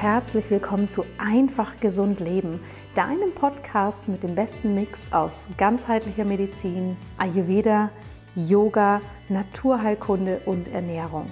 herzlich 0.00 0.50
willkommen 0.50 0.88
zu 0.88 1.04
Einfach 1.18 1.78
Gesund 1.78 2.20
Leben, 2.20 2.60
deinem 2.94 3.34
Podcast 3.34 4.08
mit 4.08 4.22
dem 4.22 4.34
besten 4.34 4.74
Mix 4.74 5.12
aus 5.12 5.46
ganzheitlicher 5.58 6.24
Medizin, 6.24 6.96
Ayurveda, 7.18 7.90
Yoga, 8.34 9.02
Naturheilkunde 9.28 10.40
und 10.46 10.68
Ernährung. 10.68 11.28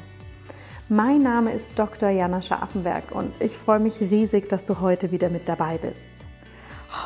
Mein 0.91 1.23
Name 1.23 1.53
ist 1.53 1.79
Dr. 1.79 2.11
Jana 2.11 2.43
Scharfenberg 2.43 3.11
und 3.11 3.33
ich 3.41 3.57
freue 3.57 3.81
mich 3.81 4.03
riesig, 4.03 4.51
dass 4.51 4.67
du 4.67 4.81
heute 4.81 5.13
wieder 5.13 5.31
mit 5.31 5.49
dabei 5.49 5.79
bist. 5.79 6.07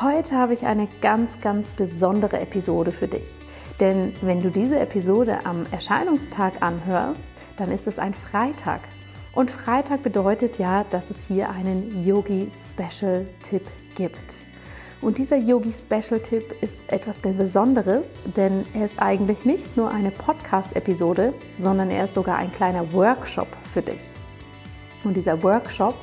Heute 0.01 0.35
habe 0.35 0.55
ich 0.55 0.65
eine 0.65 0.89
ganz, 0.99 1.39
ganz 1.39 1.71
besondere 1.71 2.41
Episode 2.41 2.91
für 2.91 3.07
dich. 3.07 3.29
Denn 3.79 4.11
wenn 4.21 4.41
du 4.41 4.51
diese 4.51 4.81
Episode 4.81 5.45
am 5.45 5.65
Erscheinungstag 5.71 6.61
anhörst, 6.61 7.23
dann 7.55 7.71
ist 7.71 7.87
es 7.87 7.99
ein 7.99 8.13
Freitag 8.13 8.81
und 9.33 9.49
Freitag 9.49 10.03
bedeutet 10.03 10.59
ja, 10.59 10.83
dass 10.83 11.09
es 11.09 11.27
hier 11.27 11.49
einen 11.49 12.03
Yogi 12.03 12.49
Special 12.51 13.25
Tipp 13.43 13.63
gibt. 13.95 14.45
Und 15.01 15.17
dieser 15.17 15.37
Yogi 15.37 15.73
Special 15.73 16.19
Tipp 16.21 16.55
ist 16.61 16.81
etwas 16.87 17.17
Besonderes, 17.17 18.11
denn 18.37 18.63
er 18.73 18.85
ist 18.85 18.97
eigentlich 18.97 19.43
nicht 19.43 19.75
nur 19.75 19.89
eine 19.89 20.11
Podcast-Episode, 20.11 21.33
sondern 21.57 21.89
er 21.89 22.05
ist 22.05 22.13
sogar 22.13 22.37
ein 22.37 22.53
kleiner 22.53 22.93
Workshop 22.93 23.49
für 23.63 23.81
dich. 23.81 24.01
Und 25.03 25.17
dieser 25.17 25.43
Workshop 25.43 25.95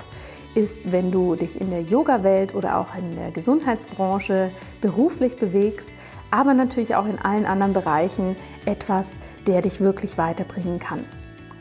ist, 0.54 0.80
wenn 0.90 1.10
du 1.10 1.36
dich 1.36 1.58
in 1.58 1.70
der 1.70 1.82
Yoga-Welt 1.82 2.54
oder 2.54 2.78
auch 2.78 2.94
in 2.96 3.14
der 3.16 3.30
Gesundheitsbranche 3.30 4.50
beruflich 4.80 5.36
bewegst, 5.36 5.92
aber 6.30 6.52
natürlich 6.52 6.94
auch 6.94 7.06
in 7.06 7.18
allen 7.18 7.46
anderen 7.46 7.72
Bereichen 7.72 8.36
etwas, 8.66 9.18
der 9.46 9.62
dich 9.62 9.80
wirklich 9.80 10.18
weiterbringen 10.18 10.78
kann. 10.78 11.04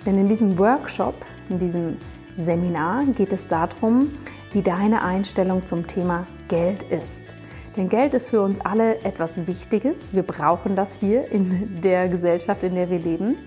Denn 0.06 0.18
in 0.18 0.28
diesem 0.28 0.58
Workshop 0.58 1.14
in 1.50 1.60
diesem 1.60 1.98
Seminar 2.36 3.06
geht 3.06 3.34
es 3.34 3.48
darum, 3.48 4.12
wie 4.52 4.62
deine 4.62 5.04
Einstellung 5.04 5.66
zum 5.66 5.88
Thema 5.88 6.26
Geld 6.48 6.84
ist. 6.84 7.34
Denn 7.76 7.90
Geld 7.90 8.14
ist 8.14 8.30
für 8.30 8.42
uns 8.42 8.60
alle 8.62 9.02
etwas 9.04 9.48
Wichtiges. 9.48 10.14
Wir 10.14 10.24
brauchen 10.24 10.76
das 10.76 11.00
hier 11.00 11.32
in 11.32 11.82
der 11.82 12.10
Gesellschaft, 12.10 12.64
in 12.64 12.76
der 12.76 12.90
wir 12.90 13.00
leben, 13.00 13.38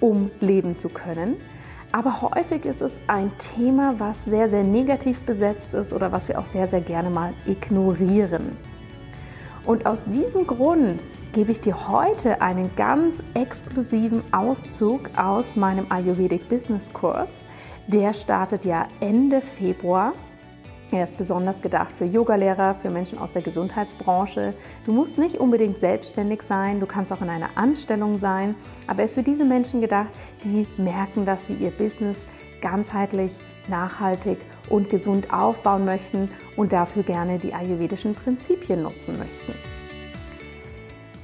um 0.00 0.30
leben 0.40 0.78
zu 0.78 0.88
können. 0.88 1.36
Aber 1.92 2.22
häufig 2.22 2.64
ist 2.64 2.80
es 2.80 2.98
ein 3.06 3.30
Thema, 3.38 3.94
was 3.98 4.24
sehr, 4.24 4.48
sehr 4.48 4.64
negativ 4.64 5.22
besetzt 5.22 5.74
ist 5.74 5.92
oder 5.92 6.10
was 6.10 6.26
wir 6.26 6.38
auch 6.38 6.46
sehr, 6.46 6.66
sehr 6.66 6.80
gerne 6.80 7.10
mal 7.10 7.34
ignorieren. 7.46 8.56
Und 9.64 9.86
aus 9.86 10.02
diesem 10.06 10.46
Grund 10.46 11.06
gebe 11.32 11.52
ich 11.52 11.60
dir 11.60 11.88
heute 11.88 12.40
einen 12.40 12.74
ganz 12.74 13.22
exklusiven 13.34 14.22
Auszug 14.32 15.10
aus 15.16 15.54
meinem 15.54 15.86
Ayurvedic 15.88 16.48
Business 16.48 16.92
Kurs. 16.92 17.44
Der 17.86 18.12
startet 18.12 18.64
ja 18.64 18.88
Ende 19.00 19.40
Februar. 19.40 20.14
Er 20.90 21.04
ist 21.04 21.16
besonders 21.16 21.62
gedacht 21.62 21.92
für 21.92 22.04
Yogalehrer, 22.04 22.74
für 22.74 22.90
Menschen 22.90 23.18
aus 23.18 23.30
der 23.30 23.40
Gesundheitsbranche. 23.40 24.52
Du 24.84 24.92
musst 24.92 25.16
nicht 25.16 25.36
unbedingt 25.36 25.80
selbstständig 25.80 26.42
sein, 26.42 26.80
du 26.80 26.86
kannst 26.86 27.12
auch 27.12 27.22
in 27.22 27.30
einer 27.30 27.48
Anstellung 27.54 28.18
sein, 28.18 28.56
aber 28.88 28.98
er 28.98 29.04
ist 29.06 29.14
für 29.14 29.22
diese 29.22 29.44
Menschen 29.44 29.80
gedacht, 29.80 30.12
die 30.44 30.66
merken, 30.76 31.24
dass 31.24 31.46
sie 31.46 31.54
ihr 31.54 31.70
Business 31.70 32.26
ganzheitlich, 32.60 33.38
nachhaltig 33.68 34.38
und 34.68 34.90
gesund 34.90 35.32
aufbauen 35.32 35.84
möchten 35.84 36.30
und 36.56 36.72
dafür 36.72 37.02
gerne 37.02 37.38
die 37.38 37.54
ayurvedischen 37.54 38.14
Prinzipien 38.14 38.82
nutzen 38.82 39.18
möchten. 39.18 39.54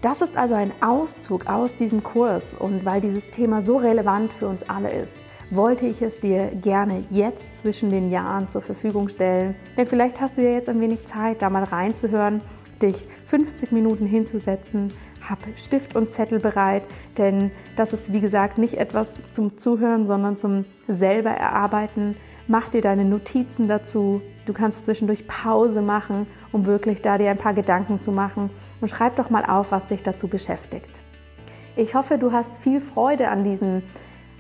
Das 0.01 0.23
ist 0.23 0.37
also 0.37 0.55
ein 0.55 0.73
Auszug 0.81 1.47
aus 1.49 1.75
diesem 1.75 2.05
Kurs 2.05 2.55
und 2.55 2.85
weil 2.85 3.01
dieses 3.01 3.31
Thema 3.31 3.63
so 3.63 3.77
relevant 3.79 4.33
für 4.33 4.47
uns 4.47 4.63
alle 4.69 4.93
ist, 4.93 5.19
wollte 5.51 5.87
ich 5.87 6.03
es 6.03 6.21
dir 6.21 6.53
gerne 6.61 7.05
jetzt 7.11 7.59
zwischen 7.59 7.91
den 7.91 8.11
Jahren 8.11 8.49
zur 8.49 8.63
Verfügung 8.63 9.09
stellen. 9.09 9.57
Denn 9.77 9.87
vielleicht 9.87 10.21
hast 10.21 10.37
du 10.37 10.43
ja 10.43 10.51
jetzt 10.51 10.69
ein 10.69 10.81
wenig 10.81 11.05
Zeit, 11.07 11.43
da 11.43 11.51
mal 11.51 11.65
reinzuhören, 11.65 12.43
dich 12.81 13.07
50 13.25 13.73
Minuten 13.73 14.07
hinzusetzen, 14.07 14.93
hab 15.29 15.39
Stift 15.57 15.97
und 15.97 16.11
Zettel 16.11 16.39
bereit, 16.39 16.85
denn 17.17 17.51
das 17.77 17.93
ist 17.93 18.13
wie 18.13 18.21
gesagt 18.21 18.59
nicht 18.59 18.75
etwas 18.75 19.21
zum 19.33 19.59
Zuhören, 19.59 20.07
sondern 20.07 20.37
zum 20.37 20.65
selber 20.87 21.31
erarbeiten. 21.31 22.17
Mach 22.51 22.71
dir 22.71 22.81
deine 22.81 23.05
Notizen 23.05 23.69
dazu. 23.69 24.23
Du 24.47 24.55
kannst 24.55 24.87
zwischendurch 24.87 25.27
Pause 25.27 25.83
machen, 25.83 26.27
um 26.51 26.65
wirklich 26.65 27.03
da 27.03 27.19
dir 27.19 27.31
ein 27.31 27.37
paar 27.37 27.53
Gedanken 27.53 28.01
zu 28.01 28.11
machen. 28.11 28.49
Und 28.81 28.89
schreib 28.89 29.17
doch 29.17 29.29
mal 29.29 29.45
auf, 29.45 29.71
was 29.71 29.87
dich 29.87 30.03
dazu 30.03 30.29
beschäftigt. 30.29 31.03
Ich 31.77 31.95
hoffe, 31.95 32.17
du 32.17 32.33
hast 32.33 32.57
viel 32.57 32.81
Freude 32.81 33.29
an 33.29 33.45
diesen 33.45 33.83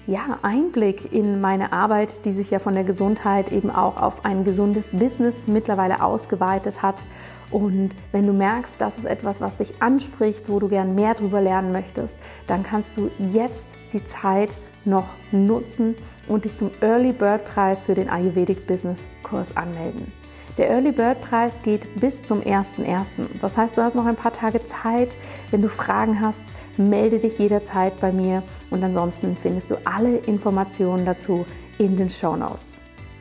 ja, 0.06 0.38
Einblick 0.40 1.12
in 1.12 1.42
meine 1.42 1.74
Arbeit, 1.74 2.24
die 2.24 2.32
sich 2.32 2.50
ja 2.50 2.58
von 2.58 2.72
der 2.72 2.84
Gesundheit 2.84 3.52
eben 3.52 3.70
auch 3.70 4.00
auf 4.00 4.24
ein 4.24 4.42
gesundes 4.42 4.90
Business 4.90 5.46
mittlerweile 5.46 6.02
ausgeweitet 6.02 6.80
hat. 6.80 7.04
Und 7.50 7.90
wenn 8.10 8.26
du 8.26 8.32
merkst, 8.32 8.76
das 8.78 8.96
ist 8.96 9.04
etwas, 9.04 9.42
was 9.42 9.58
dich 9.58 9.82
anspricht, 9.82 10.48
wo 10.48 10.60
du 10.60 10.68
gern 10.68 10.94
mehr 10.94 11.12
darüber 11.12 11.42
lernen 11.42 11.72
möchtest, 11.72 12.18
dann 12.46 12.62
kannst 12.62 12.96
du 12.96 13.10
jetzt 13.18 13.76
die 13.92 14.02
Zeit 14.02 14.56
noch 14.88 15.08
nutzen 15.30 15.94
und 16.26 16.44
dich 16.44 16.56
zum 16.56 16.70
Early 16.80 17.12
Bird 17.12 17.44
Preis 17.44 17.84
für 17.84 17.94
den 17.94 18.08
Ayurvedic 18.08 18.66
Business 18.66 19.08
Kurs 19.22 19.56
anmelden. 19.56 20.12
Der 20.56 20.70
Early 20.70 20.90
Bird 20.90 21.20
Preis 21.20 21.54
geht 21.62 21.88
bis 22.00 22.24
zum 22.24 22.40
1.1. 22.40 23.28
Das 23.40 23.56
heißt, 23.56 23.76
du 23.76 23.82
hast 23.82 23.94
noch 23.94 24.06
ein 24.06 24.16
paar 24.16 24.32
Tage 24.32 24.64
Zeit. 24.64 25.16
Wenn 25.52 25.62
du 25.62 25.68
Fragen 25.68 26.20
hast, 26.20 26.42
melde 26.76 27.20
dich 27.20 27.38
jederzeit 27.38 28.00
bei 28.00 28.10
mir 28.10 28.42
und 28.70 28.82
ansonsten 28.82 29.36
findest 29.36 29.70
du 29.70 29.76
alle 29.84 30.16
Informationen 30.16 31.04
dazu 31.04 31.46
in 31.78 31.96
den 31.96 32.10
Show 32.10 32.34
Notes. 32.34 32.80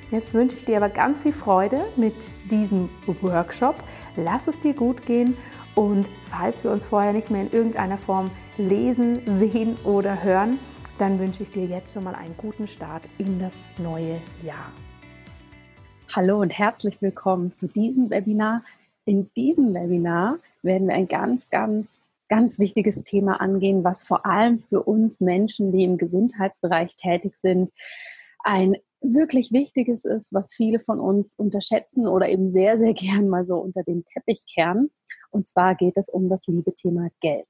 Jetzt 0.10 0.34
wünsche 0.34 0.58
ich 0.58 0.66
dir 0.66 0.78
aber 0.78 0.90
ganz 0.90 1.20
viel 1.20 1.34
Freude 1.34 1.82
mit 1.96 2.28
diesem 2.50 2.90
Workshop. 3.22 3.76
Lass 4.16 4.48
es 4.48 4.60
dir 4.60 4.74
gut 4.74 5.06
gehen 5.06 5.38
und 5.76 6.10
falls 6.24 6.64
wir 6.64 6.72
uns 6.72 6.86
vorher 6.86 7.14
nicht 7.14 7.30
mehr 7.30 7.42
in 7.42 7.52
irgendeiner 7.52 8.00
Form 8.00 8.32
lesen, 8.58 9.22
sehen 9.26 9.76
oder 9.84 10.24
hören, 10.24 10.58
dann 10.98 11.20
wünsche 11.20 11.44
ich 11.44 11.52
dir 11.52 11.66
jetzt 11.66 11.94
schon 11.94 12.04
mal 12.04 12.16
einen 12.16 12.36
guten 12.38 12.68
Start 12.68 13.08
in 13.20 13.38
das 13.40 13.54
neue 13.78 14.20
Jahr. 14.42 14.72
Hallo 16.16 16.42
und 16.42 16.50
herzlich 16.50 17.02
willkommen 17.02 17.54
zu 17.54 17.68
diesem 17.68 18.10
Webinar. 18.10 18.64
In 19.06 19.30
diesem 19.36 19.74
Webinar 19.74 20.40
werden 20.64 20.88
wir 20.88 20.96
ein 20.96 21.08
ganz, 21.08 21.50
ganz, 21.50 22.00
ganz 22.30 22.58
wichtiges 22.58 23.04
Thema 23.04 23.40
angehen, 23.40 23.84
was 23.84 24.04
vor 24.04 24.26
allem 24.26 24.64
für 24.64 24.84
uns 24.84 25.20
Menschen, 25.20 25.72
die 25.72 25.84
im 25.84 25.98
Gesundheitsbereich 25.98 26.96
tätig 26.96 27.36
sind, 27.42 27.72
ein 28.44 28.76
wirklich 29.00 29.52
wichtiges 29.52 30.04
ist, 30.04 30.34
was 30.34 30.56
viele 30.56 30.80
von 30.80 31.00
uns 31.00 31.36
unterschätzen 31.36 32.08
oder 32.08 32.28
eben 32.28 32.50
sehr, 32.50 32.80
sehr 32.80 32.94
gern 32.96 33.30
mal 33.30 33.46
so 33.46 33.58
unter 33.58 33.84
den 33.84 34.04
Teppich 34.04 34.46
kehren. 34.52 34.90
Und 35.30 35.48
zwar 35.48 35.76
geht 35.76 35.96
es 35.96 36.10
um 36.10 36.28
das 36.28 36.42
liebe 36.48 36.74
Thema 36.74 37.10
Geld. 37.22 37.50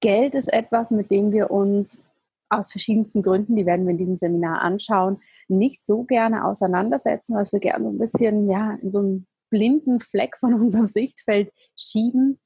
Geld 0.00 0.34
ist 0.34 0.52
etwas, 0.52 0.90
mit 0.90 1.10
dem 1.10 1.32
wir 1.32 1.50
uns 1.50 2.06
aus 2.50 2.70
verschiedensten 2.70 3.22
Gründen, 3.22 3.56
die 3.56 3.66
werden 3.66 3.86
wir 3.86 3.92
in 3.92 3.98
diesem 3.98 4.16
Seminar 4.16 4.62
anschauen, 4.62 5.20
nicht 5.48 5.86
so 5.86 6.04
gerne 6.04 6.44
auseinandersetzen, 6.44 7.34
was 7.34 7.52
wir 7.52 7.60
gerne 7.60 7.84
so 7.84 7.90
ein 7.90 7.98
bisschen 7.98 8.50
ja, 8.50 8.78
in 8.80 8.90
so 8.90 8.98
einen 9.00 9.26
blinden 9.50 10.00
Fleck 10.00 10.36
von 10.38 10.54
unserem 10.60 10.86
Sichtfeld 10.86 11.52
schieben 11.76 12.38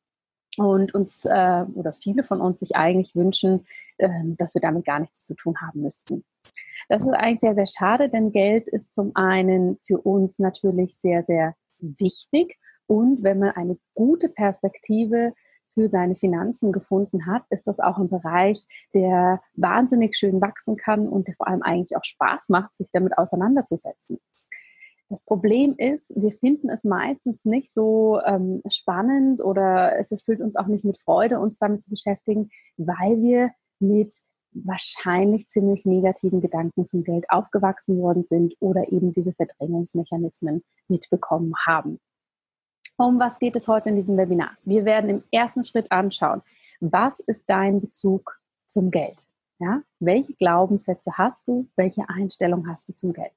und 0.57 0.95
uns 0.95 1.25
äh, 1.25 1.65
oder 1.75 1.93
viele 1.93 2.25
von 2.25 2.41
uns 2.41 2.61
sich 2.61 2.77
eigentlich 2.77 3.15
wünschen, 3.15 3.65
äh, 3.99 4.09
dass 4.25 4.55
wir 4.55 4.61
damit 4.61 4.85
gar 4.85 5.01
nichts 5.01 5.23
zu 5.23 5.35
tun 5.35 5.57
haben 5.61 5.83
müssten. 5.83 6.25
Das 6.89 7.03
ist 7.03 7.13
eigentlich 7.13 7.41
sehr, 7.41 7.55
sehr 7.55 7.67
schade, 7.67 8.09
denn 8.09 8.33
Geld 8.33 8.69
ist 8.69 8.95
zum 8.95 9.13
einen 9.15 9.79
für 9.83 9.99
uns 9.99 10.39
natürlich 10.39 10.97
sehr, 10.97 11.23
sehr 11.23 11.55
wichtig 11.79 12.59
und 12.87 13.23
wenn 13.23 13.39
man 13.39 13.51
eine 13.51 13.79
gute 13.95 14.29
Perspektive 14.29 15.33
für 15.75 15.89
seine 15.89 16.15
Finanzen 16.15 16.73
gefunden 16.73 17.27
hat, 17.27 17.45
ist 17.51 17.67
das 17.67 17.79
auch 17.79 17.99
ein 17.99 18.09
Bereich, 18.09 18.65
der 18.95 19.41
wahnsinnig 19.55 20.17
schön 20.17 20.41
wachsen 20.41 20.77
kann 20.77 21.09
und 21.09 21.29
der 21.29 21.35
vor 21.35 21.49
allem 21.49 21.63
eigentlich 21.63 21.97
auch 21.97 22.05
Spaß 22.05 22.49
macht, 22.49 22.75
sich 22.77 22.91
damit 22.93 23.17
auseinanderzusetzen. 23.19 24.19
Das 25.09 25.25
Problem 25.25 25.75
ist, 25.77 26.11
wir 26.17 26.33
finden 26.33 26.71
es 26.71 26.85
meistens 26.85 27.45
nicht 27.45 27.73
so 27.73 28.19
ähm, 28.25 28.63
spannend 28.71 29.45
oder 29.45 29.99
es 29.99 30.11
erfüllt 30.11 30.41
uns 30.41 30.57
auch 30.57 30.69
nicht 30.69 30.85
mit 30.85 30.99
Freude, 31.03 31.39
uns 31.39 31.59
damit 31.59 31.83
zu 31.83 31.91
beschäftigen, 31.91 32.49
weil 32.79 33.21
wir 33.21 33.51
mit 33.79 34.23
wahrscheinlich 34.55 35.49
ziemlich 35.49 35.85
negativen 35.85 36.41
Gedanken 36.41 36.87
zum 36.87 37.05
Geld 37.05 37.27
aufgewachsen 37.29 37.99
worden 37.99 38.25
sind 38.27 38.55
oder 38.61 38.91
eben 38.91 39.13
diese 39.13 39.33
Verdrängungsmechanismen 39.35 40.63
mitbekommen 40.89 41.53
haben. 41.67 42.01
Um 43.03 43.19
was 43.19 43.41
geht 43.41 43.57
es 43.57 43.67
heute 43.67 43.89
in 43.89 43.97
diesem 43.97 44.17
Webinar? 44.17 44.53
Wir 44.63 44.85
werden 44.85 45.11
im 45.11 45.25
ersten 45.33 45.65
Schritt 45.65 45.91
anschauen, 45.91 46.41
was 46.79 47.19
ist 47.19 47.51
dein 47.51 47.81
Bezug 47.81 48.39
zum 48.65 48.93
Geld? 48.93 49.27
Ja? 49.59 49.83
Welche 49.99 50.35
Glaubenssätze 50.35 51.19
hast 51.19 51.49
du? 51.49 51.69
Welche 51.75 52.09
Einstellung 52.09 52.69
hast 52.69 52.89
du 52.89 52.95
zum 52.95 53.13
Geld? 53.13 53.33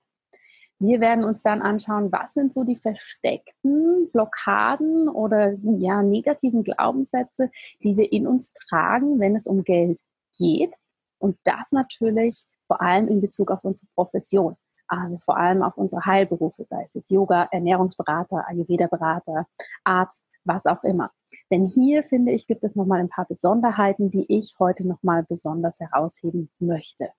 Wir 0.77 0.99
werden 1.01 1.23
uns 1.23 1.41
dann 1.41 1.63
anschauen, 1.63 2.11
was 2.11 2.31
sind 2.35 2.53
so 2.53 2.63
die 2.63 2.75
versteckten 2.75 4.11
Blockaden 4.11 5.09
oder 5.09 5.53
ja, 5.79 6.03
negativen 6.03 6.63
Glaubenssätze, 6.63 7.49
die 7.81 7.97
wir 7.97 8.11
in 8.11 8.27
uns 8.27 8.53
tragen, 8.53 9.19
wenn 9.19 9.35
es 9.35 9.47
um 9.47 9.63
Geld 9.63 9.99
geht. 10.37 10.75
Und 11.17 11.39
das 11.43 11.71
natürlich 11.71 12.43
vor 12.67 12.83
allem 12.83 13.07
in 13.07 13.19
Bezug 13.19 13.49
auf 13.49 13.63
unsere 13.63 13.87
Profession. 13.95 14.57
Also 14.87 15.17
vor 15.19 15.37
allem 15.37 15.63
auf 15.63 15.77
unsere 15.77 16.05
Heilberufe, 16.05 16.65
sei 16.69 16.83
es 16.83 16.93
jetzt 16.93 17.11
Yoga, 17.11 17.47
Ernährungsberater, 17.51 18.47
Ayurveda-Berater, 18.47 19.47
Arzt, 19.83 20.23
was 20.43 20.65
auch 20.65 20.83
immer. 20.83 21.11
Denn 21.51 21.69
hier 21.69 22.03
finde 22.03 22.31
ich, 22.31 22.47
gibt 22.47 22.63
es 22.63 22.75
nochmal 22.75 22.99
ein 22.99 23.09
paar 23.09 23.25
Besonderheiten, 23.25 24.11
die 24.11 24.25
ich 24.27 24.55
heute 24.59 24.87
nochmal 24.87 25.23
besonders 25.23 25.79
herausheben 25.79 26.49
möchte. 26.59 27.09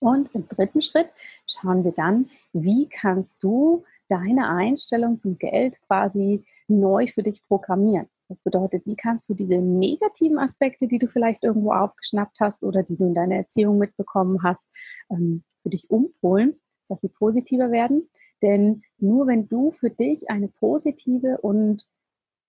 Und 0.00 0.34
im 0.34 0.48
dritten 0.48 0.82
Schritt 0.82 1.08
schauen 1.46 1.84
wir 1.84 1.92
dann, 1.92 2.28
wie 2.52 2.88
kannst 2.88 3.42
du 3.42 3.84
deine 4.08 4.48
Einstellung 4.48 5.18
zum 5.18 5.38
Geld 5.38 5.80
quasi 5.86 6.44
neu 6.68 7.06
für 7.06 7.22
dich 7.22 7.42
programmieren. 7.46 8.08
Das 8.28 8.42
bedeutet, 8.42 8.86
wie 8.86 8.96
kannst 8.96 9.28
du 9.28 9.34
diese 9.34 9.56
negativen 9.56 10.38
Aspekte, 10.38 10.88
die 10.88 10.98
du 10.98 11.08
vielleicht 11.08 11.44
irgendwo 11.44 11.72
aufgeschnappt 11.72 12.38
hast 12.40 12.62
oder 12.62 12.82
die 12.82 12.96
du 12.96 13.06
in 13.06 13.14
deiner 13.14 13.36
Erziehung 13.36 13.78
mitbekommen 13.78 14.42
hast, 14.42 14.64
ähm, 15.10 15.42
für 15.62 15.70
dich 15.70 15.90
umpolen, 15.90 16.58
dass 16.94 17.00
sie 17.00 17.08
positiver 17.08 17.70
werden. 17.72 18.08
Denn 18.40 18.82
nur 18.98 19.26
wenn 19.26 19.48
du 19.48 19.70
für 19.70 19.90
dich 19.90 20.30
eine 20.30 20.48
positive 20.48 21.38
und 21.40 21.86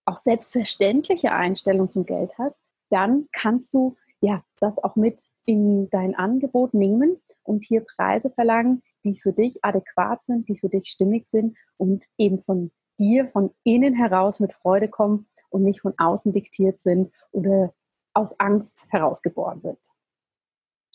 auch 0.05 0.17
selbstverständliche 0.17 1.31
Einstellung 1.31 1.91
zum 1.91 2.05
Geld 2.05 2.31
hast, 2.37 2.57
dann 2.89 3.27
kannst 3.31 3.73
du 3.73 3.95
ja 4.21 4.43
das 4.59 4.77
auch 4.83 4.95
mit 4.95 5.23
in 5.45 5.89
dein 5.89 6.15
Angebot 6.15 6.73
nehmen 6.73 7.17
und 7.43 7.63
hier 7.65 7.81
Preise 7.81 8.29
verlangen, 8.29 8.83
die 9.03 9.19
für 9.19 9.33
dich 9.33 9.63
adäquat 9.63 10.25
sind, 10.25 10.47
die 10.47 10.57
für 10.57 10.69
dich 10.69 10.89
stimmig 10.89 11.27
sind 11.27 11.57
und 11.77 12.03
eben 12.17 12.39
von 12.39 12.71
dir 12.99 13.27
von 13.29 13.51
innen 13.63 13.95
heraus 13.95 14.39
mit 14.39 14.53
Freude 14.53 14.87
kommen 14.87 15.27
und 15.49 15.63
nicht 15.63 15.81
von 15.81 15.93
außen 15.97 16.31
diktiert 16.31 16.79
sind 16.79 17.11
oder 17.31 17.73
aus 18.13 18.39
Angst 18.39 18.85
herausgeboren 18.89 19.61
sind. 19.61 19.79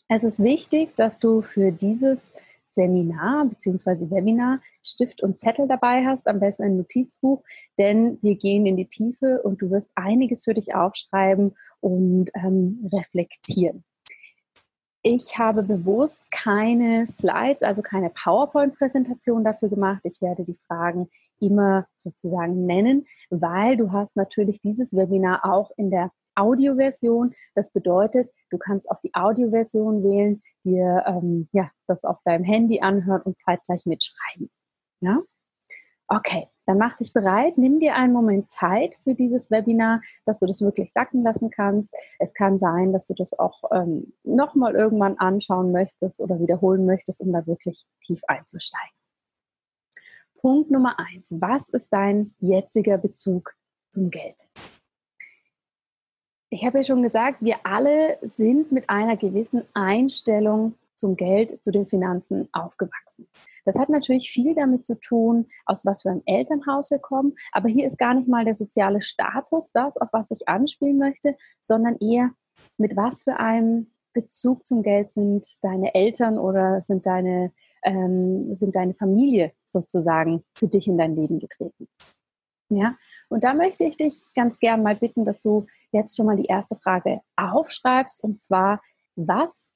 Es 0.09 0.25
ist 0.25 0.43
wichtig, 0.43 0.97
dass 0.97 1.19
du 1.19 1.43
für 1.43 1.71
dieses 1.71 2.33
Seminar 2.73 3.47
bzw. 3.47 4.11
Webinar 4.11 4.61
Stift 4.83 5.23
und 5.23 5.39
Zettel 5.39 5.69
dabei 5.69 6.05
hast, 6.07 6.27
am 6.27 6.41
besten 6.41 6.65
ein 6.65 6.77
Notizbuch, 6.77 7.43
denn 7.79 8.19
wir 8.23 8.37
gehen 8.37 8.67
in 8.67 8.77
die 8.77 8.89
Tiefe 8.89 9.43
und 9.43 9.61
du 9.63 9.71
wirst 9.71 9.89
einiges 9.95 10.45
für 10.45 10.55
dich 10.55 10.75
aufschreiben 10.75 11.57
und 11.81 12.31
ähm, 12.35 12.89
reflektieren. 12.93 13.85
Ich 15.03 15.39
habe 15.39 15.63
bewusst 15.63 16.31
keine 16.31 17.07
Slides, 17.07 17.63
also 17.63 17.81
keine 17.81 18.11
PowerPoint-Präsentation 18.11 19.45
dafür 19.45 19.71
gemacht. 19.71 20.01
Ich 20.05 20.21
werde 20.21 20.45
die 20.45 20.59
Fragen 20.67 21.09
immer 21.41 21.87
sozusagen 21.97 22.67
nennen, 22.67 23.07
weil 23.31 23.79
du 23.79 23.93
hast 23.93 24.15
natürlich 24.15 24.61
dieses 24.61 24.95
Webinar 24.95 25.45
auch 25.45 25.71
in 25.79 25.91
der 25.91 26.11
Audioversion. 26.35 27.35
Das 27.55 27.73
bedeutet, 27.73 28.31
du 28.51 28.59
kannst 28.59 28.91
auch 28.91 29.01
die 29.01 29.15
Audioversion 29.15 30.03
wählen, 30.03 30.43
dir 30.65 31.05
ähm, 31.07 31.49
ja, 31.53 31.71
das 31.87 32.05
auf 32.05 32.21
deinem 32.25 32.45
Handy 32.45 32.81
anhören 32.81 33.23
und 33.23 33.39
zeitgleich 33.39 33.87
mitschreiben. 33.87 34.51
Ja? 35.01 35.21
Okay, 36.09 36.49
dann 36.67 36.79
mach 36.79 36.97
dich 36.97 37.13
bereit, 37.13 37.57
nimm 37.57 37.79
dir 37.79 37.95
einen 37.95 38.13
Moment 38.13 38.51
Zeit 38.51 38.97
für 39.05 39.15
dieses 39.15 39.51
Webinar, 39.51 40.03
dass 40.25 40.39
du 40.39 40.47
das 40.47 40.61
wirklich 40.61 40.93
sacken 40.93 41.23
lassen 41.23 41.51
kannst. 41.51 41.95
Es 42.19 42.35
kann 42.35 42.59
sein, 42.59 42.93
dass 42.93 43.07
du 43.07 43.15
das 43.15 43.39
auch 43.39 43.63
ähm, 43.73 44.13
nochmal 44.25 44.75
irgendwann 44.75 45.19
anschauen 45.19 45.71
möchtest 45.71 46.21
oder 46.21 46.41
wiederholen 46.41 46.85
möchtest, 46.85 47.21
um 47.21 47.33
da 47.33 47.47
wirklich 47.47 47.87
tief 48.05 48.23
einzusteigen. 48.27 48.95
Punkt 50.41 50.71
Nummer 50.71 50.99
eins. 50.99 51.35
Was 51.39 51.69
ist 51.69 51.89
dein 51.91 52.35
jetziger 52.39 52.99
Bezug 52.99 53.55
zum 53.91 54.11
Geld? 54.11 54.49
Ich 56.53 56.65
habe 56.65 56.79
ja 56.79 56.85
schon 56.85 57.05
gesagt, 57.05 57.43
wir 57.43 57.59
alle 57.63 58.19
sind 58.37 58.73
mit 58.73 58.91
einer 58.91 59.17
gewissen 59.17 59.63
Einstellung 59.73 60.75
zum 60.97 61.15
Geld, 61.17 61.63
zu 61.63 61.71
den 61.71 61.87
Finanzen 61.87 62.49
aufgewachsen. 62.51 63.29
Das 63.65 63.79
hat 63.79 63.89
natürlich 63.89 64.33
viel 64.33 64.57
damit 64.57 64.85
zu 64.85 64.99
tun, 64.99 65.47
aus 65.65 65.87
was 65.87 66.03
für 66.03 66.11
einem 66.11 66.23
Elternhaus 66.27 66.91
wir 66.91 66.99
kommen. 66.99 67.37
Aber 67.53 67.69
hier 67.69 67.87
ist 67.87 67.99
gar 67.99 68.15
nicht 68.15 68.27
mal 68.27 68.45
der 68.45 68.57
soziale 68.57 69.01
Status 69.01 69.71
das, 69.71 69.97
auf 69.97 70.09
was 70.13 70.31
ich 70.33 70.49
anspielen 70.49 70.99
möchte, 70.99 71.37
sondern 71.61 71.97
eher 71.99 72.31
mit 72.79 72.97
was 72.97 73.23
für 73.23 73.37
einem 73.37 73.93
Bezug 74.13 74.67
zum 74.67 74.83
Geld 74.83 75.13
sind 75.13 75.47
deine 75.63 75.95
Eltern 75.95 76.37
oder 76.37 76.83
sind 76.83 77.07
deine, 77.07 77.53
ähm, 77.85 78.57
sind 78.57 78.75
deine 78.75 78.95
Familie 78.95 79.53
sozusagen 79.67 80.43
für 80.55 80.67
dich 80.67 80.89
in 80.89 80.99
dein 80.99 81.15
Leben 81.15 81.39
getreten. 81.39 81.87
Ja, 82.71 82.97
und 83.29 83.45
da 83.45 83.55
möchte 83.55 83.85
ich 83.85 83.97
dich 83.97 84.33
ganz 84.35 84.59
gern 84.59 84.83
mal 84.83 84.97
bitten, 84.97 85.25
dass 85.25 85.41
du 85.41 85.67
jetzt 85.93 86.17
schon 86.17 86.27
mal 86.27 86.37
die 86.37 86.47
erste 86.47 86.77
Frage 86.77 87.21
aufschreibst 87.37 88.23
und 88.23 88.41
zwar, 88.41 88.83
was 89.17 89.73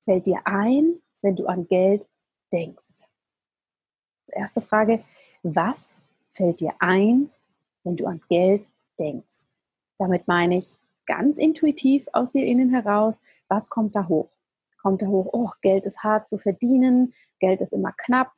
fällt 0.00 0.26
dir 0.26 0.40
ein, 0.44 1.00
wenn 1.22 1.36
du 1.36 1.46
an 1.46 1.66
Geld 1.66 2.08
denkst? 2.52 2.92
Erste 4.28 4.60
Frage, 4.60 5.04
was 5.42 5.94
fällt 6.30 6.60
dir 6.60 6.74
ein, 6.78 7.30
wenn 7.84 7.96
du 7.96 8.06
an 8.06 8.20
Geld 8.28 8.66
denkst? 8.98 9.44
Damit 9.98 10.28
meine 10.28 10.58
ich 10.58 10.76
ganz 11.06 11.38
intuitiv 11.38 12.06
aus 12.12 12.32
dir 12.32 12.44
innen 12.44 12.70
heraus, 12.70 13.22
was 13.48 13.70
kommt 13.70 13.96
da 13.96 14.08
hoch? 14.08 14.28
Kommt 14.82 15.02
da 15.02 15.06
hoch, 15.06 15.28
oh, 15.32 15.50
Geld 15.62 15.86
ist 15.86 16.02
hart 16.02 16.28
zu 16.28 16.38
verdienen, 16.38 17.14
Geld 17.38 17.60
ist 17.60 17.72
immer 17.72 17.92
knapp, 17.92 18.32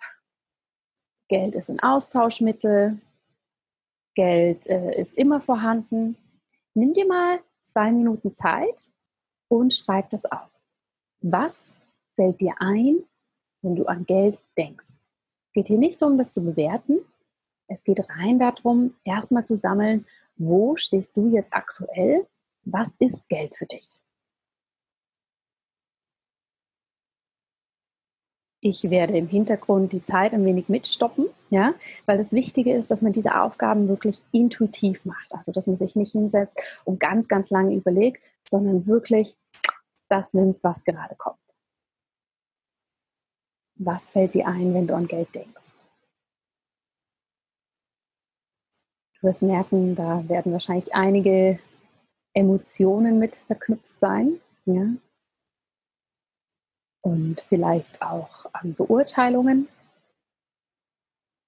Geld 1.28 1.54
ist 1.54 1.68
ein 1.70 1.80
Austauschmittel, 1.80 3.00
Geld 4.14 4.66
äh, 4.66 4.98
ist 4.98 5.14
immer 5.14 5.40
vorhanden. 5.40 6.16
Nimm 6.78 6.94
dir 6.94 7.08
mal 7.08 7.40
zwei 7.62 7.90
Minuten 7.90 8.36
Zeit 8.36 8.92
und 9.48 9.74
schreib 9.74 10.10
das 10.10 10.24
auf. 10.26 10.48
Was 11.20 11.68
fällt 12.14 12.40
dir 12.40 12.54
ein, 12.60 13.02
wenn 13.62 13.74
du 13.74 13.84
an 13.86 14.06
Geld 14.06 14.38
denkst? 14.56 14.90
Es 14.90 15.52
geht 15.54 15.66
hier 15.66 15.78
nicht 15.78 16.00
darum, 16.00 16.16
das 16.16 16.30
zu 16.30 16.40
bewerten. 16.40 17.00
Es 17.66 17.82
geht 17.82 18.08
rein 18.08 18.38
darum, 18.38 18.94
erstmal 19.02 19.44
zu 19.44 19.56
sammeln, 19.56 20.06
wo 20.36 20.76
stehst 20.76 21.16
du 21.16 21.26
jetzt 21.34 21.52
aktuell? 21.52 22.28
Was 22.62 22.94
ist 23.00 23.28
Geld 23.28 23.56
für 23.56 23.66
dich? 23.66 24.00
Ich 28.68 28.90
werde 28.90 29.16
im 29.16 29.28
Hintergrund 29.28 29.92
die 29.92 30.02
Zeit 30.02 30.34
ein 30.34 30.44
wenig 30.44 30.68
mitstoppen, 30.68 31.24
ja, 31.48 31.72
weil 32.04 32.18
das 32.18 32.34
Wichtige 32.34 32.74
ist, 32.74 32.90
dass 32.90 33.00
man 33.00 33.14
diese 33.14 33.40
Aufgaben 33.40 33.88
wirklich 33.88 34.22
intuitiv 34.30 35.06
macht. 35.06 35.32
Also, 35.32 35.52
dass 35.52 35.66
man 35.66 35.78
sich 35.78 35.96
nicht 35.96 36.12
hinsetzt 36.12 36.54
und 36.84 37.00
ganz, 37.00 37.28
ganz 37.28 37.48
lange 37.48 37.74
überlegt, 37.74 38.22
sondern 38.46 38.86
wirklich 38.86 39.38
das 40.10 40.34
nimmt, 40.34 40.62
was 40.62 40.84
gerade 40.84 41.14
kommt. 41.16 41.38
Was 43.76 44.10
fällt 44.10 44.34
dir 44.34 44.46
ein, 44.46 44.74
wenn 44.74 44.86
du 44.86 44.94
an 44.94 45.08
Geld 45.08 45.34
denkst? 45.34 45.62
Du 49.14 49.28
wirst 49.28 49.40
merken, 49.40 49.94
da 49.94 50.28
werden 50.28 50.52
wahrscheinlich 50.52 50.94
einige 50.94 51.58
Emotionen 52.34 53.18
mit 53.18 53.36
verknüpft 53.46 53.98
sein. 53.98 54.38
Ja? 54.66 54.88
Und 57.02 57.40
vielleicht 57.48 58.02
auch 58.02 58.46
an 58.52 58.74
Beurteilungen. 58.74 59.68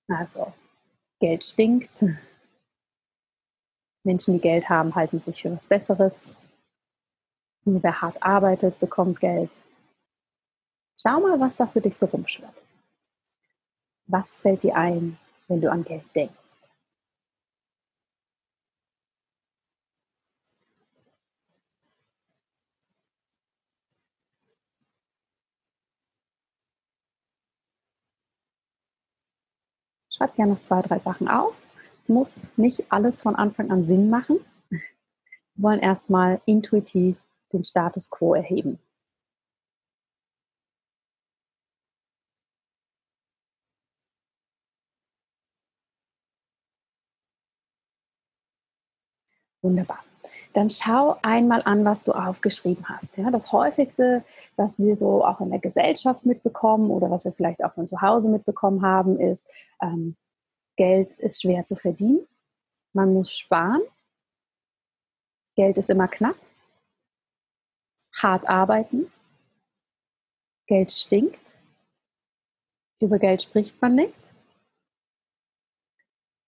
Also, 0.09 0.53
Geld 1.21 1.45
stinkt. 1.45 2.05
Menschen, 4.05 4.35
die 4.35 4.41
Geld 4.41 4.69
haben, 4.69 4.95
halten 4.95 5.21
sich 5.21 5.43
für 5.43 5.55
was 5.55 5.67
Besseres. 5.67 6.33
Nur 7.65 7.83
wer 7.83 8.01
hart 8.01 8.23
arbeitet, 8.23 8.81
bekommt 8.81 9.21
Geld. 9.21 9.51
Schau 10.97 11.21
mal, 11.21 11.39
was 11.39 11.57
da 11.57 11.67
für 11.67 11.81
dich 11.81 11.97
so 11.97 12.07
rumschwirrt. 12.07 12.55
Was 14.07 14.41
fällt 14.41 14.63
dir 14.63 14.77
ein, 14.77 15.19
wenn 15.49 15.61
du 15.61 15.71
an 15.71 15.85
Geld 15.85 16.05
denkst? 16.15 16.40
Schreib 30.21 30.37
gerne 30.37 30.53
noch 30.53 30.61
zwei, 30.61 30.83
drei 30.83 30.99
Sachen 30.99 31.29
auf. 31.29 31.55
Es 32.03 32.11
muss 32.11 32.43
nicht 32.57 32.93
alles 32.93 33.23
von 33.23 33.37
Anfang 33.37 33.71
an 33.71 33.87
Sinn 33.87 34.11
machen. 34.11 34.39
Wir 34.69 34.83
wollen 35.57 35.81
erstmal 35.81 36.43
intuitiv 36.45 37.17
den 37.55 37.65
Status 37.65 38.11
quo 38.11 38.35
erheben. 38.35 38.79
Wunderbar. 49.63 50.10
Dann 50.53 50.69
schau 50.69 51.17
einmal 51.23 51.63
an, 51.65 51.85
was 51.85 52.03
du 52.03 52.13
aufgeschrieben 52.13 52.89
hast. 52.89 53.17
Ja, 53.17 53.31
das 53.31 53.53
häufigste, 53.53 54.25
was 54.57 54.79
wir 54.79 54.97
so 54.97 55.25
auch 55.25 55.41
in 55.41 55.51
der 55.51 55.61
Gesellschaft 55.61 56.27
mitbekommen 56.27 56.91
oder 56.91 57.11
was 57.11 57.25
wir 57.25 57.33
vielleicht 57.33 57.63
auch 57.63 57.75
von 57.75 57.87
zu 57.87 58.01
Hause 58.01 58.31
mitbekommen 58.31 58.83
haben, 58.83 59.19
ist, 59.21 59.43
ähm, 59.81 60.17
Geld 60.77 61.13
ist 61.15 61.43
schwer 61.43 61.67
zu 61.67 61.77
verdienen. 61.77 62.27
Man 62.93 63.15
muss 63.15 63.33
sparen. 63.33 63.83
Geld 65.55 65.79
ist 65.79 65.91
immer 65.91 66.09
knapp 66.09 66.37
hart 68.23 68.49
arbeiten, 68.49 69.11
Geld 70.67 70.93
stinkt, 70.93 71.39
Über 73.01 73.19
Geld 73.19 73.41
spricht 73.41 73.81
man 73.81 73.95
nicht. 73.95 74.15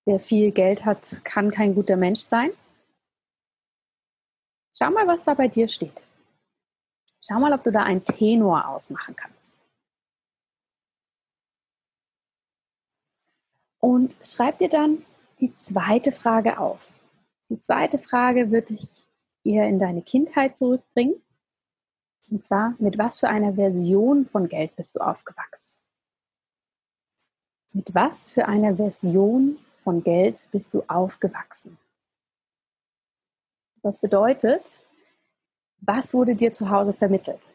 Wer 0.05 0.21
viel 0.21 0.51
Geld 0.53 0.85
hat, 0.85 1.25
kann 1.25 1.51
kein 1.51 1.75
guter 1.75 1.97
Mensch 1.97 2.21
sein. 2.21 2.51
Schau 4.75 4.91
mal, 4.91 5.07
was 5.07 5.23
da 5.25 5.35
bei 5.35 5.49
dir 5.49 5.69
steht. 5.69 6.03
Schau 7.21 7.39
mal, 7.39 7.53
ob 7.53 7.63
du 7.63 7.71
da 7.71 7.83
einen 7.83 8.05
Tenor 8.05 8.69
ausmachen 8.69 9.15
kannst. 9.15 9.53
Und 13.81 14.17
schreib 14.23 14.59
dir 14.59 14.69
dann 14.69 15.05
die 15.41 15.55
zweite 15.57 16.13
Frage 16.13 16.59
auf. 16.59 16.93
Die 17.49 17.61
zweite 17.61 17.99
Frage 17.99 18.51
wird 18.51 18.71
dich 18.71 19.05
eher 19.45 19.69
in 19.69 19.79
deine 19.79 20.03
Kindheit 20.03 20.57
zurückbringen. 20.57 21.21
Und 22.31 22.43
zwar, 22.43 22.75
mit 22.79 22.97
was 22.97 23.19
für 23.19 23.29
einer 23.29 23.55
Version 23.55 24.25
von 24.27 24.49
Geld 24.49 24.75
bist 24.77 24.97
du 24.97 25.01
aufgewachsen? 25.01 25.71
Mit 27.75 27.95
was 27.95 28.31
für 28.31 28.47
einer 28.47 28.77
Version 28.77 29.59
von 29.81 30.03
Geld 30.03 30.47
bist 30.53 30.73
du 30.75 30.83
aufgewachsen? 30.89 31.79
Das 33.83 33.99
bedeutet, 33.99 34.81
was 35.81 36.15
wurde 36.15 36.37
dir 36.37 36.53
zu 36.53 36.71
Hause 36.71 36.93
vermittelt? 36.93 37.49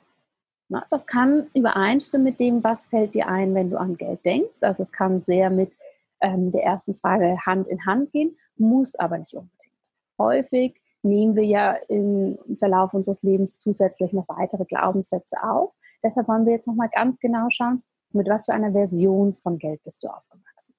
Na, 0.70 0.86
das 0.90 1.06
kann 1.06 1.48
übereinstimmen 1.54 2.26
mit 2.26 2.40
dem, 2.40 2.64
was 2.64 2.88
fällt 2.88 3.16
dir 3.16 3.28
ein, 3.28 3.56
wenn 3.56 3.70
du 3.70 3.78
an 3.78 3.96
Geld 3.96 4.26
denkst. 4.26 4.58
Also 4.62 4.84
es 4.84 4.92
kann 4.92 5.22
sehr 5.22 5.50
mit 5.50 5.72
ähm, 6.20 6.52
der 6.52 6.64
ersten 6.64 6.96
Frage 6.96 7.38
Hand 7.46 7.68
in 7.70 7.86
Hand 7.86 8.12
gehen, 8.12 8.38
muss 8.58 8.96
aber 8.96 9.18
nicht 9.18 9.34
unbedingt. 9.34 9.92
Häufig 10.18 10.82
nehmen 11.04 11.36
wir 11.36 11.46
ja 11.46 11.74
im 11.88 12.38
Verlauf 12.58 12.94
unseres 12.94 13.24
Lebens 13.24 13.58
zusätzlich 13.60 14.12
noch 14.12 14.28
weitere 14.28 14.66
Glaubenssätze 14.66 15.42
auf. 15.42 15.74
Deshalb 16.04 16.28
wollen 16.28 16.46
wir 16.46 16.54
jetzt 16.54 16.68
nochmal 16.68 16.90
ganz 16.90 17.18
genau 17.20 17.48
schauen, 17.50 17.84
mit 18.12 18.28
was 18.28 18.46
für 18.46 18.54
einer 18.54 18.72
Version 18.74 19.36
von 19.36 19.58
Geld 19.58 19.82
bist 19.84 20.04
du 20.04 20.10
aufgewachsen. 20.10 20.74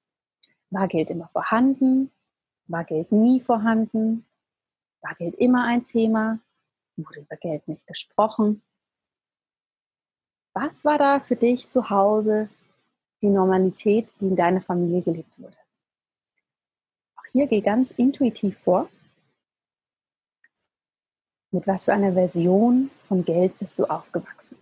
War 0.71 0.89
Geld 0.89 1.09
immer 1.09 1.29
vorhanden? 1.29 2.11
War 2.67 2.85
Geld 2.85 3.11
nie 3.11 3.41
vorhanden? 3.41 4.27
War 5.01 5.15
Geld 5.15 5.35
immer 5.37 5.65
ein 5.65 5.85
Thema? 5.85 6.41
Wurde 6.97 7.21
über 7.21 7.37
Geld 7.37 7.67
nicht 7.69 7.87
gesprochen? 7.87 8.63
Was 10.55 10.85
war 10.85 10.99
da 10.99 11.21
für 11.21 11.37
dich 11.37 11.69
zu 11.69 11.89
Hause 11.91 12.49
die 13.23 13.29
Normalität, 13.29 14.21
die 14.21 14.27
in 14.27 14.37
deiner 14.37 14.61
Familie 14.61 15.03
gelebt 15.03 15.39
wurde? 15.39 15.57
Auch 17.17 17.27
hier 17.31 17.47
geh 17.47 17.61
ganz 17.61 17.93
intuitiv 17.93 18.59
vor. 18.59 18.89
Mit 21.51 21.67
was 21.67 21.85
für 21.85 21.93
einer 21.93 22.13
Version 22.13 22.91
von 23.05 23.25
Geld 23.25 23.59
bist 23.59 23.79
du 23.79 23.87
aufgewachsen? 23.87 24.59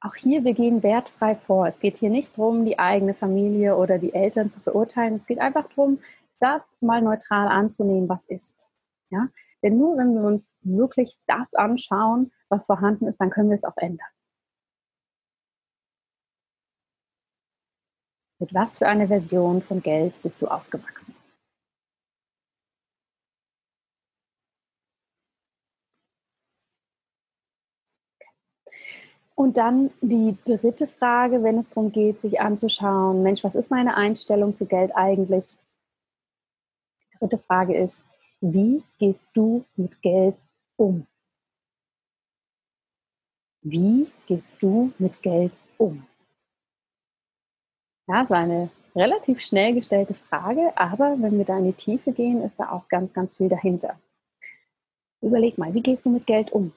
Auch 0.00 0.14
hier, 0.14 0.44
wir 0.44 0.54
gehen 0.54 0.82
wertfrei 0.82 1.34
vor. 1.34 1.66
Es 1.66 1.80
geht 1.80 1.96
hier 1.96 2.10
nicht 2.10 2.36
darum, 2.36 2.64
die 2.64 2.78
eigene 2.78 3.14
Familie 3.14 3.76
oder 3.76 3.98
die 3.98 4.12
Eltern 4.12 4.50
zu 4.50 4.60
verurteilen. 4.60 5.14
Es 5.14 5.26
geht 5.26 5.38
einfach 5.38 5.68
darum, 5.68 6.00
das 6.38 6.62
mal 6.80 7.00
neutral 7.00 7.48
anzunehmen, 7.48 8.08
was 8.08 8.24
ist. 8.26 8.68
Ja? 9.10 9.28
Denn 9.62 9.78
nur 9.78 9.96
wenn 9.96 10.14
wir 10.14 10.22
uns 10.22 10.52
wirklich 10.60 11.16
das 11.26 11.54
anschauen, 11.54 12.30
was 12.48 12.66
vorhanden 12.66 13.06
ist, 13.06 13.20
dann 13.20 13.30
können 13.30 13.50
wir 13.50 13.56
es 13.56 13.64
auch 13.64 13.76
ändern. 13.76 14.06
Mit 18.38 18.52
was 18.52 18.76
für 18.76 18.86
einer 18.86 19.08
Version 19.08 19.62
von 19.62 19.80
Geld 19.80 20.20
bist 20.22 20.42
du 20.42 20.48
aufgewachsen? 20.48 21.14
Und 29.38 29.58
dann 29.58 29.90
die 30.00 30.36
dritte 30.46 30.86
Frage, 30.86 31.42
wenn 31.42 31.58
es 31.58 31.68
darum 31.68 31.92
geht, 31.92 32.22
sich 32.22 32.40
anzuschauen, 32.40 33.22
Mensch, 33.22 33.44
was 33.44 33.54
ist 33.54 33.70
meine 33.70 33.94
Einstellung 33.94 34.56
zu 34.56 34.64
Geld 34.64 34.92
eigentlich? 34.94 35.54
Die 37.12 37.18
dritte 37.18 37.38
Frage 37.38 37.76
ist, 37.76 37.94
wie 38.40 38.82
gehst 38.98 39.26
du 39.34 39.66
mit 39.76 40.00
Geld 40.00 40.42
um? 40.76 41.06
Wie 43.62 44.10
gehst 44.26 44.62
du 44.62 44.92
mit 44.98 45.20
Geld 45.22 45.52
um? 45.76 46.06
Ja, 48.08 48.22
ist 48.22 48.32
eine 48.32 48.70
relativ 48.94 49.42
schnell 49.42 49.74
gestellte 49.74 50.14
Frage, 50.14 50.72
aber 50.76 51.16
wenn 51.20 51.36
wir 51.36 51.44
da 51.44 51.58
in 51.58 51.66
die 51.66 51.72
Tiefe 51.74 52.12
gehen, 52.12 52.40
ist 52.40 52.58
da 52.58 52.70
auch 52.70 52.88
ganz, 52.88 53.12
ganz 53.12 53.34
viel 53.34 53.50
dahinter. 53.50 54.00
Überleg 55.20 55.58
mal, 55.58 55.74
wie 55.74 55.82
gehst 55.82 56.06
du 56.06 56.10
mit 56.10 56.26
Geld 56.26 56.52
um? 56.52 56.72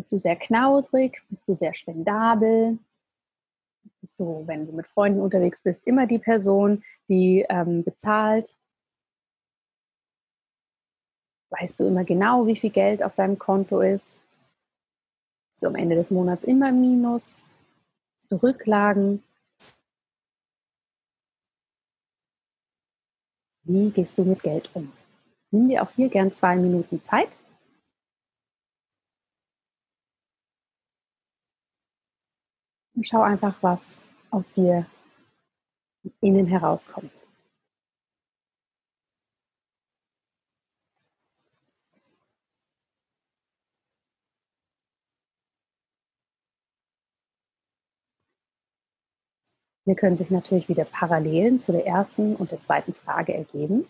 Bist 0.00 0.12
du 0.12 0.18
sehr 0.18 0.36
knausrig? 0.36 1.22
Bist 1.28 1.46
du 1.46 1.52
sehr 1.52 1.74
spendabel? 1.74 2.78
Bist 4.00 4.18
du, 4.18 4.46
wenn 4.46 4.66
du 4.66 4.72
mit 4.72 4.88
Freunden 4.88 5.20
unterwegs 5.20 5.60
bist, 5.60 5.86
immer 5.86 6.06
die 6.06 6.18
Person, 6.18 6.82
die 7.10 7.44
ähm, 7.50 7.84
bezahlt? 7.84 8.56
Weißt 11.50 11.78
du 11.78 11.84
immer 11.84 12.04
genau, 12.04 12.46
wie 12.46 12.56
viel 12.56 12.70
Geld 12.70 13.02
auf 13.02 13.14
deinem 13.14 13.38
Konto 13.38 13.80
ist? 13.80 14.18
Bist 15.50 15.62
du 15.62 15.66
am 15.66 15.74
Ende 15.74 15.96
des 15.96 16.10
Monats 16.10 16.44
immer 16.44 16.70
im 16.70 16.80
Minus? 16.80 17.44
Hast 18.20 18.32
du 18.32 18.36
Rücklagen? 18.36 19.22
Wie 23.64 23.90
gehst 23.90 24.16
du 24.16 24.24
mit 24.24 24.42
Geld 24.42 24.70
um? 24.72 24.90
Nimm 25.50 25.68
dir 25.68 25.82
auch 25.82 25.90
hier 25.90 26.08
gern 26.08 26.32
zwei 26.32 26.56
Minuten 26.56 27.02
Zeit 27.02 27.36
und 33.00 33.08
schau 33.08 33.22
einfach, 33.22 33.54
was 33.62 33.82
aus 34.30 34.52
dir 34.52 34.84
innen 36.20 36.46
herauskommt. 36.46 37.10
Hier 49.86 49.94
können 49.94 50.18
sich 50.18 50.30
natürlich 50.30 50.68
wieder 50.68 50.84
Parallelen 50.84 51.58
zu 51.58 51.72
der 51.72 51.86
ersten 51.86 52.36
und 52.36 52.50
der 52.50 52.60
zweiten 52.60 52.92
Frage 52.92 53.32
ergeben. 53.32 53.86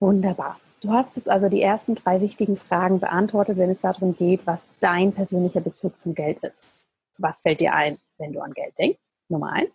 Wunderbar. 0.00 0.60
Du 0.80 0.90
hast 0.90 1.16
jetzt 1.16 1.28
also 1.28 1.48
die 1.48 1.62
ersten 1.62 1.94
drei 1.94 2.20
wichtigen 2.20 2.56
Fragen 2.56 3.00
beantwortet, 3.00 3.56
wenn 3.56 3.70
es 3.70 3.80
darum 3.80 4.14
geht, 4.14 4.46
was 4.46 4.66
dein 4.80 5.12
persönlicher 5.12 5.60
Bezug 5.60 5.98
zum 5.98 6.14
Geld 6.14 6.40
ist. 6.40 6.80
Was 7.18 7.40
fällt 7.40 7.60
dir 7.60 7.72
ein, 7.72 7.98
wenn 8.18 8.32
du 8.32 8.40
an 8.40 8.52
Geld 8.52 8.76
denkst? 8.78 9.00
Nummer 9.28 9.52
eins. 9.52 9.72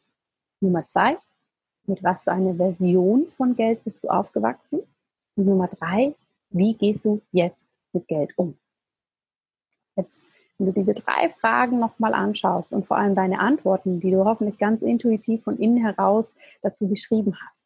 Nummer 0.62 0.86
zwei, 0.86 1.18
mit 1.88 2.04
was 2.04 2.24
für 2.24 2.32
einer 2.32 2.54
Version 2.54 3.28
von 3.38 3.56
Geld 3.56 3.84
bist 3.84 4.04
du 4.04 4.10
aufgewachsen? 4.10 4.82
Und 5.36 5.46
Nummer 5.46 5.68
drei, 5.68 6.14
wie 6.50 6.74
gehst 6.76 7.06
du 7.06 7.22
jetzt 7.32 7.66
mit 7.94 8.08
Geld 8.08 8.38
um? 8.38 8.58
Jetzt, 9.96 10.24
wenn 10.58 10.68
du 10.68 10.74
diese 10.74 10.94
drei 10.94 11.30
Fragen 11.30 11.80
nochmal 11.80 12.14
anschaust 12.14 12.74
und 12.74 12.86
vor 12.86 12.98
allem 12.98 13.16
deine 13.16 13.40
Antworten, 13.40 14.00
die 14.00 14.12
du 14.12 14.26
hoffentlich 14.26 14.58
ganz 14.58 14.82
intuitiv 14.82 15.44
von 15.44 15.58
innen 15.58 15.78
heraus 15.78 16.36
dazu 16.62 16.88
beschrieben 16.88 17.36
hast, 17.42 17.66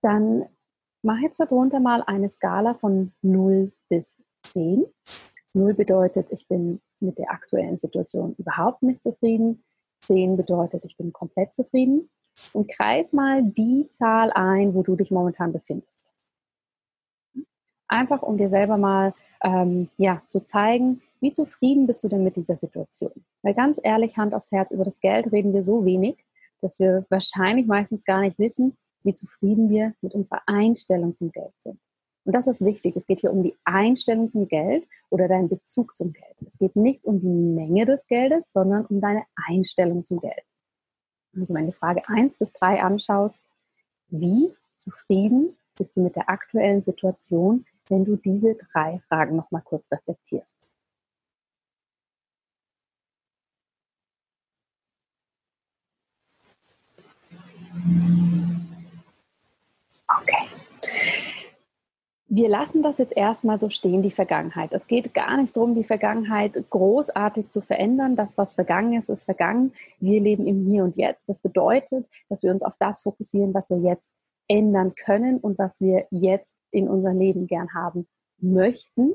dann 0.00 0.46
Mach 1.02 1.18
jetzt 1.18 1.40
darunter 1.40 1.80
mal 1.80 2.02
eine 2.02 2.30
Skala 2.30 2.74
von 2.74 3.12
0 3.22 3.72
bis 3.88 4.22
10. 4.44 4.86
0 5.52 5.74
bedeutet, 5.74 6.28
ich 6.30 6.46
bin 6.46 6.80
mit 7.00 7.18
der 7.18 7.32
aktuellen 7.32 7.76
Situation 7.76 8.34
überhaupt 8.38 8.84
nicht 8.84 9.02
zufrieden. 9.02 9.64
10 10.02 10.36
bedeutet, 10.36 10.84
ich 10.84 10.96
bin 10.96 11.12
komplett 11.12 11.54
zufrieden. 11.54 12.08
Und 12.52 12.70
kreis 12.70 13.12
mal 13.12 13.42
die 13.42 13.88
Zahl 13.90 14.30
ein, 14.32 14.74
wo 14.74 14.82
du 14.82 14.94
dich 14.94 15.10
momentan 15.10 15.52
befindest. 15.52 16.12
Einfach 17.88 18.22
um 18.22 18.38
dir 18.38 18.48
selber 18.48 18.78
mal 18.78 19.12
ähm, 19.42 19.90
ja, 19.98 20.22
zu 20.28 20.44
zeigen, 20.44 21.02
wie 21.20 21.32
zufrieden 21.32 21.86
bist 21.86 22.02
du 22.04 22.08
denn 22.08 22.24
mit 22.24 22.36
dieser 22.36 22.56
Situation. 22.56 23.12
Weil 23.42 23.54
ganz 23.54 23.78
ehrlich, 23.82 24.16
Hand 24.16 24.34
aufs 24.34 24.52
Herz, 24.52 24.70
über 24.70 24.84
das 24.84 25.00
Geld 25.00 25.30
reden 25.32 25.52
wir 25.52 25.62
so 25.62 25.84
wenig, 25.84 26.24
dass 26.60 26.78
wir 26.78 27.04
wahrscheinlich 27.10 27.66
meistens 27.66 28.04
gar 28.04 28.20
nicht 28.20 28.38
wissen, 28.38 28.78
wie 29.04 29.14
zufrieden 29.14 29.70
wir 29.70 29.94
mit 30.00 30.14
unserer 30.14 30.42
Einstellung 30.46 31.16
zum 31.16 31.32
Geld 31.32 31.52
sind. 31.58 31.78
Und 32.24 32.34
das 32.34 32.46
ist 32.46 32.64
wichtig. 32.64 32.96
Es 32.96 33.06
geht 33.06 33.20
hier 33.20 33.32
um 33.32 33.42
die 33.42 33.56
Einstellung 33.64 34.30
zum 34.30 34.46
Geld 34.46 34.86
oder 35.10 35.28
deinen 35.28 35.48
Bezug 35.48 35.96
zum 35.96 36.12
Geld. 36.12 36.36
Es 36.46 36.56
geht 36.56 36.76
nicht 36.76 37.04
um 37.04 37.20
die 37.20 37.26
Menge 37.26 37.84
des 37.84 38.06
Geldes, 38.06 38.52
sondern 38.52 38.86
um 38.86 39.00
deine 39.00 39.24
Einstellung 39.48 40.04
zum 40.04 40.20
Geld. 40.20 40.44
Also 41.36 41.54
wenn 41.54 41.66
du 41.66 41.72
Frage 41.72 42.08
1 42.08 42.36
bis 42.36 42.52
3 42.52 42.82
anschaust, 42.82 43.38
wie 44.08 44.54
zufrieden 44.76 45.56
bist 45.76 45.96
du 45.96 46.02
mit 46.02 46.14
der 46.14 46.28
aktuellen 46.28 46.82
Situation, 46.82 47.64
wenn 47.88 48.04
du 48.04 48.16
diese 48.16 48.54
drei 48.54 49.00
Fragen 49.08 49.36
nochmal 49.36 49.62
kurz 49.64 49.90
reflektierst? 49.90 50.61
Wir 62.34 62.48
lassen 62.48 62.80
das 62.80 62.96
jetzt 62.96 63.14
erstmal 63.14 63.60
so 63.60 63.68
stehen, 63.68 64.00
die 64.00 64.10
Vergangenheit. 64.10 64.72
Es 64.72 64.86
geht 64.86 65.12
gar 65.12 65.36
nicht 65.36 65.54
darum, 65.54 65.74
die 65.74 65.84
Vergangenheit 65.84 66.54
großartig 66.70 67.50
zu 67.50 67.60
verändern. 67.60 68.16
Das, 68.16 68.38
was 68.38 68.54
vergangen 68.54 68.98
ist, 68.98 69.10
ist 69.10 69.24
vergangen. 69.24 69.74
Wir 70.00 70.18
leben 70.18 70.46
im 70.46 70.64
Hier 70.64 70.82
und 70.82 70.96
Jetzt. 70.96 71.20
Das 71.26 71.40
bedeutet, 71.40 72.08
dass 72.30 72.42
wir 72.42 72.50
uns 72.50 72.62
auf 72.62 72.74
das 72.78 73.02
fokussieren, 73.02 73.52
was 73.52 73.68
wir 73.68 73.76
jetzt 73.80 74.14
ändern 74.48 74.94
können 74.94 75.40
und 75.40 75.58
was 75.58 75.78
wir 75.82 76.06
jetzt 76.10 76.54
in 76.70 76.88
unserem 76.88 77.18
Leben 77.18 77.46
gern 77.46 77.74
haben 77.74 78.08
möchten. 78.38 79.12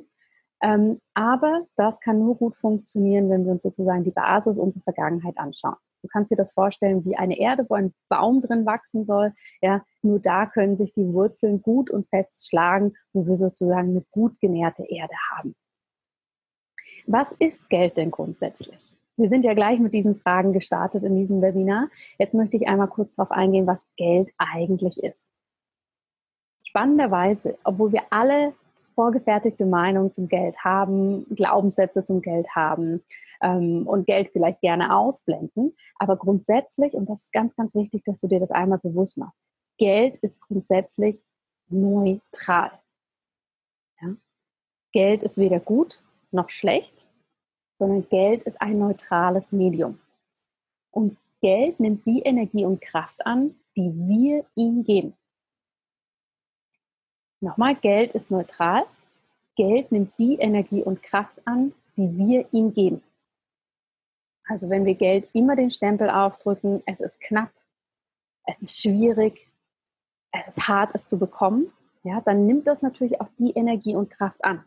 Ähm, 0.62 1.01
aber 1.15 1.65
das 1.75 2.00
kann 2.00 2.19
nur 2.19 2.36
gut 2.36 2.55
funktionieren, 2.55 3.31
wenn 3.31 3.45
wir 3.45 3.51
uns 3.53 3.63
sozusagen 3.63 4.03
die 4.03 4.12
Basis 4.12 4.59
unserer 4.59 4.83
Vergangenheit 4.83 5.39
anschauen. 5.39 5.77
Du 6.07 6.11
kannst 6.13 6.31
dir 6.31 6.37
das 6.37 6.53
vorstellen 6.53 7.03
wie 7.03 7.17
eine 7.17 7.37
Erde, 7.37 7.65
wo 7.67 7.75
ein 7.75 7.93
Baum 8.07 8.41
drin 8.41 8.65
wachsen 8.65 9.05
soll. 9.05 9.33
Ja, 9.61 9.83
nur 10.01 10.19
da 10.19 10.45
können 10.45 10.77
sich 10.77 10.93
die 10.93 11.13
Wurzeln 11.13 11.61
gut 11.61 11.89
und 11.89 12.07
fest 12.07 12.47
schlagen, 12.47 12.93
wo 13.11 13.27
wir 13.27 13.35
sozusagen 13.35 13.89
eine 13.89 14.05
gut 14.11 14.39
genährte 14.39 14.85
Erde 14.87 15.13
haben. 15.31 15.53
Was 17.07 17.29
ist 17.39 17.69
Geld 17.69 17.97
denn 17.97 18.09
grundsätzlich? 18.09 18.95
Wir 19.17 19.27
sind 19.27 19.43
ja 19.43 19.53
gleich 19.53 19.79
mit 19.79 19.93
diesen 19.93 20.15
Fragen 20.15 20.53
gestartet 20.53 21.03
in 21.03 21.17
diesem 21.17 21.41
Webinar. 21.41 21.89
Jetzt 22.17 22.33
möchte 22.33 22.55
ich 22.55 22.69
einmal 22.69 22.87
kurz 22.87 23.15
darauf 23.15 23.31
eingehen, 23.31 23.67
was 23.67 23.83
Geld 23.97 24.29
eigentlich 24.37 25.03
ist. 25.03 25.25
Spannenderweise, 26.63 27.57
obwohl 27.65 27.91
wir 27.91 28.03
alle 28.11 28.53
vorgefertigte 28.98 29.68
Meinungen 29.68 30.12
zum 30.12 30.27
Geld 30.27 30.58
haben, 30.66 31.27
Glaubenssätze 31.36 32.04
zum 32.04 32.22
Geld 32.22 32.48
haben, 32.56 33.04
ähm, 33.42 33.88
und 33.88 34.08
Geld 34.08 34.30
vielleicht 34.32 34.62
gerne 34.62 34.96
ausblenden. 34.96 35.75
Aber 35.96 36.18
grundsätzlich, 36.18 36.94
und 36.94 37.08
das 37.08 37.24
ist 37.24 37.34
ganz, 37.34 37.56
ganz 37.56 37.75
wichtig, 37.75 38.04
dass 38.06 38.20
du 38.20 38.27
dir 38.27 38.39
das 38.39 38.51
einmal 38.51 38.80
bewusst 38.80 39.18
machst, 39.18 39.38
Geld 39.77 40.16
ist 40.24 40.42
grundsätzlich 40.42 41.22
neutral. 41.70 42.72
Ja? 44.01 44.16
Geld 44.92 45.24
ist 45.24 45.38
weder 45.38 45.60
gut 45.60 46.01
noch 46.32 46.50
schlecht, 46.50 46.96
sondern 47.80 48.10
Geld 48.10 48.44
ist 48.44 48.60
ein 48.62 48.80
neutrales 48.80 49.51
Medium. 49.51 50.00
Und 50.92 51.18
Geld 51.42 51.80
nimmt 51.80 52.08
die 52.08 52.22
Energie 52.22 52.66
und 52.66 52.82
Kraft 52.82 53.24
an, 53.25 53.56
die 53.75 53.94
wir 53.94 54.46
ihm 54.56 54.84
geben. 54.84 55.13
Nochmal, 57.39 57.75
Geld 57.75 58.13
ist 58.15 58.32
neutral. 58.32 58.86
Geld 59.56 59.91
nimmt 59.91 60.17
die 60.17 60.36
Energie 60.36 60.84
und 60.84 61.03
Kraft 61.03 61.39
an, 61.46 61.74
die 61.96 62.17
wir 62.17 62.48
ihm 62.51 62.74
geben. 62.74 63.03
Also 64.46 64.70
wenn 64.70 64.85
wir 64.85 64.96
Geld 64.96 65.27
immer 65.33 65.55
den 65.55 65.72
Stempel 65.72 66.09
aufdrücken, 66.09 66.81
es 66.85 67.01
ist 67.01 67.20
knapp, 67.20 67.51
es 68.46 68.61
ist 68.61 68.81
schwierig, 68.81 69.48
es 70.31 70.57
ist 70.57 70.68
hart, 70.68 70.92
es 70.94 71.07
zu 71.07 71.20
bekommen, 71.20 71.72
ja, 72.03 72.22
dann 72.22 72.46
nimmt 72.46 72.68
das 72.68 72.81
natürlich 72.81 73.20
auch 73.20 73.29
die 73.38 73.51
Energie 73.51 73.96
und 73.96 74.09
Kraft 74.09 74.44
an. 74.44 74.64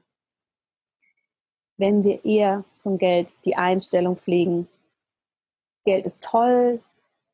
Wenn 1.79 2.05
wir 2.05 2.25
eher 2.25 2.65
zum 2.79 2.99
Geld 2.99 3.33
die 3.45 3.57
Einstellung 3.57 4.19
pflegen, 4.19 4.69
Geld 5.87 6.05
ist 6.05 6.23
toll, 6.23 6.83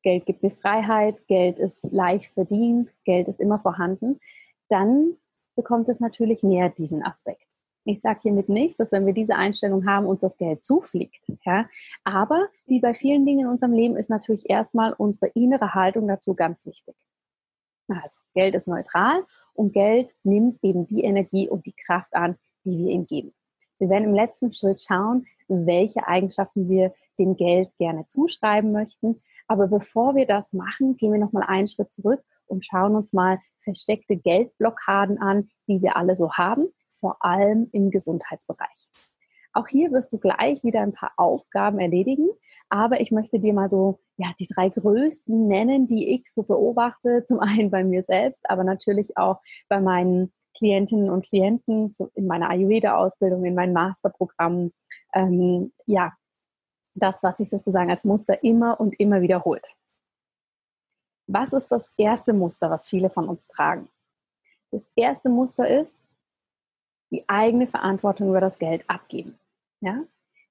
Geld 0.02 0.24
gibt 0.24 0.44
mir 0.44 0.52
Freiheit, 0.52 1.26
Geld 1.26 1.58
ist 1.58 1.90
leicht 1.90 2.32
verdient, 2.34 2.90
Geld 3.04 3.26
ist 3.26 3.40
immer 3.40 3.58
vorhanden, 3.58 4.20
dann 4.68 5.16
bekommt 5.56 5.88
es 5.88 5.98
natürlich 6.00 6.42
mehr 6.42 6.68
diesen 6.68 7.02
Aspekt. 7.02 7.46
Ich 7.84 8.00
sage 8.00 8.20
hiermit 8.22 8.48
nicht, 8.48 8.78
dass 8.80 8.92
wenn 8.92 9.06
wir 9.06 9.12
diese 9.12 9.36
Einstellung 9.36 9.86
haben, 9.86 10.06
uns 10.06 10.20
das 10.20 10.36
Geld 10.36 10.64
zufliegt. 10.64 11.22
Ja? 11.44 11.68
Aber 12.04 12.48
wie 12.66 12.80
bei 12.80 12.94
vielen 12.94 13.24
Dingen 13.24 13.46
in 13.46 13.46
unserem 13.46 13.72
Leben 13.72 13.96
ist 13.96 14.10
natürlich 14.10 14.50
erstmal 14.50 14.92
unsere 14.92 15.28
innere 15.28 15.74
Haltung 15.74 16.08
dazu 16.08 16.34
ganz 16.34 16.66
wichtig. 16.66 16.96
Also 17.88 18.16
Geld 18.34 18.56
ist 18.56 18.66
neutral 18.66 19.24
und 19.54 19.72
Geld 19.72 20.10
nimmt 20.24 20.58
eben 20.62 20.86
die 20.86 21.04
Energie 21.04 21.48
und 21.48 21.66
die 21.66 21.74
Kraft 21.74 22.14
an, 22.14 22.36
die 22.64 22.76
wir 22.76 22.90
ihm 22.90 23.06
geben. 23.06 23.32
Wir 23.78 23.88
werden 23.88 24.04
im 24.04 24.14
letzten 24.14 24.52
Schritt 24.52 24.80
schauen, 24.80 25.26
welche 25.48 26.06
Eigenschaften 26.08 26.68
wir 26.68 26.92
dem 27.18 27.36
Geld 27.36 27.70
gerne 27.78 28.06
zuschreiben 28.06 28.72
möchten. 28.72 29.22
Aber 29.46 29.68
bevor 29.68 30.16
wir 30.16 30.26
das 30.26 30.52
machen, 30.52 30.96
gehen 30.96 31.12
wir 31.12 31.20
nochmal 31.20 31.44
einen 31.46 31.68
Schritt 31.68 31.92
zurück 31.92 32.22
und 32.46 32.64
schauen 32.64 32.94
uns 32.94 33.12
mal 33.12 33.38
versteckte 33.60 34.16
Geldblockaden 34.16 35.18
an, 35.18 35.48
die 35.68 35.82
wir 35.82 35.96
alle 35.96 36.16
so 36.16 36.32
haben 36.32 36.68
vor 36.98 37.16
allem 37.20 37.68
im 37.72 37.90
Gesundheitsbereich. 37.90 38.88
Auch 39.52 39.68
hier 39.68 39.90
wirst 39.92 40.12
du 40.12 40.18
gleich 40.18 40.62
wieder 40.64 40.80
ein 40.80 40.92
paar 40.92 41.12
Aufgaben 41.16 41.78
erledigen, 41.78 42.28
aber 42.68 43.00
ich 43.00 43.10
möchte 43.10 43.38
dir 43.38 43.54
mal 43.54 43.70
so 43.70 44.00
ja, 44.18 44.28
die 44.38 44.46
drei 44.46 44.68
größten 44.68 45.46
nennen, 45.46 45.86
die 45.86 46.14
ich 46.14 46.30
so 46.30 46.42
beobachte. 46.42 47.24
Zum 47.28 47.40
einen 47.40 47.70
bei 47.70 47.84
mir 47.84 48.02
selbst, 48.02 48.40
aber 48.48 48.64
natürlich 48.64 49.16
auch 49.16 49.40
bei 49.68 49.80
meinen 49.80 50.32
Klientinnen 50.56 51.10
und 51.10 51.26
Klienten 51.26 51.92
in 52.14 52.26
meiner 52.26 52.50
Ayurveda-Ausbildung, 52.50 53.44
in 53.44 53.54
meinen 53.54 53.72
Masterprogrammen. 53.72 54.72
Ähm, 55.14 55.72
ja, 55.86 56.12
das, 56.94 57.22
was 57.22 57.36
sich 57.36 57.50
sozusagen 57.50 57.90
als 57.90 58.04
Muster 58.04 58.42
immer 58.42 58.80
und 58.80 58.98
immer 58.98 59.20
wiederholt. 59.20 59.66
Was 61.26 61.52
ist 61.52 61.68
das 61.68 61.88
erste 61.96 62.32
Muster, 62.32 62.70
was 62.70 62.88
viele 62.88 63.10
von 63.10 63.28
uns 63.28 63.46
tragen? 63.48 63.88
Das 64.70 64.86
erste 64.94 65.28
Muster 65.28 65.68
ist, 65.68 65.98
die 67.10 67.28
eigene 67.28 67.66
Verantwortung 67.66 68.28
über 68.28 68.40
das 68.40 68.58
Geld 68.58 68.84
abgeben. 68.88 69.38
Ja? 69.80 70.04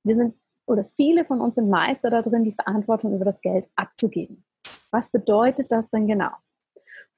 Wir 0.04 0.16
sind, 0.16 0.36
oder 0.66 0.86
viele 0.96 1.26
von 1.26 1.42
uns 1.42 1.56
sind 1.56 1.70
Meister 1.70 2.10
darin, 2.10 2.44
die 2.44 2.52
Verantwortung 2.52 3.16
über 3.16 3.26
das 3.26 3.40
Geld 3.42 3.68
abzugeben. 3.76 4.44
Was 4.92 5.10
bedeutet 5.10 5.72
das 5.72 5.90
denn 5.90 6.08
genau? 6.08 6.32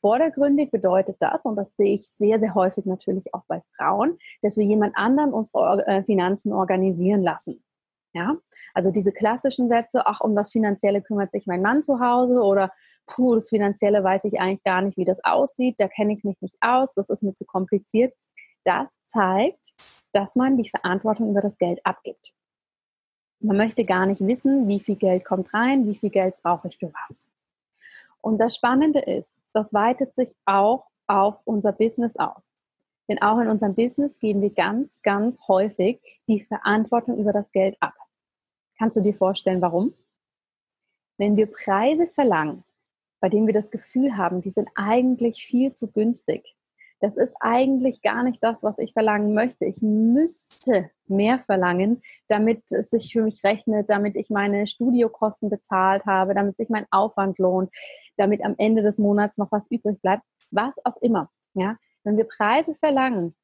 Vordergründig 0.01 0.71
bedeutet 0.71 1.17
das, 1.19 1.41
und 1.43 1.55
das 1.55 1.67
sehe 1.75 1.95
ich 1.95 2.07
sehr, 2.07 2.39
sehr 2.39 2.55
häufig 2.55 2.85
natürlich 2.85 3.33
auch 3.33 3.43
bei 3.47 3.61
Frauen, 3.75 4.17
dass 4.41 4.57
wir 4.57 4.63
jemand 4.63 4.95
anderen 4.95 5.33
unsere 5.33 5.85
äh, 5.87 6.03
Finanzen 6.03 6.53
organisieren 6.53 7.23
lassen. 7.23 7.63
Ja, 8.13 8.37
also 8.73 8.89
diese 8.89 9.11
klassischen 9.11 9.67
Sätze, 9.67 10.07
ach, 10.07 10.21
um 10.21 10.35
das 10.35 10.51
Finanzielle 10.51 11.01
kümmert 11.01 11.31
sich 11.31 11.45
mein 11.45 11.61
Mann 11.61 11.83
zu 11.83 11.99
Hause 11.99 12.41
oder 12.41 12.71
puh, 13.07 13.35
das 13.35 13.49
Finanzielle 13.49 14.03
weiß 14.03 14.25
ich 14.25 14.39
eigentlich 14.39 14.63
gar 14.63 14.81
nicht, 14.81 14.97
wie 14.97 15.05
das 15.05 15.23
aussieht, 15.23 15.79
da 15.79 15.87
kenne 15.87 16.13
ich 16.13 16.23
mich 16.23 16.39
nicht 16.41 16.57
aus, 16.61 16.93
das 16.93 17.09
ist 17.09 17.23
mir 17.23 17.33
zu 17.33 17.45
kompliziert 17.45 18.13
das 18.67 18.87
zeigt, 19.07 19.73
dass 20.11 20.35
man 20.35 20.57
die 20.57 20.69
Verantwortung 20.69 21.31
über 21.31 21.41
das 21.41 21.57
Geld 21.57 21.79
abgibt. 21.85 22.33
Man 23.39 23.55
möchte 23.55 23.85
gar 23.85 24.05
nicht 24.05 24.19
wissen, 24.19 24.67
wie 24.67 24.79
viel 24.79 24.97
Geld 24.97 25.23
kommt 25.23 25.53
rein, 25.53 25.87
wie 25.87 25.95
viel 25.95 26.09
Geld 26.09 26.35
brauche 26.43 26.67
ich 26.67 26.77
für 26.77 26.91
was. 26.93 27.29
Und 28.19 28.39
das 28.39 28.55
Spannende 28.55 28.99
ist, 28.99 29.31
das 29.53 29.73
weitet 29.73 30.13
sich 30.15 30.35
auch 30.45 30.85
auf 31.07 31.39
unser 31.45 31.71
Business 31.71 32.17
aus. 32.17 32.41
Denn 33.07 33.21
auch 33.21 33.39
in 33.39 33.47
unserem 33.47 33.73
Business 33.73 34.19
geben 34.19 34.41
wir 34.41 34.49
ganz, 34.49 35.01
ganz 35.01 35.37
häufig 35.47 36.01
die 36.27 36.43
Verantwortung 36.43 37.17
über 37.17 37.31
das 37.31 37.49
Geld 37.53 37.77
ab. 37.79 37.93
Kannst 38.77 38.97
du 38.97 39.01
dir 39.01 39.15
vorstellen, 39.15 39.61
warum? 39.61 39.93
Wenn 41.17 41.37
wir 41.37 41.49
Preise 41.49 42.07
verlangen, 42.07 42.65
bei 43.19 43.29
denen 43.29 43.47
wir 43.47 43.53
das 43.53 43.69
Gefühl 43.71 44.17
haben, 44.17 44.41
die 44.41 44.51
sind 44.51 44.69
eigentlich 44.75 45.43
viel 45.43 45.73
zu 45.73 45.91
günstig, 45.91 46.55
das 46.99 47.15
ist 47.15 47.33
eigentlich 47.39 48.01
gar 48.01 48.23
nicht 48.23 48.43
das, 48.43 48.63
was 48.63 48.79
ich 48.79 48.93
verlangen 48.93 49.33
möchte. 49.33 49.65
Ich 49.65 49.81
müsste 49.81 50.89
mehr 51.05 51.39
verlangen, 51.45 52.01
damit 52.27 52.71
es 52.71 52.89
sich 52.89 53.11
für 53.11 53.21
mich 53.21 53.43
rechnet, 53.43 53.89
damit 53.89 54.15
ich 54.15 54.29
meine 54.29 54.65
Studiokosten 54.65 55.49
bezahlt 55.49 56.05
habe, 56.05 56.33
damit 56.33 56.57
sich 56.57 56.69
mein 56.69 56.87
Aufwand 56.89 57.37
lohnt, 57.37 57.69
damit 58.17 58.43
am 58.43 58.55
Ende 58.57 58.81
des 58.81 58.97
Monats 58.97 59.37
noch 59.37 59.51
was 59.51 59.69
übrig 59.69 60.01
bleibt, 60.01 60.23
was 60.49 60.73
auch 60.85 60.97
immer. 61.01 61.29
Ja, 61.53 61.77
wenn 62.03 62.17
wir 62.17 62.25
Preise 62.25 62.73
verlangen, 62.75 63.35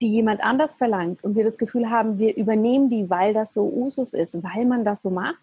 die 0.00 0.12
jemand 0.12 0.42
anders 0.42 0.76
verlangt 0.76 1.22
und 1.24 1.34
wir 1.36 1.44
das 1.44 1.58
Gefühl 1.58 1.90
haben, 1.90 2.18
wir 2.18 2.36
übernehmen 2.36 2.88
die, 2.88 3.10
weil 3.10 3.34
das 3.34 3.52
so 3.52 3.68
Usus 3.68 4.14
ist, 4.14 4.42
weil 4.42 4.64
man 4.64 4.84
das 4.84 5.02
so 5.02 5.10
macht, 5.10 5.42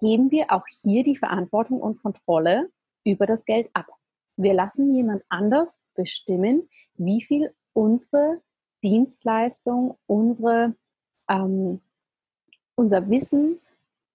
geben 0.00 0.30
wir 0.30 0.52
auch 0.52 0.64
hier 0.66 1.04
die 1.04 1.16
Verantwortung 1.16 1.80
und 1.80 2.02
Kontrolle 2.02 2.70
über 3.04 3.26
das 3.26 3.44
Geld 3.44 3.68
ab. 3.74 3.86
Wir 4.36 4.54
lassen 4.54 4.94
jemand 4.94 5.22
anders 5.28 5.78
bestimmen, 5.94 6.68
wie 6.94 7.22
viel 7.22 7.54
unsere 7.72 8.40
Dienstleistung, 8.82 9.96
unsere, 10.06 10.74
ähm, 11.28 11.80
unser 12.74 13.08
Wissen 13.08 13.60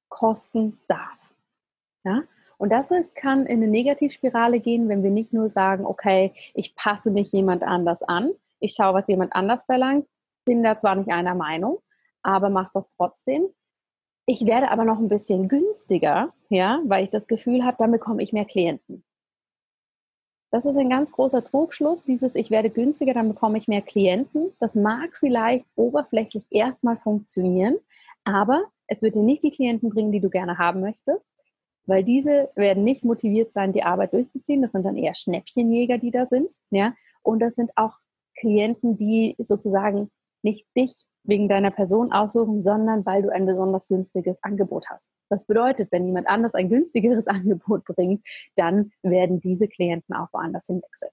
kosten 0.09 0.79
darf. 0.87 1.33
Ja? 2.03 2.23
Und 2.57 2.71
das 2.71 2.91
kann 3.15 3.45
in 3.45 3.63
eine 3.63 3.71
Negativspirale 3.71 4.59
gehen, 4.59 4.89
wenn 4.89 5.01
wir 5.01 5.11
nicht 5.11 5.31
nur 5.31 5.49
sagen, 5.49 5.85
okay, 5.85 6.33
ich 6.53 6.75
passe 6.75 7.09
mich 7.09 7.31
jemand 7.31 7.63
anders 7.63 8.03
an, 8.03 8.31
ich 8.59 8.73
schaue, 8.73 8.93
was 8.93 9.07
jemand 9.07 9.33
anders 9.33 9.63
verlangt, 9.63 10.05
bin 10.43 10.61
da 10.63 10.77
zwar 10.77 10.95
nicht 10.95 11.09
einer 11.09 11.35
Meinung, 11.35 11.79
aber 12.21 12.49
mache 12.49 12.71
das 12.73 12.89
trotzdem. 12.95 13.47
Ich 14.31 14.45
werde 14.45 14.69
aber 14.69 14.85
noch 14.85 14.99
ein 14.99 15.07
bisschen 15.07 15.47
günstiger, 15.47 16.31
ja, 16.49 16.83
weil 16.85 17.03
ich 17.03 17.09
das 17.09 17.25
Gefühl 17.25 17.65
habe, 17.65 17.77
dann 17.79 17.89
bekomme 17.89 18.21
ich 18.21 18.31
mehr 18.31 18.45
Klienten. 18.45 19.03
Das 20.51 20.65
ist 20.65 20.77
ein 20.77 20.91
ganz 20.91 21.11
großer 21.11 21.43
Trugschluss, 21.43 22.03
dieses 22.03 22.35
ich 22.35 22.51
werde 22.51 22.69
günstiger, 22.69 23.15
dann 23.15 23.29
bekomme 23.29 23.57
ich 23.57 23.67
mehr 23.67 23.81
Klienten. 23.81 24.51
Das 24.59 24.75
mag 24.75 25.17
vielleicht 25.17 25.65
oberflächlich 25.75 26.43
erstmal 26.51 26.97
funktionieren, 26.97 27.77
aber 28.23 28.65
es 28.85 29.01
wird 29.01 29.15
dir 29.15 29.23
nicht 29.23 29.41
die 29.41 29.49
Klienten 29.49 29.89
bringen, 29.89 30.11
die 30.11 30.21
du 30.21 30.29
gerne 30.29 30.59
haben 30.59 30.81
möchtest, 30.81 31.25
weil 31.87 32.03
diese 32.03 32.51
werden 32.53 32.83
nicht 32.83 33.03
motiviert 33.03 33.51
sein, 33.51 33.73
die 33.73 33.81
Arbeit 33.81 34.13
durchzuziehen. 34.13 34.61
Das 34.61 34.73
sind 34.73 34.83
dann 34.83 34.95
eher 34.95 35.15
Schnäppchenjäger, 35.15 35.97
die 35.97 36.11
da 36.11 36.27
sind. 36.27 36.53
Ja? 36.69 36.93
Und 37.23 37.39
das 37.39 37.55
sind 37.55 37.71
auch 37.77 37.97
Klienten, 38.35 38.95
die 38.95 39.35
sozusagen 39.39 40.11
nicht 40.43 40.67
dich 40.77 41.07
wegen 41.23 41.47
deiner 41.47 41.71
Person 41.71 42.11
aussuchen, 42.11 42.63
sondern 42.63 43.05
weil 43.05 43.21
du 43.21 43.29
ein 43.29 43.45
besonders 43.45 43.87
günstiges 43.87 44.37
Angebot 44.41 44.89
hast. 44.89 45.07
Das 45.29 45.45
bedeutet, 45.45 45.91
wenn 45.91 46.05
jemand 46.05 46.27
anders 46.27 46.53
ein 46.53 46.69
günstigeres 46.69 47.27
Angebot 47.27 47.85
bringt, 47.85 48.25
dann 48.55 48.91
werden 49.03 49.39
diese 49.39 49.67
Klienten 49.67 50.15
auch 50.15 50.27
woanders 50.31 50.65
hinwechseln. 50.65 51.11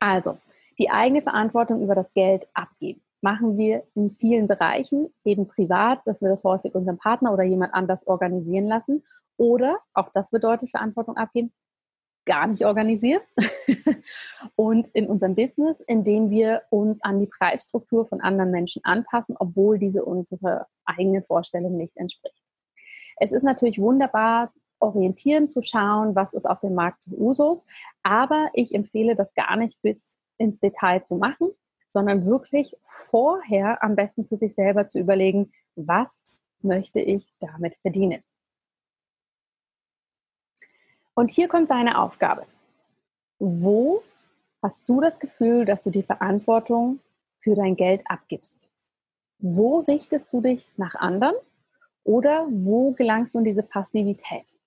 Also, 0.00 0.38
die 0.78 0.90
eigene 0.90 1.22
Verantwortung 1.22 1.82
über 1.82 1.94
das 1.94 2.12
Geld 2.12 2.46
abgeben 2.52 3.00
machen 3.22 3.58
wir 3.58 3.82
in 3.94 4.14
vielen 4.20 4.46
Bereichen, 4.46 5.12
eben 5.24 5.48
privat, 5.48 6.00
dass 6.04 6.20
wir 6.20 6.28
das 6.28 6.44
häufig 6.44 6.74
unserem 6.74 6.98
Partner 6.98 7.32
oder 7.32 7.42
jemand 7.42 7.74
anders 7.74 8.06
organisieren 8.06 8.66
lassen. 8.66 9.02
Oder, 9.36 9.78
auch 9.94 10.10
das 10.12 10.30
bedeutet 10.30 10.70
Verantwortung 10.70 11.16
abgeben, 11.16 11.52
gar 12.26 12.46
nicht 12.46 12.66
organisieren. 12.66 13.22
und 14.56 14.88
in 14.88 15.06
unserem 15.06 15.34
Business, 15.34 15.80
indem 15.86 16.30
wir 16.30 16.62
uns 16.70 17.02
an 17.02 17.20
die 17.20 17.26
Preisstruktur 17.26 18.04
von 18.04 18.20
anderen 18.20 18.50
Menschen 18.50 18.84
anpassen, 18.84 19.36
obwohl 19.38 19.78
diese 19.78 20.04
unsere 20.04 20.66
eigene 20.84 21.22
Vorstellung 21.22 21.76
nicht 21.76 21.96
entspricht. 21.96 22.42
Es 23.18 23.32
ist 23.32 23.44
natürlich 23.44 23.80
wunderbar, 23.80 24.52
orientieren 24.78 25.48
zu 25.48 25.62
schauen, 25.62 26.14
was 26.14 26.34
ist 26.34 26.44
auf 26.44 26.60
dem 26.60 26.74
Markt 26.74 27.02
zu 27.02 27.18
Usus, 27.18 27.64
aber 28.02 28.50
ich 28.52 28.74
empfehle 28.74 29.16
das 29.16 29.32
gar 29.34 29.56
nicht 29.56 29.80
bis 29.80 30.18
ins 30.36 30.60
Detail 30.60 31.02
zu 31.02 31.16
machen, 31.16 31.48
sondern 31.92 32.26
wirklich 32.26 32.76
vorher 32.82 33.82
am 33.82 33.96
besten 33.96 34.26
für 34.26 34.36
sich 34.36 34.54
selber 34.54 34.86
zu 34.86 34.98
überlegen, 34.98 35.52
was 35.76 36.22
möchte 36.60 37.00
ich 37.00 37.32
damit 37.40 37.76
verdienen. 37.76 38.22
Und 41.16 41.30
hier 41.30 41.48
kommt 41.48 41.70
deine 41.70 41.98
Aufgabe. 41.98 42.46
Wo 43.38 44.02
hast 44.62 44.86
du 44.86 45.00
das 45.00 45.18
Gefühl, 45.18 45.64
dass 45.64 45.82
du 45.82 45.90
die 45.90 46.02
Verantwortung 46.02 47.00
für 47.38 47.54
dein 47.54 47.74
Geld 47.74 48.02
abgibst? 48.04 48.68
Wo 49.38 49.80
richtest 49.80 50.30
du 50.32 50.42
dich 50.42 50.70
nach 50.76 50.94
anderen 50.94 51.34
oder 52.04 52.46
wo 52.50 52.92
gelangst 52.92 53.34
du 53.34 53.38
in 53.38 53.44
diese 53.44 53.62
Passivität? 53.62 54.58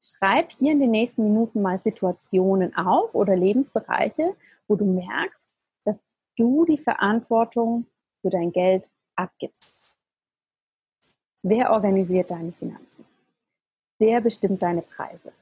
Schreib 0.00 0.50
hier 0.52 0.72
in 0.72 0.80
den 0.80 0.90
nächsten 0.90 1.22
Minuten 1.22 1.62
mal 1.62 1.78
Situationen 1.78 2.76
auf 2.76 3.14
oder 3.14 3.36
Lebensbereiche, 3.36 4.36
wo 4.66 4.74
du 4.74 4.84
merkst, 4.84 5.48
dass 5.84 6.00
du 6.36 6.64
die 6.64 6.78
Verantwortung 6.78 7.86
für 8.22 8.30
dein 8.30 8.50
Geld 8.50 8.90
abgibst. 9.14 9.92
Wer 11.42 11.70
organisiert 11.70 12.32
deine 12.32 12.52
Finanzen? 12.52 13.05
Wer 13.98 14.20
bestimmt 14.20 14.62
deine 14.62 14.82
Preise? 14.82 15.32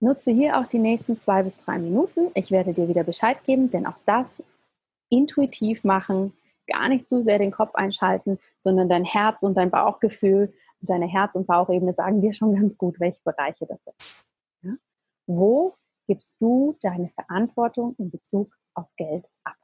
Nutze 0.00 0.32
hier 0.32 0.58
auch 0.58 0.66
die 0.66 0.78
nächsten 0.78 1.20
zwei 1.20 1.42
bis 1.42 1.56
drei 1.58 1.78
Minuten. 1.78 2.30
Ich 2.34 2.50
werde 2.50 2.72
dir 2.72 2.88
wieder 2.88 3.04
Bescheid 3.04 3.44
geben, 3.44 3.70
denn 3.70 3.86
auch 3.86 3.98
das 4.04 4.28
intuitiv 5.10 5.84
machen, 5.84 6.32
gar 6.66 6.88
nicht 6.88 7.08
zu 7.08 7.22
sehr 7.22 7.38
den 7.38 7.52
Kopf 7.52 7.74
einschalten, 7.74 8.38
sondern 8.56 8.88
dein 8.88 9.04
Herz 9.04 9.42
und 9.42 9.54
dein 9.54 9.70
Bauchgefühl, 9.70 10.52
deine 10.80 11.06
Herz- 11.06 11.36
und 11.36 11.46
Bauchebene 11.46 11.92
sagen 11.92 12.20
dir 12.20 12.32
schon 12.32 12.54
ganz 12.54 12.76
gut, 12.76 12.98
welche 12.98 13.22
Bereiche 13.22 13.66
das 13.66 13.80
sind. 13.84 13.96
Ja? 14.62 14.76
Wo 15.26 15.74
gibst 16.08 16.34
du 16.40 16.76
deine 16.80 17.10
Verantwortung 17.10 17.94
in 17.98 18.10
Bezug 18.10 18.56
auf 18.74 18.88
Geld 18.96 19.28
ab? 19.44 19.56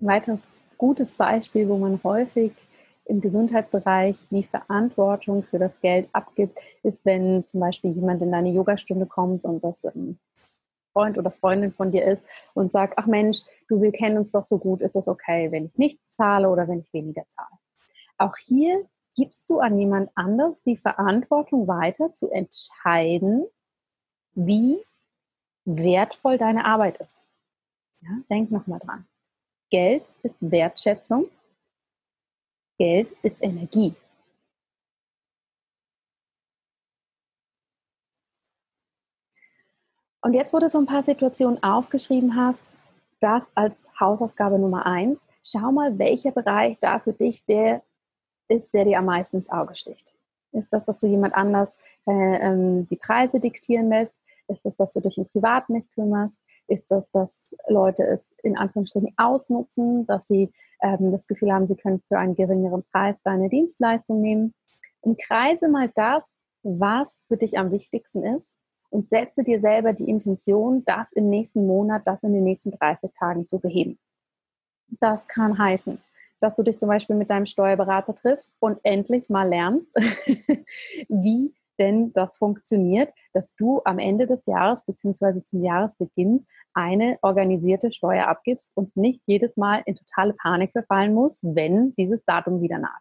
Ein 0.00 0.06
weiteres 0.06 0.40
gutes 0.78 1.14
Beispiel, 1.14 1.68
wo 1.68 1.78
man 1.78 2.02
häufig 2.02 2.52
im 3.06 3.20
Gesundheitsbereich 3.20 4.16
die 4.30 4.44
Verantwortung 4.44 5.42
für 5.44 5.58
das 5.58 5.78
Geld 5.80 6.08
abgibt, 6.12 6.58
ist, 6.82 7.04
wenn 7.04 7.46
zum 7.46 7.60
Beispiel 7.60 7.92
jemand 7.92 8.22
in 8.22 8.32
deine 8.32 8.50
Yogastunde 8.50 9.06
kommt 9.06 9.44
und 9.44 9.62
das 9.62 9.84
ein 9.84 10.18
Freund 10.92 11.18
oder 11.18 11.30
Freundin 11.30 11.72
von 11.72 11.90
dir 11.90 12.04
ist 12.04 12.24
und 12.54 12.72
sagt, 12.72 12.94
ach 12.96 13.06
Mensch, 13.06 13.40
du, 13.68 13.82
wir 13.82 13.92
kennen 13.92 14.16
uns 14.16 14.32
doch 14.32 14.44
so 14.44 14.58
gut, 14.58 14.80
ist 14.80 14.96
es 14.96 15.08
okay, 15.08 15.50
wenn 15.50 15.66
ich 15.66 15.76
nichts 15.76 16.02
zahle 16.16 16.48
oder 16.48 16.68
wenn 16.68 16.80
ich 16.80 16.92
weniger 16.92 17.24
zahle. 17.28 17.58
Auch 18.16 18.36
hier 18.36 18.88
gibst 19.16 19.50
du 19.50 19.60
an 19.60 19.78
jemand 19.78 20.10
anders 20.14 20.62
die 20.62 20.76
Verantwortung 20.76 21.66
weiter 21.68 22.14
zu 22.14 22.30
entscheiden, 22.30 23.46
wie 24.34 24.78
wertvoll 25.64 26.38
deine 26.38 26.64
Arbeit 26.64 26.98
ist. 26.98 27.22
Ja, 28.00 28.10
denk 28.30 28.50
nochmal 28.50 28.80
dran. 28.80 29.06
Geld 29.74 30.08
ist 30.22 30.36
Wertschätzung. 30.38 31.28
Geld 32.78 33.08
ist 33.24 33.36
Energie. 33.40 33.92
Und 40.20 40.34
jetzt, 40.34 40.54
wo 40.54 40.60
du 40.60 40.68
so 40.68 40.78
ein 40.78 40.86
paar 40.86 41.02
Situationen 41.02 41.60
aufgeschrieben 41.64 42.36
hast, 42.36 42.64
das 43.18 43.42
als 43.56 43.84
Hausaufgabe 43.98 44.60
Nummer 44.60 44.86
eins, 44.86 45.26
schau 45.42 45.72
mal, 45.72 45.98
welcher 45.98 46.30
Bereich 46.30 46.78
da 46.78 47.00
für 47.00 47.12
dich 47.12 47.44
der 47.44 47.82
ist, 48.46 48.72
der 48.72 48.84
dir 48.84 49.00
am 49.00 49.06
meisten 49.06 49.38
ins 49.38 49.50
Auge 49.50 49.74
sticht. 49.74 50.14
Ist 50.52 50.72
das, 50.72 50.84
dass 50.84 50.98
du 50.98 51.08
jemand 51.08 51.34
anders 51.34 51.74
äh, 52.06 52.12
ähm, 52.12 52.86
die 52.86 52.96
Preise 52.96 53.40
diktieren 53.40 53.88
lässt? 53.88 54.14
Ist 54.46 54.64
das, 54.64 54.76
dass 54.76 54.92
du 54.92 55.00
dich 55.00 55.18
im 55.18 55.26
Privat 55.26 55.68
nicht 55.68 55.90
kümmerst? 55.94 56.38
Ist 56.66 56.90
das, 56.90 57.10
dass 57.10 57.54
Leute 57.68 58.04
es 58.04 58.26
in 58.42 58.56
Anführungsstrichen 58.56 59.12
ausnutzen, 59.16 60.06
dass 60.06 60.26
sie 60.26 60.50
ähm, 60.82 61.12
das 61.12 61.26
Gefühl 61.26 61.52
haben, 61.52 61.66
sie 61.66 61.76
können 61.76 62.02
für 62.08 62.18
einen 62.18 62.34
geringeren 62.34 62.84
Preis 62.90 63.16
deine 63.22 63.48
Dienstleistung 63.48 64.20
nehmen? 64.20 64.54
Umkreise 65.00 65.68
mal 65.68 65.90
das, 65.94 66.22
was 66.62 67.22
für 67.28 67.36
dich 67.36 67.58
am 67.58 67.70
wichtigsten 67.70 68.24
ist 68.24 68.48
und 68.90 69.08
setze 69.08 69.42
dir 69.42 69.60
selber 69.60 69.92
die 69.92 70.08
Intention, 70.08 70.84
das 70.84 71.12
im 71.12 71.28
nächsten 71.28 71.66
Monat, 71.66 72.06
das 72.06 72.22
in 72.22 72.32
den 72.32 72.44
nächsten 72.44 72.70
30 72.70 73.12
Tagen 73.12 73.46
zu 73.46 73.58
beheben. 73.58 73.98
Das 75.00 75.28
kann 75.28 75.58
heißen, 75.58 75.98
dass 76.40 76.54
du 76.54 76.62
dich 76.62 76.78
zum 76.78 76.88
Beispiel 76.88 77.16
mit 77.16 77.28
deinem 77.28 77.46
Steuerberater 77.46 78.14
triffst 78.14 78.52
und 78.60 78.78
endlich 78.82 79.28
mal 79.28 79.48
lernst, 79.48 79.88
wie 81.08 81.52
denn 81.78 82.12
das 82.12 82.38
funktioniert, 82.38 83.12
dass 83.32 83.54
du 83.54 83.80
am 83.84 83.98
Ende 83.98 84.26
des 84.26 84.46
Jahres 84.46 84.84
bzw. 84.84 85.42
zum 85.42 85.62
Jahresbeginn 85.62 86.46
eine 86.72 87.18
organisierte 87.22 87.92
Steuer 87.92 88.26
abgibst 88.26 88.70
und 88.74 88.96
nicht 88.96 89.22
jedes 89.26 89.56
Mal 89.56 89.82
in 89.86 89.94
totale 89.94 90.34
Panik 90.34 90.72
verfallen 90.72 91.14
musst, 91.14 91.40
wenn 91.42 91.94
dieses 91.94 92.24
Datum 92.24 92.60
wieder 92.60 92.78
naht. 92.78 93.00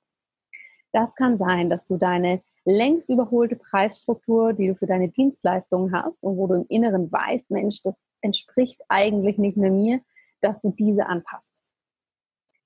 Das 0.92 1.16
kann 1.16 1.38
sein, 1.38 1.70
dass 1.70 1.84
du 1.86 1.98
deine 1.98 2.42
längst 2.66 3.10
überholte 3.10 3.56
Preisstruktur, 3.56 4.54
die 4.54 4.68
du 4.68 4.76
für 4.76 4.86
deine 4.86 5.10
Dienstleistungen 5.10 5.92
hast 5.92 6.22
und 6.22 6.38
wo 6.38 6.48
du 6.48 6.56
im 6.56 6.66
Inneren 6.70 7.12
weißt, 7.12 7.52
Mensch, 7.52 7.82
das 7.82 7.96
entspricht 8.22 8.82
eigentlich 8.88 9.38
nicht 9.38 9.58
mehr 9.58 9.72
mir, 9.72 10.02
dass 10.40 10.60
du 10.60 10.70
diese 10.72 11.08
anpasst. 11.08 11.52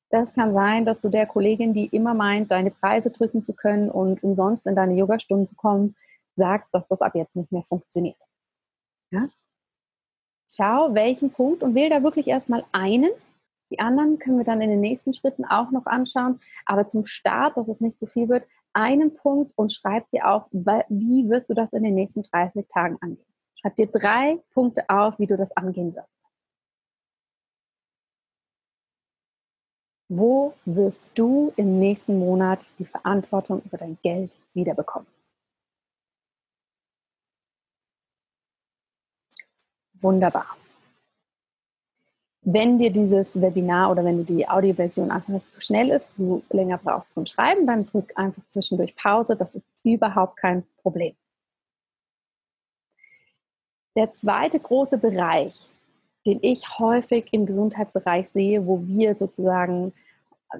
Das 0.09 0.33
kann 0.33 0.53
sein, 0.53 0.85
dass 0.85 0.99
du 0.99 1.09
der 1.09 1.25
Kollegin, 1.25 1.73
die 1.73 1.87
immer 1.87 2.13
meint, 2.13 2.49
deine 2.49 2.71
Preise 2.71 3.11
drücken 3.11 3.43
zu 3.43 3.53
können 3.53 3.89
und 3.89 4.23
umsonst 4.23 4.65
in 4.65 4.75
deine 4.75 4.95
Yogastunden 4.95 5.45
zu 5.45 5.55
kommen, 5.55 5.95
sagst, 6.35 6.73
dass 6.73 6.87
das 6.87 7.01
ab 7.01 7.15
jetzt 7.15 7.35
nicht 7.35 7.51
mehr 7.51 7.63
funktioniert. 7.63 8.21
Ja? 9.11 9.27
Schau, 10.49 10.93
welchen 10.93 11.31
Punkt 11.31 11.61
und 11.61 11.75
wähle 11.75 11.89
da 11.89 12.03
wirklich 12.03 12.27
erstmal 12.27 12.63
einen. 12.71 13.11
Die 13.69 13.79
anderen 13.79 14.17
können 14.17 14.37
wir 14.37 14.45
dann 14.45 14.61
in 14.61 14.69
den 14.69 14.79
nächsten 14.79 15.13
Schritten 15.13 15.43
auch 15.43 15.71
noch 15.71 15.85
anschauen. 15.87 16.39
Aber 16.65 16.87
zum 16.87 17.05
Start, 17.05 17.57
dass 17.57 17.67
es 17.67 17.81
nicht 17.81 17.99
zu 17.99 18.07
viel 18.07 18.29
wird, 18.29 18.45
einen 18.71 19.13
Punkt 19.13 19.51
und 19.57 19.73
schreib 19.73 20.09
dir 20.11 20.29
auf, 20.29 20.47
wie 20.51 21.29
wirst 21.29 21.49
du 21.49 21.53
das 21.53 21.73
in 21.73 21.83
den 21.83 21.95
nächsten 21.95 22.23
30 22.23 22.67
Tagen 22.69 22.97
angehen. 23.01 23.25
Schreib 23.55 23.75
dir 23.75 23.87
drei 23.87 24.39
Punkte 24.53 24.85
auf, 24.87 25.19
wie 25.19 25.27
du 25.27 25.35
das 25.35 25.51
angehen 25.57 25.95
wirst. 25.95 26.16
Wo 30.09 30.53
wirst 30.65 31.09
du 31.15 31.51
im 31.57 31.79
nächsten 31.79 32.17
Monat 32.17 32.65
die 32.79 32.85
Verantwortung 32.85 33.61
über 33.63 33.77
dein 33.77 33.97
Geld 34.01 34.31
wiederbekommen? 34.53 35.07
Wunderbar. 39.95 40.55
Wenn 42.49 42.79
dir 42.79 42.91
dieses 42.91 43.35
Webinar 43.39 43.91
oder 43.91 44.05
wenn 44.05 44.17
du 44.19 44.23
die 44.23 44.47
Audioversion 44.47 45.11
einfach 45.11 45.37
zu 45.49 45.59
schnell 45.59 45.89
ist, 45.89 46.07
du 46.15 46.41
länger 46.49 46.77
brauchst 46.77 47.13
zum 47.13 47.25
Schreiben, 47.25 47.67
dann 47.67 47.85
drück 47.85 48.13
einfach 48.15 48.45
zwischendurch 48.47 48.95
Pause. 48.95 49.35
Das 49.35 49.53
ist 49.53 49.65
überhaupt 49.83 50.37
kein 50.37 50.65
Problem. 50.81 51.13
Der 53.97 54.13
zweite 54.13 54.59
große 54.59 54.97
Bereich, 54.97 55.67
den 56.27 56.39
ich 56.41 56.79
häufig 56.79 57.29
im 57.31 57.45
Gesundheitsbereich 57.45 58.29
sehe, 58.29 58.67
wo 58.67 58.85
wir 58.85 59.15
sozusagen 59.15 59.93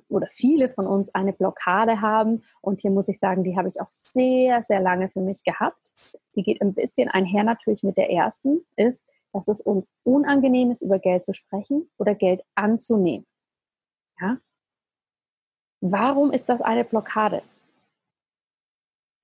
oder 0.09 0.27
viele 0.27 0.69
von 0.69 0.87
uns 0.87 1.13
eine 1.13 1.33
Blockade 1.33 2.01
haben. 2.01 2.43
Und 2.61 2.81
hier 2.81 2.91
muss 2.91 3.07
ich 3.07 3.19
sagen, 3.19 3.43
die 3.43 3.57
habe 3.57 3.69
ich 3.69 3.79
auch 3.79 3.91
sehr, 3.91 4.63
sehr 4.63 4.81
lange 4.81 5.09
für 5.09 5.21
mich 5.21 5.43
gehabt. 5.43 5.93
Die 6.35 6.43
geht 6.43 6.61
ein 6.61 6.73
bisschen 6.73 7.09
einher 7.09 7.43
natürlich 7.43 7.83
mit 7.83 7.97
der 7.97 8.09
ersten, 8.09 8.65
ist, 8.75 9.03
dass 9.33 9.47
es 9.47 9.61
uns 9.61 9.89
unangenehm 10.03 10.71
ist, 10.71 10.81
über 10.81 10.99
Geld 10.99 11.25
zu 11.25 11.33
sprechen 11.33 11.89
oder 11.97 12.15
Geld 12.15 12.41
anzunehmen. 12.55 13.25
Ja? 14.19 14.37
Warum 15.81 16.31
ist 16.31 16.49
das 16.49 16.61
eine 16.61 16.83
Blockade? 16.83 17.43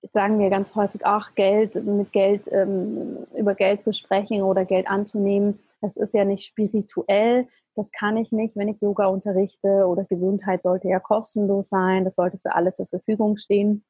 Jetzt 0.01 0.13
sagen 0.13 0.37
wir 0.39 0.49
ganz 0.49 0.75
häufig, 0.75 1.05
ach, 1.05 1.33
Geld, 1.33 1.75
mit 1.75 2.11
Geld, 2.11 2.51
ähm, 2.51 3.25
über 3.35 3.55
Geld 3.55 3.83
zu 3.83 3.93
sprechen 3.93 4.41
oder 4.43 4.65
Geld 4.65 4.87
anzunehmen, 4.87 5.59
das 5.83 5.97
ist 5.97 6.13
ja 6.13 6.23
nicht 6.23 6.45
spirituell, 6.45 7.47
das 7.75 7.91
kann 7.91 8.17
ich 8.17 8.31
nicht, 8.31 8.55
wenn 8.55 8.69
ich 8.69 8.81
Yoga 8.81 9.07
unterrichte 9.07 9.85
oder 9.85 10.05
Gesundheit 10.05 10.63
sollte 10.63 10.87
ja 10.87 10.99
kostenlos 10.99 11.69
sein, 11.69 12.05
das 12.05 12.15
sollte 12.15 12.37
für 12.37 12.55
alle 12.55 12.73
zur 12.73 12.87
Verfügung 12.87 13.37
stehen. 13.37 13.83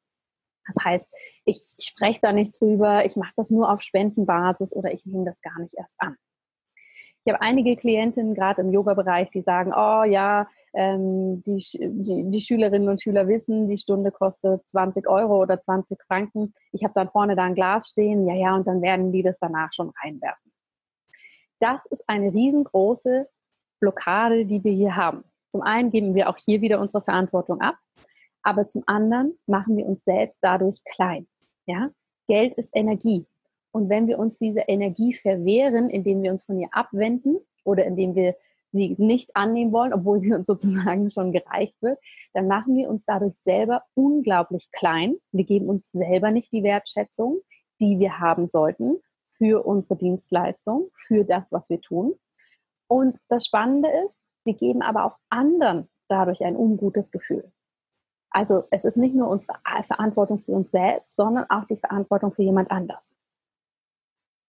Das 0.66 0.82
heißt, 0.82 1.06
ich 1.44 1.60
spreche 1.78 2.20
da 2.20 2.32
nicht 2.32 2.60
drüber, 2.60 3.04
ich 3.04 3.16
mache 3.16 3.34
das 3.36 3.50
nur 3.50 3.70
auf 3.70 3.80
Spendenbasis 3.80 4.74
oder 4.74 4.92
ich 4.92 5.06
nehme 5.06 5.24
das 5.24 5.40
gar 5.40 5.58
nicht 5.60 5.74
erst 5.78 5.94
an. 5.98 6.16
Ich 7.26 7.32
habe 7.32 7.40
einige 7.42 7.76
Klientinnen 7.76 8.34
gerade 8.34 8.60
im 8.60 8.72
Yoga-Bereich, 8.72 9.30
die 9.30 9.40
sagen, 9.40 9.72
oh 9.74 10.04
ja, 10.04 10.46
ähm, 10.74 11.42
die, 11.44 11.64
die, 11.80 12.30
die, 12.30 12.40
Schülerinnen 12.40 12.88
und 12.88 13.00
Schüler 13.00 13.28
wissen, 13.28 13.68
die 13.68 13.78
Stunde 13.78 14.10
kostet 14.10 14.68
20 14.68 15.08
Euro 15.08 15.40
oder 15.40 15.58
20 15.58 16.02
Franken. 16.02 16.52
Ich 16.72 16.84
habe 16.84 16.92
dann 16.94 17.08
vorne 17.08 17.34
da 17.34 17.44
ein 17.44 17.54
Glas 17.54 17.88
stehen, 17.88 18.26
ja, 18.26 18.34
ja, 18.34 18.54
und 18.54 18.66
dann 18.66 18.82
werden 18.82 19.10
die 19.10 19.22
das 19.22 19.38
danach 19.38 19.72
schon 19.72 19.90
reinwerfen. 20.02 20.53
Das 21.64 21.80
ist 21.90 22.02
eine 22.06 22.32
riesengroße 22.32 23.28
Blockade, 23.80 24.44
die 24.44 24.62
wir 24.62 24.72
hier 24.72 24.96
haben. 24.96 25.24
Zum 25.50 25.62
einen 25.62 25.90
geben 25.90 26.14
wir 26.14 26.28
auch 26.28 26.36
hier 26.36 26.60
wieder 26.60 26.80
unsere 26.80 27.02
Verantwortung 27.02 27.60
ab 27.60 27.78
aber 28.44 28.68
zum 28.68 28.84
anderen 28.86 29.36
machen 29.46 29.76
wir 29.76 29.86
uns 29.86 30.04
selbst 30.04 30.38
dadurch 30.42 30.84
klein. 30.84 31.26
Ja? 31.66 31.90
Geld 32.28 32.54
ist 32.54 32.68
Energie. 32.72 33.26
Und 33.72 33.88
wenn 33.88 34.06
wir 34.06 34.18
uns 34.18 34.38
diese 34.38 34.60
Energie 34.60 35.14
verwehren, 35.14 35.90
indem 35.90 36.22
wir 36.22 36.30
uns 36.30 36.44
von 36.44 36.60
ihr 36.60 36.68
abwenden 36.70 37.38
oder 37.64 37.84
indem 37.84 38.14
wir 38.14 38.36
sie 38.70 38.94
nicht 38.98 39.34
annehmen 39.34 39.72
wollen, 39.72 39.92
obwohl 39.92 40.20
sie 40.20 40.32
uns 40.32 40.46
sozusagen 40.46 41.10
schon 41.10 41.32
gereicht 41.32 41.74
wird, 41.80 41.98
dann 42.34 42.46
machen 42.46 42.76
wir 42.76 42.88
uns 42.88 43.04
dadurch 43.06 43.36
selber 43.42 43.82
unglaublich 43.94 44.70
klein. 44.70 45.16
Wir 45.32 45.44
geben 45.44 45.68
uns 45.68 45.90
selber 45.90 46.30
nicht 46.30 46.52
die 46.52 46.62
Wertschätzung, 46.62 47.40
die 47.80 47.98
wir 47.98 48.20
haben 48.20 48.48
sollten 48.48 49.00
für 49.36 49.64
unsere 49.66 49.96
Dienstleistung, 49.96 50.90
für 50.94 51.24
das, 51.24 51.50
was 51.52 51.68
wir 51.70 51.80
tun. 51.80 52.14
Und 52.88 53.18
das 53.28 53.46
Spannende 53.46 53.88
ist, 54.04 54.14
wir 54.44 54.54
geben 54.54 54.82
aber 54.82 55.04
auch 55.04 55.16
anderen 55.30 55.88
dadurch 56.08 56.44
ein 56.44 56.56
ungutes 56.56 57.10
Gefühl. 57.10 57.50
Also 58.30 58.64
es 58.70 58.84
ist 58.84 58.96
nicht 58.96 59.14
nur 59.14 59.28
unsere 59.28 59.56
Verantwortung 59.86 60.38
für 60.38 60.52
uns 60.52 60.70
selbst, 60.70 61.14
sondern 61.16 61.48
auch 61.48 61.64
die 61.64 61.76
Verantwortung 61.76 62.32
für 62.32 62.42
jemand 62.42 62.70
anders. 62.70 63.14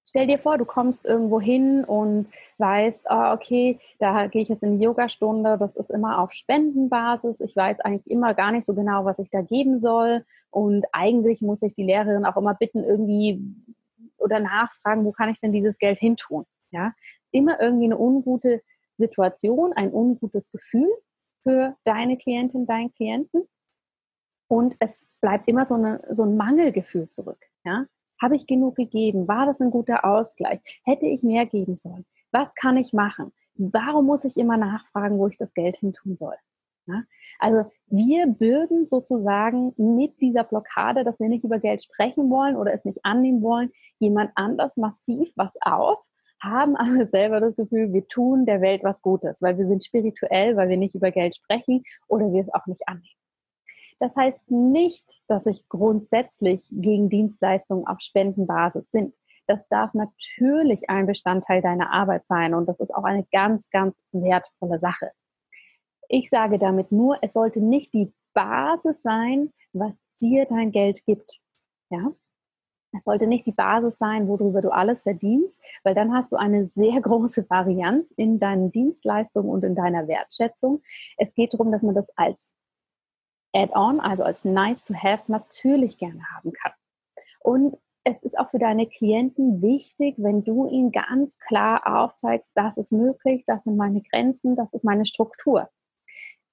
Stell 0.07 0.27
dir 0.27 0.39
vor, 0.39 0.57
du 0.57 0.65
kommst 0.65 1.05
irgendwo 1.05 1.41
hin 1.41 1.83
und 1.83 2.29
weißt, 2.57 3.01
oh, 3.09 3.33
okay, 3.33 3.79
da 3.99 4.27
gehe 4.27 4.43
ich 4.43 4.49
jetzt 4.49 4.63
in 4.63 4.77
die 4.77 4.85
Yogastunde, 4.85 5.57
das 5.57 5.75
ist 5.75 5.89
immer 5.89 6.19
auf 6.19 6.31
Spendenbasis. 6.31 7.39
Ich 7.41 7.55
weiß 7.55 7.81
eigentlich 7.81 8.09
immer 8.09 8.33
gar 8.33 8.51
nicht 8.51 8.65
so 8.65 8.75
genau, 8.75 9.03
was 9.03 9.19
ich 9.19 9.29
da 9.29 9.41
geben 9.41 9.77
soll. 9.77 10.23
Und 10.51 10.85
eigentlich 10.93 11.41
muss 11.41 11.61
ich 11.63 11.75
die 11.75 11.83
Lehrerin 11.83 12.25
auch 12.25 12.37
immer 12.37 12.53
bitten, 12.53 12.83
irgendwie 12.83 13.41
oder 14.21 14.39
nachfragen, 14.39 15.05
wo 15.05 15.11
kann 15.11 15.29
ich 15.29 15.39
denn 15.39 15.51
dieses 15.51 15.77
Geld 15.77 15.99
hintun? 15.99 16.45
Ja, 16.71 16.93
immer 17.31 17.61
irgendwie 17.61 17.85
eine 17.85 17.97
ungute 17.97 18.61
Situation, 18.97 19.73
ein 19.73 19.93
ungutes 19.93 20.51
Gefühl 20.51 20.89
für 21.43 21.75
deine 21.83 22.17
Klientin, 22.17 22.65
deinen 22.65 22.91
Klienten. 22.93 23.47
Und 24.47 24.75
es 24.79 25.05
bleibt 25.21 25.47
immer 25.47 25.65
so, 25.65 25.75
eine, 25.75 26.01
so 26.11 26.23
ein 26.23 26.37
Mangelgefühl 26.37 27.09
zurück. 27.09 27.39
Ja? 27.63 27.85
Habe 28.21 28.35
ich 28.35 28.47
genug 28.47 28.75
gegeben? 28.75 29.27
War 29.27 29.45
das 29.45 29.59
ein 29.59 29.71
guter 29.71 30.05
Ausgleich? 30.05 30.59
Hätte 30.83 31.05
ich 31.05 31.23
mehr 31.23 31.45
geben 31.45 31.75
sollen? 31.75 32.05
Was 32.31 32.53
kann 32.55 32.77
ich 32.77 32.93
machen? 32.93 33.31
Warum 33.55 34.05
muss 34.05 34.23
ich 34.23 34.37
immer 34.37 34.57
nachfragen, 34.57 35.17
wo 35.17 35.27
ich 35.27 35.37
das 35.37 35.53
Geld 35.53 35.77
hin 35.77 35.93
tun 35.93 36.17
soll? 36.17 36.35
Ja? 36.87 37.03
Also 37.39 37.71
wir 37.87 38.27
bürden 38.27 38.87
sozusagen 38.87 39.73
mit 39.77 40.21
dieser 40.21 40.43
Blockade, 40.43 41.03
dass 41.03 41.19
wir 41.19 41.29
nicht 41.29 41.43
über 41.43 41.59
Geld 41.59 41.81
sprechen 41.81 42.29
wollen 42.29 42.55
oder 42.55 42.73
es 42.73 42.85
nicht 42.85 42.99
annehmen 43.03 43.41
wollen, 43.41 43.71
jemand 43.99 44.31
anders 44.35 44.77
massiv 44.77 45.31
was 45.35 45.55
auf, 45.61 45.99
haben 46.41 46.75
aber 46.75 47.05
selber 47.07 47.39
das 47.39 47.55
Gefühl, 47.55 47.93
wir 47.93 48.07
tun 48.07 48.45
der 48.45 48.61
Welt 48.61 48.83
was 48.83 49.01
Gutes, 49.01 49.41
weil 49.41 49.57
wir 49.57 49.67
sind 49.67 49.83
spirituell, 49.83 50.55
weil 50.55 50.69
wir 50.69 50.77
nicht 50.77 50.95
über 50.95 51.11
Geld 51.11 51.35
sprechen 51.35 51.83
oder 52.07 52.31
wir 52.31 52.41
es 52.41 52.53
auch 52.53 52.65
nicht 52.67 52.87
annehmen. 52.87 53.05
Das 53.99 54.13
heißt 54.15 54.51
nicht, 54.51 55.05
dass 55.27 55.45
ich 55.45 55.69
grundsätzlich 55.69 56.67
gegen 56.69 57.09
Dienstleistungen 57.09 57.87
auf 57.87 58.01
Spendenbasis 58.01 58.89
sind. 58.91 59.13
Das 59.47 59.65
darf 59.69 59.93
natürlich 59.93 60.89
ein 60.89 61.05
Bestandteil 61.05 61.61
deiner 61.61 61.91
Arbeit 61.91 62.25
sein 62.25 62.53
und 62.53 62.67
das 62.67 62.79
ist 62.79 62.93
auch 62.93 63.03
eine 63.03 63.25
ganz, 63.31 63.69
ganz 63.69 63.95
wertvolle 64.11 64.79
Sache. 64.79 65.11
Ich 66.09 66.29
sage 66.29 66.57
damit 66.57 66.91
nur, 66.91 67.17
es 67.21 67.33
sollte 67.33 67.59
nicht 67.59 67.93
die 67.93 68.13
Basis 68.33 69.01
sein, 69.01 69.51
was 69.73 69.93
dir 70.21 70.45
dein 70.45 70.71
Geld 70.71 71.05
gibt. 71.05 71.39
Ja? 71.89 72.11
Es 72.97 73.03
sollte 73.03 73.27
nicht 73.27 73.45
die 73.45 73.51
Basis 73.51 73.97
sein, 73.97 74.27
worüber 74.27 74.61
du 74.61 74.69
alles 74.69 75.01
verdienst, 75.01 75.57
weil 75.83 75.95
dann 75.95 76.13
hast 76.13 76.31
du 76.31 76.37
eine 76.37 76.69
sehr 76.75 77.01
große 77.01 77.49
Varianz 77.49 78.11
in 78.15 78.39
deinen 78.39 78.71
Dienstleistungen 78.71 79.49
und 79.49 79.63
in 79.63 79.75
deiner 79.75 80.07
Wertschätzung. 80.07 80.81
Es 81.17 81.33
geht 81.33 81.53
darum, 81.53 81.71
dass 81.71 81.83
man 81.83 81.95
das 81.95 82.07
als 82.15 82.51
Add-on, 83.53 83.99
also 83.99 84.23
als 84.23 84.43
nice 84.43 84.83
to 84.83 84.93
have, 84.93 85.23
natürlich 85.27 85.97
gerne 85.97 86.21
haben 86.35 86.51
kann. 86.51 86.73
Und 87.39 87.77
es 88.03 88.21
ist 88.21 88.37
auch 88.37 88.51
für 88.51 88.59
deine 88.59 88.85
Klienten 88.85 89.61
wichtig, 89.61 90.15
wenn 90.17 90.43
du 90.43 90.67
ihnen 90.67 90.91
ganz 90.91 91.37
klar 91.39 91.81
aufzeigst, 91.85 92.51
das 92.53 92.77
ist 92.77 92.91
möglich, 92.91 93.43
das 93.45 93.63
sind 93.63 93.77
meine 93.77 94.01
Grenzen, 94.01 94.55
das 94.55 94.71
ist 94.73 94.83
meine 94.83 95.05
Struktur. 95.05 95.69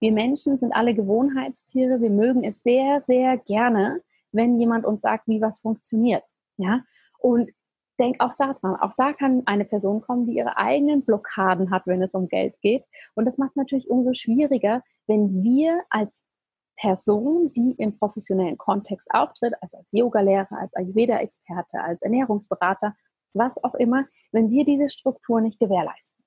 Wir 0.03 0.11
Menschen 0.11 0.59
sind 0.59 0.73
alle 0.73 0.95
Gewohnheitstiere, 0.95 2.01
wir 2.01 2.11
mögen 2.11 2.43
es 2.43 2.61
sehr, 2.65 3.03
sehr 3.07 3.39
gerne, 3.39 4.03
wenn 4.33 4.59
jemand 4.59 4.85
uns 4.85 5.01
sagt, 5.01 5.29
wie 5.29 5.41
was 5.41 5.61
funktioniert. 5.61 6.27
Ja? 6.57 6.83
Und 7.21 7.53
denk 8.01 8.21
auch 8.21 8.35
daran, 8.35 8.75
auch 8.81 8.95
da 8.97 9.13
kann 9.13 9.43
eine 9.47 9.65
Person 9.65 10.01
kommen, 10.01 10.27
die 10.27 10.39
ihre 10.39 10.57
eigenen 10.57 11.05
Blockaden 11.05 11.71
hat, 11.71 11.87
wenn 11.87 12.03
es 12.03 12.11
um 12.15 12.27
Geld 12.27 12.61
geht. 12.61 12.85
Und 13.15 13.27
das 13.27 13.39
macht 13.39 13.55
natürlich 13.55 13.89
umso 13.89 14.13
schwieriger, 14.13 14.83
wenn 15.07 15.45
wir 15.45 15.81
als 15.89 16.21
Person, 16.75 17.53
die 17.53 17.77
im 17.79 17.97
professionellen 17.97 18.59
Kontext 18.59 19.07
auftritt, 19.13 19.55
also 19.61 19.77
als 19.77 19.93
Yogalehrer, 19.93 20.51
als 20.51 20.75
Ayurveda-Experte, 20.75 21.81
als 21.81 22.03
Ernährungsberater, 22.03 22.97
was 23.35 23.53
auch 23.63 23.77
immer, 23.77 24.09
wenn 24.33 24.51
wir 24.51 24.65
diese 24.65 24.89
Struktur 24.89 25.41
nicht 25.41 25.61
gewährleisten. 25.61 26.25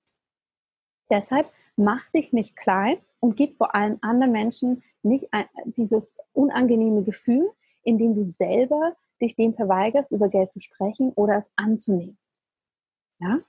Deshalb 1.10 1.52
mach 1.76 2.10
dich 2.12 2.32
nicht 2.32 2.56
klein 2.56 3.00
und 3.26 3.36
gib 3.36 3.58
vor 3.58 3.74
allem 3.74 3.98
anderen 4.02 4.32
Menschen 4.32 4.84
nicht 5.02 5.28
dieses 5.66 6.08
unangenehme 6.34 7.02
Gefühl, 7.02 7.50
indem 7.82 8.14
du 8.14 8.32
selber 8.38 8.96
dich 9.20 9.36
dem 9.36 9.56
verweigerst, 9.56 10.12
über 10.12 10.30
Geld 10.30 10.52
zu 10.52 10.60
sprechen 10.60 11.12
oder 11.16 11.40
es 11.40 11.46
anzunehmen. 11.56 12.20
Ja? 13.18 13.40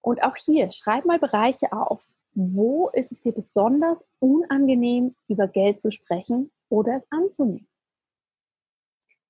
Und 0.00 0.22
auch 0.22 0.36
hier, 0.36 0.70
schreib 0.72 1.04
mal 1.04 1.18
Bereiche 1.18 1.72
auf. 1.72 2.02
Wo 2.32 2.88
ist 2.88 3.12
es 3.12 3.20
dir 3.20 3.32
besonders 3.32 4.02
unangenehm, 4.18 5.14
über 5.28 5.46
Geld 5.46 5.82
zu 5.82 5.90
sprechen 5.90 6.50
oder 6.70 6.96
es 6.96 7.06
anzunehmen? 7.10 7.68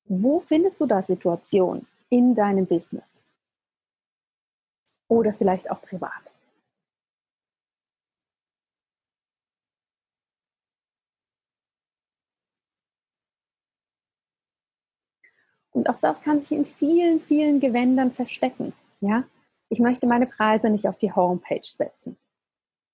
Wo 0.05 0.39
findest 0.39 0.81
du 0.81 0.87
da 0.87 1.03
Situationen 1.03 1.89
in 2.09 2.37
deinem 2.37 2.67
Business? 2.67 3.21
Oder 5.09 5.35
vielleicht 5.35 5.69
auch 5.73 5.83
privat? 5.83 6.36
Und 15.77 15.91
auch 15.91 16.01
das 16.01 16.23
kann 16.23 16.41
sich 16.41 16.57
in 16.57 16.65
vielen, 16.65 17.21
vielen 17.21 17.61
Gewändern 17.61 18.11
verstecken. 18.11 18.73
Ja? 19.01 19.25
Ich 19.69 19.79
möchte 19.79 20.07
meine 20.07 20.27
Preise 20.27 20.71
nicht 20.71 20.89
auf 20.89 20.97
die 20.97 21.13
Homepage 21.13 21.61
setzen. 21.63 22.17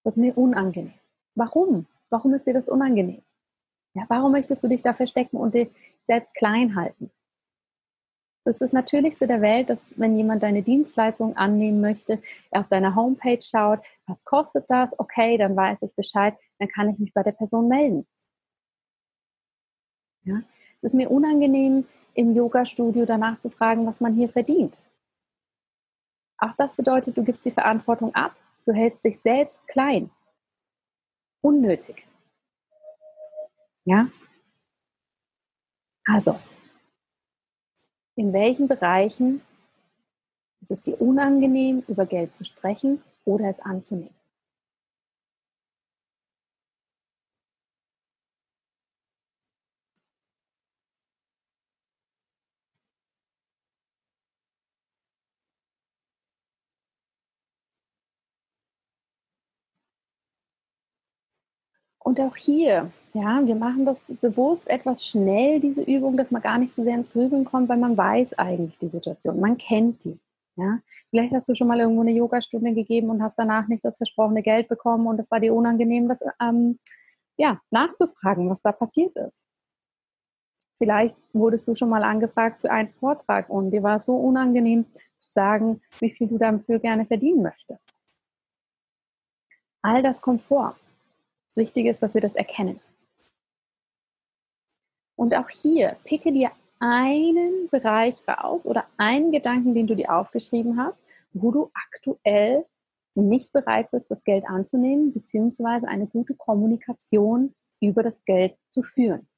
Das 0.03 0.15
ist 0.15 0.21
mir 0.21 0.37
unangenehm. 0.37 0.93
Warum? 1.37 1.87
Warum 2.11 2.35
ist 2.35 2.45
dir 2.45 2.55
das 2.55 2.69
unangenehm? 2.69 3.23
Ja, 3.95 4.05
warum 4.09 4.33
möchtest 4.33 4.65
du 4.65 4.69
dich 4.69 4.83
da 4.83 4.95
verstecken 4.95 5.37
und 5.37 5.55
dich 5.55 5.71
selbst 6.09 6.35
klein 6.35 6.75
halten? 6.75 7.13
Das 8.45 8.57
ist 8.57 8.63
das 8.63 8.73
Natürlichste 8.73 9.29
der 9.29 9.43
Welt, 9.43 9.71
dass 9.71 9.81
wenn 9.95 10.17
jemand 10.17 10.43
deine 10.43 10.63
Dienstleistung 10.63 11.37
annehmen 11.37 11.81
möchte, 11.81 12.21
er 12.51 12.63
auf 12.63 12.69
deiner 12.69 12.97
Homepage 12.97 13.41
schaut, 13.41 13.79
was 14.07 14.25
kostet 14.25 14.69
das? 14.69 14.99
Okay, 14.99 15.39
dann 15.39 15.55
weiß 15.55 15.79
ich 15.83 15.95
Bescheid, 15.95 16.35
dann 16.59 16.69
kann 16.69 16.91
ich 16.91 16.99
mich 16.99 17.15
bei 17.15 17.23
der 17.23 17.31
Person 17.31 17.69
melden. 17.69 18.09
Ja? 20.25 20.43
Es 20.81 20.89
ist 20.89 20.95
mir 20.95 21.13
unangenehm, 21.13 21.87
im 22.15 22.35
Yoga-Studio 22.35 23.07
danach 23.07 23.39
zu 23.39 23.51
fragen, 23.51 23.87
was 23.87 24.01
man 24.01 24.15
hier 24.15 24.29
verdient. 24.29 24.85
Auch 26.39 26.55
das 26.57 26.75
bedeutet, 26.75 27.17
du 27.17 27.23
gibst 27.23 27.45
die 27.45 27.51
Verantwortung 27.51 28.15
ab, 28.15 28.35
du 28.67 28.73
hältst 28.73 29.05
dich 29.05 29.19
selbst 29.21 29.59
klein. 29.69 30.11
Unnötig. 31.41 32.07
Ja? 33.85 34.09
Also, 36.05 36.39
in 38.17 38.33
welchen 38.33 38.69
Bereichen 38.69 39.41
ist 40.61 40.71
es 40.71 40.83
dir 40.83 41.01
unangenehm, 41.01 41.83
über 41.89 42.07
Geld 42.07 42.37
zu 42.37 42.45
sprechen 42.45 43.03
oder 43.25 43.49
es 43.49 43.61
anzunehmen? 43.61 44.22
Und 62.05 62.21
auch 62.21 62.37
hier, 62.37 62.91
ja, 63.15 63.47
wir 63.47 63.55
machen 63.55 63.87
das 63.87 63.99
bewusst 64.21 64.69
etwas 64.69 65.07
schnell, 65.07 65.61
diese 65.61 65.83
Übung, 65.83 66.17
dass 66.17 66.31
man 66.31 66.43
gar 66.43 66.59
nicht 66.59 66.75
zu 66.75 66.83
sehr 66.83 66.95
ins 66.95 67.13
Grübeln 67.13 67.45
kommt, 67.45 67.69
weil 67.69 67.79
man 67.79 67.97
weiß 67.97 68.39
eigentlich 68.39 68.79
die 68.79 68.89
Situation, 68.89 69.41
man 69.41 69.57
kennt 69.57 70.05
die. 70.05 70.19
Ja, 70.57 70.81
vielleicht 71.09 71.33
hast 71.33 71.49
du 71.49 71.55
schon 71.55 71.69
mal 71.69 71.81
irgendwo 71.81 72.03
eine 72.03 72.11
Yogastunde 72.11 72.75
gegeben 72.75 73.09
und 73.09 73.23
hast 73.23 73.39
danach 73.39 73.69
nicht 73.69 73.85
das 73.85 73.97
versprochene 73.97 74.43
Geld 74.43 74.69
bekommen 74.69 75.07
und 75.07 75.19
es 75.19 75.31
war 75.31 75.41
dir 75.41 75.55
unangenehm, 75.55 76.09
das 76.09 76.21
ähm, 76.43 76.79
ja, 77.39 77.59
nachzufragen, 77.71 78.51
was 78.51 78.61
da 78.61 78.73
passiert 78.73 79.17
ist. 79.17 79.39
Vielleicht 80.77 81.17
wurdest 81.33 81.69
du 81.69 81.75
schon 81.75 81.89
mal 81.89 82.03
angefragt 82.03 82.61
für 82.61 82.71
einen 82.71 82.91
Vortrag 82.91 83.49
und 83.49 83.71
dir 83.71 83.83
war 83.83 83.97
es 83.97 84.07
so 84.07 84.17
unangenehm 84.17 84.85
zu 85.17 85.31
sagen, 85.31 85.81
wie 86.01 86.11
viel 86.11 86.29
du 86.29 86.37
dafür 86.37 86.81
gerne 86.81 87.07
verdienen 87.07 87.43
möchtest. 87.43 87.89
All 89.81 90.03
das 90.03 90.21
kommt 90.21 90.43
vor. 90.43 90.77
Das 91.53 91.59
Wichtige 91.59 91.91
ist, 91.91 92.03
dass 92.03 92.15
wir 92.15 92.23
das 92.23 92.35
erkennen. 92.35 92.81
Und 95.19 95.35
auch 95.35 95.51
hier, 95.51 95.99
picke 96.03 96.33
dir 96.33 96.51
einen 96.81 97.69
Bereich 97.69 98.27
raus 98.27 98.65
oder 98.65 98.87
einen 98.97 99.33
Gedanken, 99.33 99.75
den 99.75 99.87
du 99.87 99.95
dir 99.95 100.15
aufgeschrieben 100.15 100.79
hast, 100.79 100.99
wo 101.35 101.51
du 101.51 101.71
aktuell 101.75 102.65
nicht 103.15 103.53
bereit 103.53 103.91
bist, 103.91 104.11
das 104.11 104.25
Geld 104.25 104.47
anzunehmen, 104.47 105.13
beziehungsweise 105.13 105.89
eine 105.89 106.07
gute 106.07 106.35
Kommunikation 106.35 107.55
über 107.83 108.03
das 108.03 108.25
Geld 108.25 108.57
zu 108.71 108.83
führen. 108.83 109.29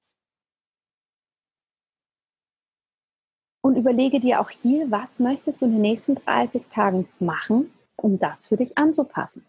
Und 3.60 3.76
überlege 3.76 4.20
dir 4.20 4.40
auch 4.40 4.50
hier, 4.50 4.88
was 4.88 5.18
möchtest 5.18 5.62
du 5.62 5.64
in 5.64 5.72
den 5.72 5.80
nächsten 5.80 6.14
30 6.14 6.68
Tagen 6.68 7.08
machen, 7.18 7.72
um 7.96 8.20
das 8.20 8.46
für 8.46 8.56
dich 8.56 8.78
anzupassen. 8.78 9.44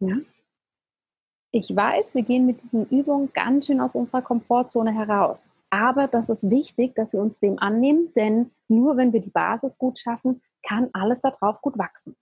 Ja? 0.00 0.16
Ich 1.56 1.76
weiß, 1.76 2.16
wir 2.16 2.22
gehen 2.22 2.46
mit 2.46 2.60
diesen 2.64 2.88
Übungen 2.88 3.32
ganz 3.32 3.66
schön 3.66 3.80
aus 3.80 3.94
unserer 3.94 4.22
Komfortzone 4.22 4.92
heraus. 4.92 5.40
Aber 5.70 6.08
das 6.08 6.28
ist 6.28 6.50
wichtig, 6.50 6.96
dass 6.96 7.12
wir 7.12 7.20
uns 7.20 7.38
dem 7.38 7.60
annehmen, 7.60 8.12
denn 8.16 8.50
nur 8.66 8.96
wenn 8.96 9.12
wir 9.12 9.20
die 9.20 9.30
Basis 9.30 9.78
gut 9.78 10.00
schaffen, 10.00 10.42
kann 10.66 10.90
alles 10.92 11.20
darauf 11.20 11.60
gut 11.60 11.78
wachsen. 11.78 12.16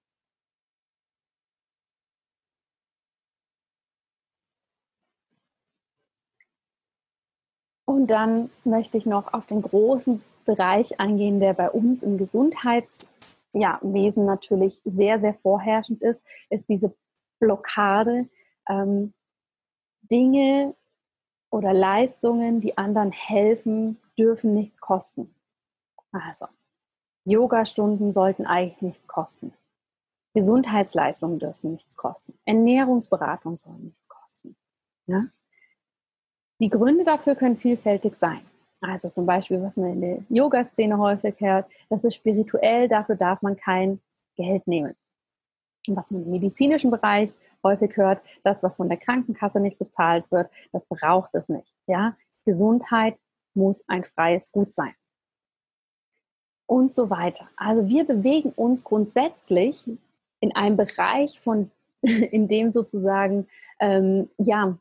Und 7.87 8.11
dann 8.11 8.51
möchte 8.65 8.99
ich 8.99 9.07
noch 9.07 9.33
auf 9.33 9.47
den 9.47 9.63
großen 9.63 10.23
Bereich 10.45 11.01
eingehen, 11.01 11.41
der 11.41 11.55
bei 11.55 11.71
uns 11.71 12.03
im 12.03 12.19
Gesundheitswesen 12.19 14.27
natürlich 14.27 14.79
sehr, 14.85 15.21
sehr 15.21 15.33
vorherrschend 15.33 16.03
ist, 16.03 16.23
ist 16.51 16.69
diese 16.69 16.95
Blockade, 17.41 18.29
ähm, 18.69 19.15
Dinge 20.13 20.75
oder 21.51 21.73
Leistungen, 21.73 22.61
die 22.61 22.77
anderen 22.77 23.13
helfen, 23.13 23.99
dürfen 24.19 24.55
nichts 24.55 24.81
kosten. 24.81 25.35
Also, 26.13 26.47
Yoga-Stunden 27.25 28.13
sollten 28.13 28.47
eigentlich 28.47 28.83
nichts 28.83 29.07
kosten. 29.07 29.55
Gesundheitsleistungen 30.35 31.39
dürfen 31.39 31.73
nichts 31.73 31.97
kosten. 31.97 32.39
Ernährungsberatung 32.45 33.57
soll 33.57 33.75
nichts 33.79 34.09
kosten. 34.09 34.57
Ja? 35.07 35.27
Die 36.61 36.69
Gründe 36.69 37.05
dafür 37.05 37.35
können 37.35 37.57
vielfältig 37.57 38.15
sein. 38.15 38.43
Also 38.81 39.11
zum 39.11 39.27
Beispiel, 39.27 39.63
was 39.63 39.77
man 39.77 39.93
in 39.93 40.01
der 40.01 40.19
Yoga-Szene 40.29 40.99
häufig 40.99 41.39
hört, 41.41 41.71
das 41.89 42.05
ist 42.05 42.17
spirituell, 42.17 42.89
dafür 42.89 43.17
darf 43.17 43.41
man 43.43 43.57
kein 43.57 44.01
Geld 44.37 44.67
nehmen 44.67 44.97
was 45.89 46.11
man 46.11 46.23
im 46.23 46.31
medizinischen 46.31 46.91
Bereich 46.91 47.33
häufig 47.63 47.97
hört, 47.97 48.23
das, 48.43 48.63
was 48.63 48.77
von 48.77 48.89
der 48.89 48.99
Krankenkasse 48.99 49.61
nicht 49.61 49.79
bezahlt 49.79 50.25
wird, 50.31 50.51
das 50.73 50.87
braucht 50.87 51.35
es 51.35 51.49
nicht. 51.49 51.75
Ja? 51.87 52.17
Gesundheit 52.45 53.21
muss 53.55 53.85
ein 53.89 54.05
freies 54.05 54.51
Gut 54.51 54.75
sein. 54.75 54.95
Und 56.67 56.93
so 56.93 57.11
weiter. 57.11 57.49
Also 57.57 57.87
wir 57.89 58.05
bewegen 58.05 58.51
uns 58.51 58.83
grundsätzlich 58.83 59.85
in 60.41 60.55
einem 60.55 60.77
Bereich, 60.77 61.41
von, 61.41 61.71
in 62.01 62.49
dem 62.49 62.73
sozusagen 62.73 63.47
ähm, 63.79 64.31
ja, 64.39 64.79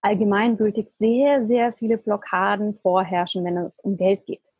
allgemeingültig 0.00 0.88
sehr, 0.98 1.46
sehr 1.46 1.72
viele 1.72 1.98
Blockaden 1.98 2.78
vorherrschen, 2.78 3.44
wenn 3.44 3.56
es 3.58 3.80
um 3.80 3.96
Geld 3.96 4.24
geht. 4.26 4.52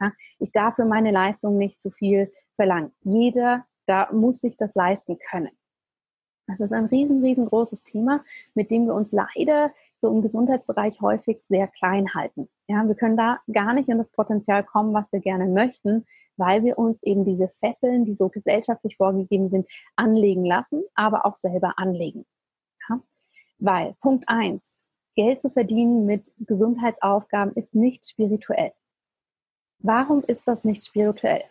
Ja? 0.00 0.12
Ich 0.38 0.52
darf 0.52 0.76
für 0.76 0.84
meine 0.84 1.10
Leistung 1.10 1.58
nicht 1.58 1.80
zu 1.80 1.90
viel 1.90 2.32
verlangen. 2.56 2.92
Jeder 3.02 3.64
da 3.86 4.08
muss 4.12 4.40
sich 4.40 4.56
das 4.56 4.74
leisten 4.74 5.18
können. 5.18 5.50
Das 6.46 6.60
ist 6.60 6.72
ein 6.72 6.84
riesen, 6.86 7.22
riesengroßes 7.24 7.82
Thema, 7.82 8.24
mit 8.54 8.70
dem 8.70 8.86
wir 8.86 8.94
uns 8.94 9.10
leider 9.10 9.72
so 9.98 10.08
im 10.08 10.22
Gesundheitsbereich 10.22 11.00
häufig 11.00 11.42
sehr 11.48 11.66
klein 11.66 12.14
halten. 12.14 12.48
Ja, 12.68 12.86
wir 12.86 12.94
können 12.94 13.16
da 13.16 13.40
gar 13.52 13.72
nicht 13.72 13.88
in 13.88 13.98
das 13.98 14.12
Potenzial 14.12 14.62
kommen, 14.62 14.94
was 14.94 15.10
wir 15.10 15.20
gerne 15.20 15.46
möchten, 15.46 16.06
weil 16.36 16.62
wir 16.62 16.78
uns 16.78 17.02
eben 17.02 17.24
diese 17.24 17.48
Fesseln, 17.48 18.04
die 18.04 18.14
so 18.14 18.28
gesellschaftlich 18.28 18.96
vorgegeben 18.96 19.48
sind, 19.48 19.66
anlegen 19.96 20.44
lassen, 20.44 20.84
aber 20.94 21.26
auch 21.26 21.36
selber 21.36 21.74
anlegen. 21.78 22.26
Ja? 22.88 23.00
Weil 23.58 23.94
Punkt 24.00 24.28
eins: 24.28 24.86
Geld 25.16 25.40
zu 25.42 25.50
verdienen 25.50 26.06
mit 26.06 26.32
Gesundheitsaufgaben 26.38 27.54
ist 27.54 27.74
nicht 27.74 28.06
spirituell. 28.06 28.72
Warum 29.78 30.22
ist 30.24 30.42
das 30.46 30.62
nicht 30.62 30.84
spirituell? 30.84 31.44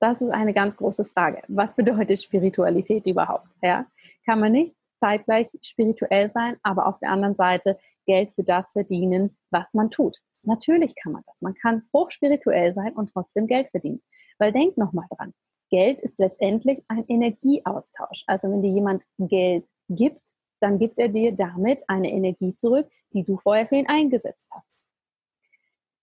Das 0.00 0.20
ist 0.20 0.30
eine 0.30 0.54
ganz 0.54 0.78
große 0.78 1.04
Frage. 1.04 1.42
Was 1.48 1.76
bedeutet 1.76 2.20
Spiritualität 2.20 3.06
überhaupt? 3.06 3.46
Ja? 3.62 3.86
Kann 4.24 4.40
man 4.40 4.52
nicht 4.52 4.74
zeitgleich 4.98 5.48
spirituell 5.62 6.30
sein, 6.32 6.56
aber 6.62 6.86
auf 6.86 6.98
der 6.98 7.10
anderen 7.10 7.34
Seite 7.34 7.78
Geld 8.06 8.32
für 8.34 8.42
das 8.42 8.72
verdienen, 8.72 9.36
was 9.50 9.74
man 9.74 9.90
tut. 9.90 10.18
Natürlich 10.42 10.94
kann 10.96 11.12
man 11.12 11.22
das. 11.26 11.42
Man 11.42 11.54
kann 11.54 11.82
hochspirituell 11.92 12.74
sein 12.74 12.94
und 12.94 13.12
trotzdem 13.12 13.46
Geld 13.46 13.68
verdienen. 13.70 14.02
Weil 14.38 14.52
denk 14.52 14.78
nochmal 14.78 15.06
dran. 15.14 15.34
Geld 15.70 16.00
ist 16.00 16.18
letztendlich 16.18 16.82
ein 16.88 17.04
Energieaustausch. 17.06 18.24
Also 18.26 18.50
wenn 18.50 18.62
dir 18.62 18.72
jemand 18.72 19.02
Geld 19.18 19.66
gibt, 19.88 20.22
dann 20.60 20.78
gibt 20.78 20.98
er 20.98 21.08
dir 21.08 21.32
damit 21.32 21.84
eine 21.88 22.10
Energie 22.10 22.54
zurück, 22.56 22.88
die 23.12 23.24
du 23.24 23.36
vorher 23.36 23.66
für 23.66 23.76
ihn 23.76 23.88
eingesetzt 23.88 24.48
hast. 24.50 24.66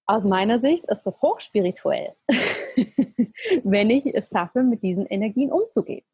Aus 0.08 0.24
meiner 0.24 0.60
Sicht 0.60 0.88
ist 0.88 1.03
das 1.03 1.22
hochspirituell. 1.22 2.16
wenn 3.64 3.89
ich 3.89 4.05
es 4.16 4.30
schaffe, 4.30 4.64
mit 4.64 4.82
diesen 4.84 5.05
Energien 5.05 5.51
umzugehen. 5.51 6.05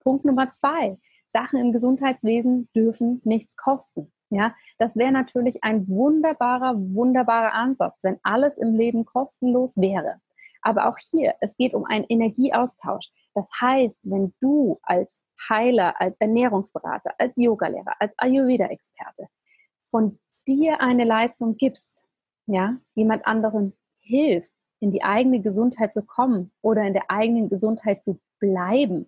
Punkt 0.00 0.24
Nummer 0.24 0.50
zwei. 0.50 0.98
Sachen 1.32 1.60
im 1.60 1.72
Gesundheitswesen 1.72 2.68
dürfen 2.74 3.20
nichts 3.24 3.56
kosten. 3.56 4.12
Ja, 4.30 4.54
das 4.78 4.96
wäre 4.96 5.12
natürlich 5.12 5.62
ein 5.62 5.86
wunderbarer, 5.88 6.74
wunderbarer 6.76 7.52
Ansatz, 7.52 7.98
wenn 8.02 8.18
alles 8.22 8.56
im 8.58 8.74
Leben 8.76 9.04
kostenlos 9.04 9.76
wäre. 9.76 10.20
Aber 10.62 10.88
auch 10.88 10.96
hier, 10.98 11.34
es 11.40 11.56
geht 11.56 11.74
um 11.74 11.84
einen 11.84 12.04
Energieaustausch. 12.08 13.10
Das 13.34 13.48
heißt, 13.60 13.98
wenn 14.02 14.34
du 14.40 14.78
als 14.82 15.20
Heiler, 15.48 16.00
als 16.00 16.16
Ernährungsberater, 16.18 17.14
als 17.18 17.36
Yogalehrer, 17.36 17.94
als 17.98 18.12
Ayurveda-Experte 18.18 19.28
von 19.90 20.18
dir 20.46 20.80
eine 20.80 21.04
Leistung 21.04 21.56
gibst, 21.56 21.89
ja, 22.52 22.76
jemand 22.94 23.26
anderen 23.26 23.72
hilfst, 24.00 24.54
in 24.80 24.90
die 24.90 25.02
eigene 25.02 25.40
Gesundheit 25.40 25.92
zu 25.92 26.02
kommen 26.02 26.50
oder 26.62 26.82
in 26.82 26.94
der 26.94 27.10
eigenen 27.10 27.48
Gesundheit 27.48 28.02
zu 28.02 28.18
bleiben, 28.38 29.06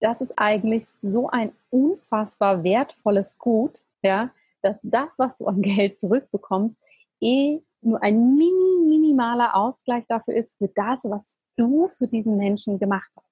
das 0.00 0.20
ist 0.20 0.32
eigentlich 0.36 0.86
so 1.02 1.28
ein 1.28 1.52
unfassbar 1.68 2.64
wertvolles 2.64 3.36
Gut, 3.38 3.82
ja, 4.02 4.30
dass 4.62 4.76
das, 4.82 5.18
was 5.18 5.36
du 5.36 5.46
an 5.46 5.62
Geld 5.62 6.00
zurückbekommst, 6.00 6.76
eh 7.20 7.60
nur 7.82 8.02
ein 8.02 8.34
mini, 8.34 8.86
minimaler 8.88 9.54
Ausgleich 9.54 10.04
dafür 10.08 10.34
ist 10.34 10.56
für 10.58 10.68
das, 10.68 11.04
was 11.04 11.36
du 11.56 11.86
für 11.86 12.08
diesen 12.08 12.36
Menschen 12.36 12.78
gemacht 12.78 13.10
hast. 13.16 13.26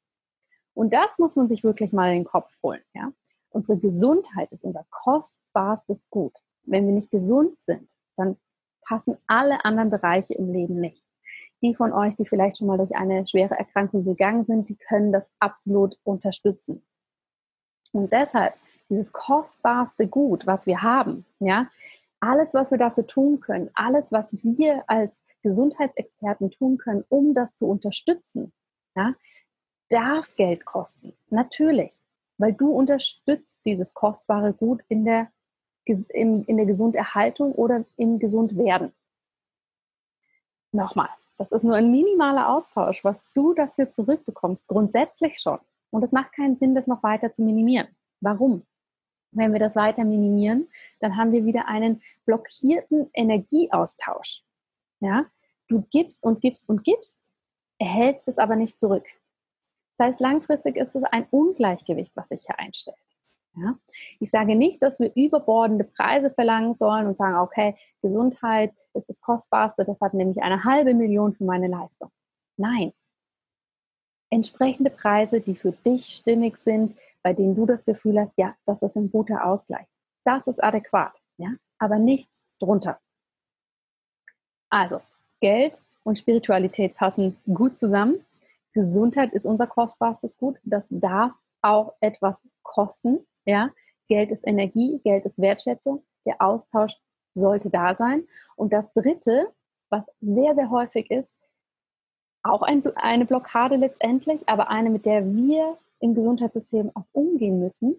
Und 0.74 0.92
das 0.92 1.18
muss 1.18 1.36
man 1.36 1.48
sich 1.48 1.64
wirklich 1.64 1.92
mal 1.92 2.10
in 2.10 2.20
den 2.20 2.24
Kopf 2.24 2.50
holen. 2.62 2.82
Ja? 2.94 3.12
Unsere 3.50 3.78
Gesundheit 3.78 4.52
ist 4.52 4.64
unser 4.64 4.86
kostbarstes 4.90 6.08
Gut. 6.10 6.34
Wenn 6.62 6.86
wir 6.86 6.92
nicht 6.92 7.10
gesund 7.10 7.60
sind, 7.60 7.92
dann 8.16 8.36
passen 8.88 9.18
alle 9.26 9.64
anderen 9.64 9.90
Bereiche 9.90 10.34
im 10.34 10.52
Leben 10.52 10.80
nicht. 10.80 11.04
Die 11.60 11.74
von 11.74 11.92
euch, 11.92 12.16
die 12.16 12.26
vielleicht 12.26 12.58
schon 12.58 12.68
mal 12.68 12.78
durch 12.78 12.94
eine 12.94 13.26
schwere 13.26 13.58
Erkrankung 13.58 14.04
gegangen 14.04 14.44
sind, 14.44 14.68
die 14.68 14.76
können 14.76 15.12
das 15.12 15.24
absolut 15.40 15.98
unterstützen. 16.04 16.84
Und 17.92 18.12
deshalb 18.12 18.54
dieses 18.88 19.12
kostbarste 19.12 20.06
Gut, 20.06 20.46
was 20.46 20.66
wir 20.66 20.82
haben, 20.82 21.26
ja, 21.40 21.68
alles, 22.20 22.54
was 22.54 22.70
wir 22.70 22.78
dafür 22.78 23.06
tun 23.06 23.40
können, 23.40 23.70
alles, 23.74 24.10
was 24.10 24.36
wir 24.42 24.84
als 24.88 25.24
Gesundheitsexperten 25.42 26.50
tun 26.50 26.78
können, 26.78 27.04
um 27.08 27.34
das 27.34 27.54
zu 27.56 27.66
unterstützen, 27.66 28.52
ja, 28.96 29.14
darf 29.88 30.34
Geld 30.36 30.64
kosten. 30.64 31.12
Natürlich, 31.30 32.00
weil 32.38 32.52
du 32.52 32.70
unterstützt 32.70 33.60
dieses 33.64 33.94
kostbare 33.94 34.52
Gut 34.52 34.82
in 34.88 35.04
der, 35.04 35.30
in, 35.88 36.44
in 36.44 36.56
der 36.56 36.66
Gesunderhaltung 36.66 37.52
oder 37.52 37.84
im 37.96 38.18
Gesundwerden. 38.18 38.92
Nochmal, 40.72 41.08
das 41.38 41.50
ist 41.52 41.64
nur 41.64 41.76
ein 41.76 41.90
minimaler 41.90 42.48
Austausch, 42.50 43.02
was 43.04 43.16
du 43.34 43.54
dafür 43.54 43.92
zurückbekommst, 43.92 44.66
grundsätzlich 44.66 45.38
schon. 45.40 45.58
Und 45.90 46.02
es 46.02 46.12
macht 46.12 46.32
keinen 46.32 46.56
Sinn, 46.56 46.74
das 46.74 46.86
noch 46.86 47.02
weiter 47.02 47.32
zu 47.32 47.42
minimieren. 47.42 47.88
Warum? 48.20 48.66
Wenn 49.30 49.52
wir 49.52 49.60
das 49.60 49.76
weiter 49.76 50.04
minimieren, 50.04 50.68
dann 51.00 51.16
haben 51.16 51.32
wir 51.32 51.44
wieder 51.44 51.68
einen 51.68 52.02
blockierten 52.26 53.10
Energieaustausch. 53.14 54.42
Ja? 55.00 55.26
Du 55.68 55.86
gibst 55.90 56.24
und 56.24 56.40
gibst 56.40 56.68
und 56.68 56.84
gibst, 56.84 57.18
erhältst 57.78 58.26
es 58.28 58.38
aber 58.38 58.56
nicht 58.56 58.80
zurück. 58.80 59.06
Das 59.96 60.08
heißt, 60.08 60.20
langfristig 60.20 60.76
ist 60.76 60.94
es 60.94 61.02
ein 61.04 61.26
Ungleichgewicht, 61.30 62.12
was 62.14 62.28
sich 62.28 62.44
hier 62.46 62.58
einstellt. 62.58 62.96
Ja? 63.60 63.78
Ich 64.20 64.30
sage 64.30 64.54
nicht, 64.54 64.82
dass 64.82 65.00
wir 65.00 65.12
überbordende 65.14 65.84
Preise 65.84 66.30
verlangen 66.30 66.74
sollen 66.74 67.06
und 67.06 67.16
sagen, 67.16 67.36
okay, 67.36 67.76
Gesundheit 68.02 68.72
ist 68.94 69.08
das 69.08 69.20
Kostbarste, 69.20 69.84
deshalb 69.84 70.14
nehme 70.14 70.32
ich 70.32 70.42
eine 70.42 70.64
halbe 70.64 70.94
Million 70.94 71.34
für 71.34 71.44
meine 71.44 71.68
Leistung. 71.68 72.10
Nein. 72.56 72.92
Entsprechende 74.30 74.90
Preise, 74.90 75.40
die 75.40 75.54
für 75.54 75.72
dich 75.72 76.04
stimmig 76.06 76.56
sind, 76.58 76.96
bei 77.22 77.32
denen 77.32 77.54
du 77.54 77.66
das 77.66 77.84
Gefühl 77.84 78.20
hast, 78.20 78.32
ja, 78.36 78.54
das 78.66 78.82
ist 78.82 78.96
ein 78.96 79.10
guter 79.10 79.44
Ausgleich. 79.44 79.86
Das 80.24 80.46
ist 80.46 80.62
adäquat, 80.62 81.18
ja, 81.38 81.50
aber 81.78 81.98
nichts 81.98 82.44
drunter. 82.58 83.00
Also, 84.70 85.00
Geld 85.40 85.80
und 86.04 86.18
Spiritualität 86.18 86.94
passen 86.94 87.36
gut 87.52 87.78
zusammen. 87.78 88.24
Gesundheit 88.72 89.32
ist 89.32 89.46
unser 89.46 89.66
kostbarstes 89.66 90.36
Gut. 90.36 90.56
Das 90.62 90.86
darf 90.90 91.32
auch 91.62 91.94
etwas 92.00 92.36
kosten. 92.62 93.26
Ja? 93.48 93.70
Geld 94.08 94.30
ist 94.30 94.46
Energie, 94.46 95.00
Geld 95.04 95.24
ist 95.24 95.40
Wertschätzung. 95.40 96.04
Der 96.26 96.40
Austausch 96.42 96.92
sollte 97.34 97.70
da 97.70 97.94
sein. 97.94 98.28
Und 98.56 98.72
das 98.74 98.92
Dritte, 98.92 99.48
was 99.88 100.04
sehr, 100.20 100.54
sehr 100.54 100.70
häufig 100.70 101.10
ist, 101.10 101.34
auch 102.42 102.60
ein, 102.62 102.84
eine 102.96 103.24
Blockade 103.24 103.76
letztendlich, 103.76 104.46
aber 104.46 104.68
eine, 104.68 104.90
mit 104.90 105.06
der 105.06 105.24
wir 105.26 105.78
im 106.00 106.14
Gesundheitssystem 106.14 106.90
auch 106.94 107.06
umgehen 107.12 107.58
müssen, 107.58 107.98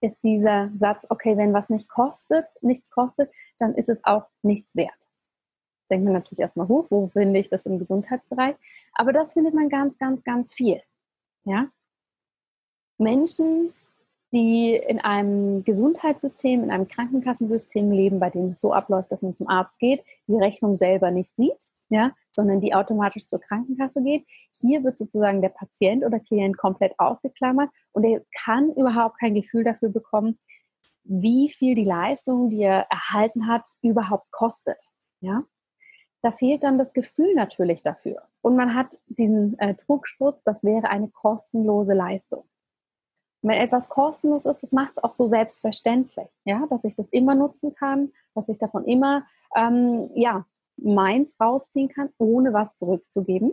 ist 0.00 0.22
dieser 0.22 0.70
Satz, 0.78 1.06
okay, 1.08 1.36
wenn 1.36 1.52
was 1.52 1.68
nicht 1.68 1.88
kostet, 1.88 2.46
nichts 2.62 2.90
kostet, 2.90 3.30
dann 3.58 3.74
ist 3.74 3.88
es 3.88 4.04
auch 4.04 4.26
nichts 4.42 4.76
wert. 4.76 5.08
Denkt 5.90 6.04
man 6.04 6.14
natürlich 6.14 6.38
erstmal 6.38 6.68
hoch, 6.68 6.86
wo 6.90 7.08
finde 7.08 7.40
ich 7.40 7.50
das 7.50 7.66
im 7.66 7.78
Gesundheitsbereich? 7.78 8.56
Aber 8.92 9.12
das 9.12 9.32
findet 9.32 9.54
man 9.54 9.68
ganz, 9.68 9.98
ganz, 9.98 10.22
ganz 10.22 10.54
viel. 10.54 10.80
Ja? 11.44 11.68
Menschen, 12.98 13.74
die 14.34 14.74
in 14.74 15.00
einem 15.00 15.64
Gesundheitssystem, 15.64 16.64
in 16.64 16.70
einem 16.70 16.88
Krankenkassensystem 16.88 17.90
leben, 17.90 18.18
bei 18.18 18.30
dem 18.30 18.50
es 18.50 18.60
so 18.60 18.72
abläuft, 18.72 19.12
dass 19.12 19.22
man 19.22 19.34
zum 19.34 19.48
Arzt 19.48 19.78
geht, 19.78 20.04
die 20.26 20.36
Rechnung 20.36 20.76
selber 20.76 21.10
nicht 21.10 21.34
sieht, 21.36 21.70
ja, 21.88 22.12
sondern 22.32 22.60
die 22.60 22.74
automatisch 22.74 23.26
zur 23.26 23.40
Krankenkasse 23.40 24.02
geht. 24.02 24.26
Hier 24.52 24.82
wird 24.82 24.98
sozusagen 24.98 25.40
der 25.40 25.50
Patient 25.50 26.04
oder 26.04 26.18
Klient 26.18 26.58
komplett 26.58 26.98
ausgeklammert 26.98 27.70
und 27.92 28.04
er 28.04 28.22
kann 28.44 28.72
überhaupt 28.74 29.18
kein 29.20 29.34
Gefühl 29.34 29.64
dafür 29.64 29.88
bekommen, 29.88 30.38
wie 31.04 31.48
viel 31.48 31.74
die 31.74 31.84
Leistung, 31.84 32.50
die 32.50 32.62
er 32.62 32.86
erhalten 32.90 33.46
hat, 33.46 33.62
überhaupt 33.82 34.30
kostet. 34.32 34.82
Ja? 35.20 35.44
Da 36.22 36.32
fehlt 36.32 36.62
dann 36.62 36.78
das 36.78 36.92
Gefühl 36.92 37.34
natürlich 37.34 37.82
dafür. 37.82 38.22
Und 38.40 38.56
man 38.56 38.74
hat 38.74 38.98
diesen 39.06 39.58
äh, 39.58 39.74
Trugschluss, 39.74 40.34
das 40.44 40.64
wäre 40.64 40.88
eine 40.88 41.08
kostenlose 41.08 41.92
Leistung. 41.92 42.44
Wenn 43.44 43.60
etwas 43.60 43.90
kostenlos 43.90 44.46
ist, 44.46 44.62
das 44.62 44.72
macht 44.72 44.92
es 44.92 45.04
auch 45.04 45.12
so 45.12 45.26
selbstverständlich, 45.26 46.28
ja, 46.46 46.66
dass 46.70 46.82
ich 46.82 46.96
das 46.96 47.06
immer 47.08 47.34
nutzen 47.34 47.74
kann, 47.74 48.10
dass 48.34 48.48
ich 48.48 48.56
davon 48.56 48.86
immer 48.86 49.26
ähm, 49.54 50.08
ja, 50.14 50.46
meins 50.78 51.36
rausziehen 51.38 51.90
kann, 51.90 52.08
ohne 52.16 52.54
was 52.54 52.74
zurückzugeben. 52.78 53.52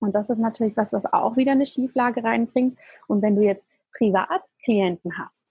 Und 0.00 0.12
das 0.16 0.28
ist 0.28 0.38
natürlich 0.38 0.76
was, 0.76 0.92
was 0.92 1.04
auch 1.06 1.36
wieder 1.36 1.52
eine 1.52 1.66
Schieflage 1.66 2.24
reinbringt. 2.24 2.80
Und 3.06 3.22
wenn 3.22 3.36
du 3.36 3.42
jetzt 3.42 3.64
Privatklienten 3.96 5.16
hast, 5.16 5.44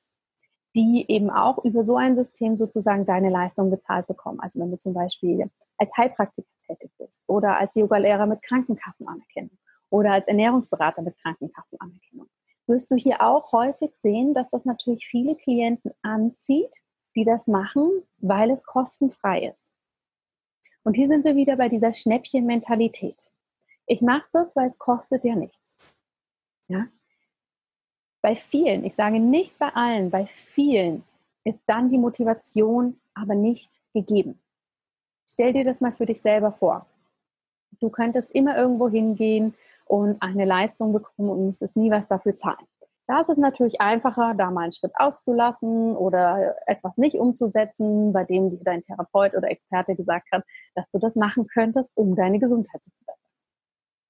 die 0.75 1.05
eben 1.07 1.29
auch 1.29 1.63
über 1.63 1.85
so 1.85 1.95
ein 1.95 2.17
System 2.17 2.57
sozusagen 2.57 3.05
deine 3.05 3.29
Leistung 3.29 3.71
bezahlt 3.71 4.07
bekommen. 4.07 4.41
Also 4.41 4.59
wenn 4.59 4.71
du 4.71 4.77
zum 4.77 4.93
Beispiel 4.93 5.49
als 5.77 5.95
Heilpraktiker 5.95 6.45
tätig 6.67 6.91
bist 6.97 7.21
oder 7.25 7.57
als 7.57 7.75
Yogalehrer 7.75 8.25
mit 8.25 8.41
Krankenkassenanerkennung 8.41 9.57
oder 9.89 10.11
als 10.11 10.27
Ernährungsberater 10.27 11.01
mit 11.03 11.17
Krankenkassenanerkennung 11.19 12.27
wirst 12.67 12.91
du 12.91 12.95
hier 12.95 13.21
auch 13.21 13.51
häufig 13.51 13.91
sehen, 14.01 14.33
dass 14.33 14.49
das 14.49 14.65
natürlich 14.65 15.07
viele 15.07 15.35
Klienten 15.35 15.91
anzieht, 16.01 16.73
die 17.15 17.23
das 17.23 17.47
machen, 17.47 17.89
weil 18.17 18.51
es 18.51 18.65
kostenfrei 18.65 19.47
ist. 19.47 19.71
Und 20.83 20.95
hier 20.95 21.07
sind 21.07 21.25
wir 21.25 21.35
wieder 21.35 21.55
bei 21.55 21.69
dieser 21.69 21.93
Schnäppchen-Mentalität. 21.93 23.29
Ich 23.87 24.01
mache 24.01 24.27
das, 24.33 24.55
weil 24.55 24.69
es 24.69 24.77
kostet 24.77 25.23
ja 25.23 25.35
nichts. 25.35 25.77
Ja? 26.67 26.87
Bei 28.21 28.35
vielen, 28.35 28.83
ich 28.83 28.95
sage 28.95 29.19
nicht 29.19 29.57
bei 29.57 29.69
allen, 29.69 30.09
bei 30.09 30.25
vielen 30.27 31.03
ist 31.43 31.59
dann 31.67 31.89
die 31.89 31.97
Motivation 31.97 32.99
aber 33.13 33.35
nicht 33.35 33.71
gegeben. 33.93 34.39
Stell 35.27 35.53
dir 35.53 35.63
das 35.63 35.81
mal 35.81 35.93
für 35.93 36.05
dich 36.05 36.21
selber 36.21 36.51
vor. 36.51 36.85
Du 37.79 37.89
könntest 37.89 38.29
immer 38.31 38.57
irgendwo 38.57 38.89
hingehen 38.89 39.53
und 39.85 40.21
eine 40.21 40.45
Leistung 40.45 40.93
bekommen 40.93 41.29
und 41.29 41.45
müsstest 41.45 41.75
nie 41.75 41.91
was 41.91 42.07
dafür 42.07 42.35
zahlen. 42.35 42.67
Da 43.07 43.21
ist 43.21 43.29
es 43.29 43.37
natürlich 43.37 43.79
einfacher, 43.79 44.33
da 44.35 44.49
mal 44.49 44.63
einen 44.63 44.73
Schritt 44.73 44.93
auszulassen 44.95 45.95
oder 45.95 46.55
etwas 46.65 46.97
nicht 46.97 47.17
umzusetzen, 47.17 48.11
bei 48.13 48.23
dem 48.23 48.49
dir 48.49 48.63
dein 48.63 48.81
Therapeut 48.81 49.35
oder 49.35 49.49
Experte 49.49 49.95
gesagt 49.95 50.27
hat, 50.31 50.43
dass 50.73 50.89
du 50.91 50.97
das 50.97 51.15
machen 51.15 51.45
könntest, 51.45 51.91
um 51.95 52.15
deine 52.15 52.39
Gesundheit 52.39 52.83
zu 52.83 52.89
verbessern. 52.91 53.31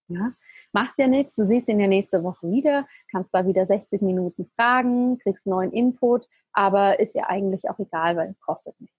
Ja? 0.07 0.31
Macht 0.71 0.97
ja 0.97 1.07
nichts, 1.07 1.35
du 1.35 1.45
siehst 1.45 1.67
ihn 1.67 1.79
ja 1.79 1.87
nächste 1.87 2.23
Woche 2.23 2.49
wieder, 2.49 2.87
kannst 3.11 3.33
da 3.33 3.45
wieder 3.45 3.65
60 3.65 4.01
Minuten 4.01 4.49
fragen, 4.55 5.17
kriegst 5.19 5.45
neuen 5.45 5.73
Input, 5.73 6.27
aber 6.53 6.99
ist 6.99 7.15
ja 7.15 7.27
eigentlich 7.27 7.69
auch 7.69 7.79
egal, 7.79 8.15
weil 8.15 8.29
es 8.29 8.39
kostet 8.39 8.79
nichts. 8.79 8.95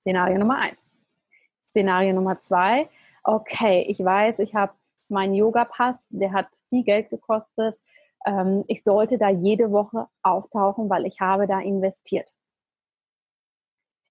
Szenario 0.00 0.38
Nummer 0.38 0.58
eins. 0.58 0.90
Szenario 1.68 2.14
Nummer 2.14 2.38
zwei, 2.40 2.88
okay, 3.24 3.84
ich 3.88 4.02
weiß, 4.02 4.38
ich 4.38 4.54
habe 4.54 4.72
mein 5.08 5.34
Yoga-Pass, 5.34 6.06
der 6.10 6.32
hat 6.32 6.48
viel 6.68 6.84
Geld 6.84 7.10
gekostet. 7.10 7.78
Ähm, 8.26 8.64
ich 8.68 8.82
sollte 8.82 9.18
da 9.18 9.28
jede 9.28 9.70
Woche 9.70 10.08
auftauchen, 10.22 10.88
weil 10.88 11.06
ich 11.06 11.20
habe 11.20 11.46
da 11.46 11.60
investiert. 11.60 12.30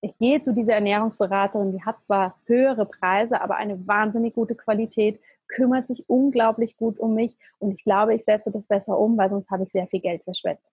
Ich 0.01 0.17
gehe 0.17 0.41
zu 0.41 0.53
dieser 0.53 0.73
Ernährungsberaterin, 0.73 1.71
die 1.71 1.83
hat 1.83 2.03
zwar 2.03 2.37
höhere 2.45 2.85
Preise, 2.85 3.39
aber 3.39 3.55
eine 3.55 3.87
wahnsinnig 3.87 4.35
gute 4.35 4.53
Qualität, 4.53 5.19
kümmert 5.47 5.87
sich 5.87 6.09
unglaublich 6.09 6.77
gut 6.77 6.99
um 6.99 7.13
mich 7.13 7.37
und 7.59 7.71
ich 7.71 7.83
glaube, 7.83 8.13
ich 8.13 8.23
setze 8.23 8.51
das 8.51 8.67
besser 8.67 8.97
um, 8.97 9.17
weil 9.17 9.29
sonst 9.29 9.49
habe 9.49 9.63
ich 9.63 9.69
sehr 9.69 9.87
viel 9.87 10.01
Geld 10.01 10.23
verschwendet. 10.23 10.63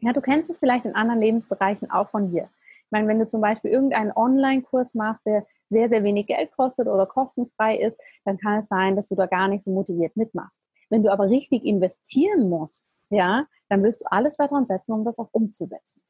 Ja, 0.00 0.12
du 0.12 0.20
kennst 0.20 0.50
es 0.50 0.58
vielleicht 0.58 0.84
in 0.84 0.94
anderen 0.94 1.20
Lebensbereichen 1.20 1.90
auch 1.90 2.10
von 2.10 2.30
dir. 2.30 2.50
Ich 2.84 2.90
meine, 2.90 3.08
wenn 3.08 3.18
du 3.18 3.26
zum 3.26 3.40
Beispiel 3.40 3.70
irgendeinen 3.70 4.12
Online-Kurs 4.12 4.94
machst, 4.94 5.24
der 5.24 5.46
sehr, 5.68 5.88
sehr 5.88 6.04
wenig 6.04 6.26
Geld 6.26 6.52
kostet 6.52 6.88
oder 6.88 7.06
kostenfrei 7.06 7.76
ist, 7.78 7.98
dann 8.24 8.38
kann 8.38 8.62
es 8.62 8.68
sein, 8.68 8.96
dass 8.96 9.08
du 9.08 9.14
da 9.14 9.26
gar 9.26 9.48
nicht 9.48 9.64
so 9.64 9.70
motiviert 9.70 10.16
mitmachst. 10.16 10.60
Wenn 10.90 11.02
du 11.02 11.12
aber 11.12 11.28
richtig 11.28 11.64
investieren 11.64 12.48
musst, 12.48 12.84
ja, 13.10 13.46
dann 13.68 13.82
wirst 13.82 14.02
du 14.02 14.04
alles 14.10 14.36
daran 14.36 14.66
setzen, 14.66 14.92
um 14.92 15.04
das 15.04 15.18
auch 15.18 15.28
umzusetzen. 15.32 16.00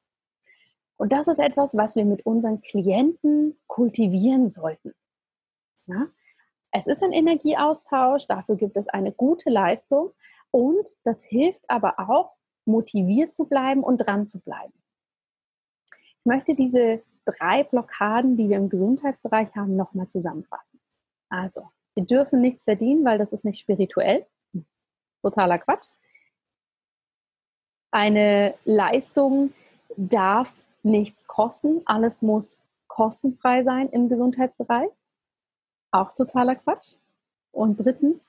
Und 0.97 1.13
das 1.13 1.29
ist 1.29 1.39
etwas, 1.39 1.77
was 1.77 1.97
wir 1.97 2.05
mit 2.05 2.25
unseren 2.25 2.61
Klienten 2.61 3.59
kultivieren 3.67 4.49
sollten. 4.49 4.95
Ja? 5.87 6.07
Es 6.73 6.87
ist 6.87 7.03
ein 7.03 7.13
Energieaustausch, 7.13 8.27
dafür 8.27 8.57
gibt 8.57 8.77
es 8.77 8.89
eine 8.89 9.13
gute 9.13 9.51
Leistung 9.51 10.13
und 10.51 10.89
das 11.05 11.23
hilft 11.25 11.63
aber 11.69 11.99
auch, 11.99 12.33
motiviert 12.65 13.35
zu 13.35 13.47
bleiben 13.47 13.85
und 13.85 13.99
dran 13.99 14.27
zu 14.27 14.41
bleiben. 14.41 14.73
Ich 15.93 16.25
möchte 16.25 16.57
diese 16.57 17.03
drei 17.27 17.64
Blockaden, 17.64 18.37
die 18.37 18.49
wir 18.49 18.57
im 18.57 18.70
Gesundheitsbereich 18.70 19.55
haben, 19.55 19.77
nochmal 19.77 20.09
zusammenfassen. 20.09 20.81
Also, 21.29 21.68
wir 21.95 22.05
dürfen 22.05 22.41
nichts 22.41 22.64
verdienen, 22.64 23.05
weil 23.05 23.18
das 23.18 23.33
ist 23.33 23.45
nicht 23.45 23.59
spirituell. 23.59 24.27
Totaler 25.22 25.59
Quatsch. 25.59 25.89
Eine 27.91 28.55
Leistung 28.64 29.53
darf 29.97 30.55
nichts 30.83 31.27
kosten. 31.27 31.83
Alles 31.85 32.22
muss 32.22 32.59
kostenfrei 32.87 33.64
sein 33.64 33.89
im 33.89 34.09
Gesundheitsbereich. 34.09 34.91
Auch 35.91 36.12
totaler 36.12 36.57
Quatsch. 36.57 36.95
Und 37.51 37.79
drittens, 37.79 38.22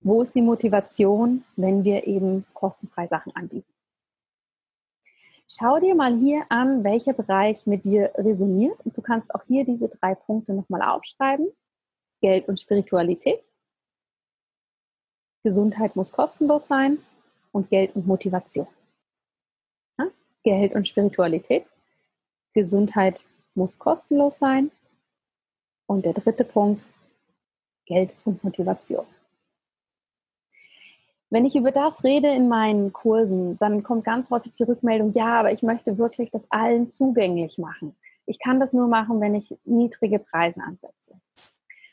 wo 0.00 0.22
ist 0.22 0.34
die 0.34 0.42
Motivation, 0.42 1.44
wenn 1.56 1.84
wir 1.84 2.06
eben 2.06 2.46
kostenfrei 2.54 3.06
Sachen 3.08 3.34
anbieten? 3.34 3.72
Schau 5.52 5.80
dir 5.80 5.96
mal 5.96 6.16
hier 6.16 6.46
an, 6.48 6.84
welcher 6.84 7.12
Bereich 7.12 7.66
mit 7.66 7.84
dir 7.84 8.12
resoniert. 8.14 8.86
Und 8.86 8.96
du 8.96 9.02
kannst 9.02 9.34
auch 9.34 9.42
hier 9.48 9.64
diese 9.64 9.88
drei 9.88 10.14
Punkte 10.14 10.54
nochmal 10.54 10.80
aufschreiben. 10.82 11.48
Geld 12.20 12.46
und 12.48 12.60
Spiritualität. 12.60 13.42
Gesundheit 15.42 15.96
muss 15.96 16.12
kostenlos 16.12 16.68
sein 16.68 16.98
und 17.50 17.68
Geld 17.68 17.96
und 17.96 18.06
Motivation. 18.06 18.68
Ja? 19.98 20.06
Geld 20.44 20.72
und 20.72 20.86
Spiritualität. 20.86 21.68
Gesundheit 22.52 23.26
muss 23.54 23.76
kostenlos 23.76 24.38
sein. 24.38 24.70
Und 25.86 26.06
der 26.06 26.12
dritte 26.12 26.44
Punkt, 26.44 26.86
Geld 27.86 28.14
und 28.24 28.44
Motivation. 28.44 29.04
Wenn 31.30 31.46
ich 31.46 31.54
über 31.54 31.70
das 31.70 32.02
rede 32.02 32.28
in 32.28 32.48
meinen 32.48 32.92
Kursen, 32.92 33.56
dann 33.58 33.84
kommt 33.84 34.04
ganz 34.04 34.28
häufig 34.30 34.52
die 34.58 34.64
Rückmeldung, 34.64 35.12
ja, 35.12 35.38
aber 35.38 35.52
ich 35.52 35.62
möchte 35.62 35.96
wirklich 35.96 36.32
das 36.32 36.42
allen 36.50 36.90
zugänglich 36.90 37.56
machen. 37.56 37.96
Ich 38.26 38.40
kann 38.40 38.58
das 38.58 38.72
nur 38.72 38.88
machen, 38.88 39.20
wenn 39.20 39.36
ich 39.36 39.56
niedrige 39.64 40.18
Preise 40.18 40.60
ansetze. 40.60 41.20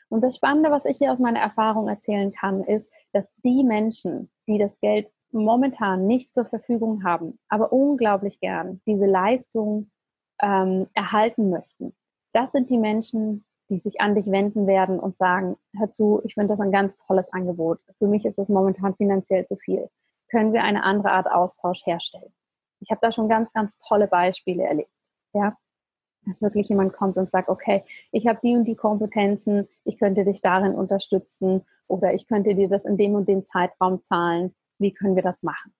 Und 0.08 0.22
das 0.22 0.36
Spannende, 0.36 0.70
was 0.70 0.84
ich 0.86 0.98
hier 0.98 1.12
aus 1.12 1.20
meiner 1.20 1.40
Erfahrung 1.40 1.88
erzählen 1.88 2.32
kann, 2.32 2.64
ist, 2.64 2.90
dass 3.12 3.28
die 3.44 3.62
Menschen, 3.62 4.28
die 4.48 4.58
das 4.58 4.76
Geld 4.80 5.08
momentan 5.30 6.06
nicht 6.06 6.34
zur 6.34 6.46
Verfügung 6.46 7.04
haben, 7.04 7.38
aber 7.48 7.72
unglaublich 7.72 8.40
gern 8.40 8.80
diese 8.86 9.06
Leistung 9.06 9.90
ähm, 10.40 10.88
erhalten 10.94 11.50
möchten, 11.50 11.94
das 12.32 12.50
sind 12.52 12.70
die 12.70 12.78
Menschen, 12.78 13.44
die 13.70 13.78
sich 13.78 14.00
an 14.00 14.14
dich 14.14 14.26
wenden 14.26 14.66
werden 14.66 14.98
und 14.98 15.16
sagen, 15.16 15.56
hör 15.76 15.90
zu, 15.90 16.20
ich 16.24 16.34
finde 16.34 16.48
das 16.48 16.60
ein 16.60 16.72
ganz 16.72 16.96
tolles 16.96 17.32
Angebot. 17.32 17.80
Für 17.98 18.06
mich 18.06 18.24
ist 18.24 18.38
es 18.38 18.48
momentan 18.48 18.94
finanziell 18.94 19.46
zu 19.46 19.56
viel. 19.56 19.88
Können 20.30 20.52
wir 20.52 20.62
eine 20.62 20.84
andere 20.84 21.10
Art 21.10 21.30
Austausch 21.30 21.84
herstellen? 21.86 22.32
Ich 22.80 22.90
habe 22.90 23.00
da 23.02 23.12
schon 23.12 23.28
ganz, 23.28 23.52
ganz 23.52 23.78
tolle 23.78 24.06
Beispiele 24.06 24.64
erlebt. 24.64 24.90
Ja, 25.32 25.56
dass 26.26 26.42
wirklich 26.42 26.68
jemand 26.68 26.92
kommt 26.92 27.16
und 27.16 27.30
sagt, 27.30 27.48
okay, 27.48 27.84
ich 28.12 28.26
habe 28.26 28.38
die 28.42 28.56
und 28.56 28.64
die 28.64 28.76
Kompetenzen, 28.76 29.68
ich 29.84 29.98
könnte 29.98 30.24
dich 30.24 30.40
darin 30.40 30.74
unterstützen 30.74 31.64
oder 31.86 32.14
ich 32.14 32.26
könnte 32.26 32.54
dir 32.54 32.68
das 32.68 32.84
in 32.84 32.96
dem 32.96 33.14
und 33.14 33.28
dem 33.28 33.44
Zeitraum 33.44 34.02
zahlen. 34.04 34.54
Wie 34.78 34.92
können 34.92 35.16
wir 35.16 35.22
das 35.22 35.42
machen? 35.42 35.74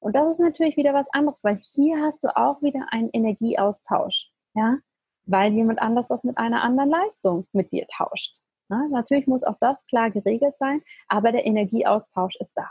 Und 0.00 0.16
das 0.16 0.32
ist 0.32 0.40
natürlich 0.40 0.76
wieder 0.76 0.94
was 0.94 1.06
anderes, 1.12 1.44
weil 1.44 1.58
hier 1.58 2.02
hast 2.02 2.24
du 2.24 2.34
auch 2.34 2.62
wieder 2.62 2.86
einen 2.90 3.10
Energieaustausch. 3.12 4.30
Ja, 4.54 4.78
weil 5.26 5.52
jemand 5.52 5.80
anders 5.80 6.08
das 6.08 6.24
mit 6.24 6.38
einer 6.38 6.62
anderen 6.62 6.90
Leistung 6.90 7.46
mit 7.52 7.72
dir 7.72 7.86
tauscht. 7.86 8.36
Na, 8.68 8.86
natürlich 8.88 9.26
muss 9.26 9.42
auch 9.42 9.56
das 9.58 9.84
klar 9.86 10.10
geregelt 10.10 10.56
sein, 10.56 10.82
aber 11.08 11.32
der 11.32 11.46
Energieaustausch 11.46 12.36
ist 12.36 12.52
da. 12.56 12.70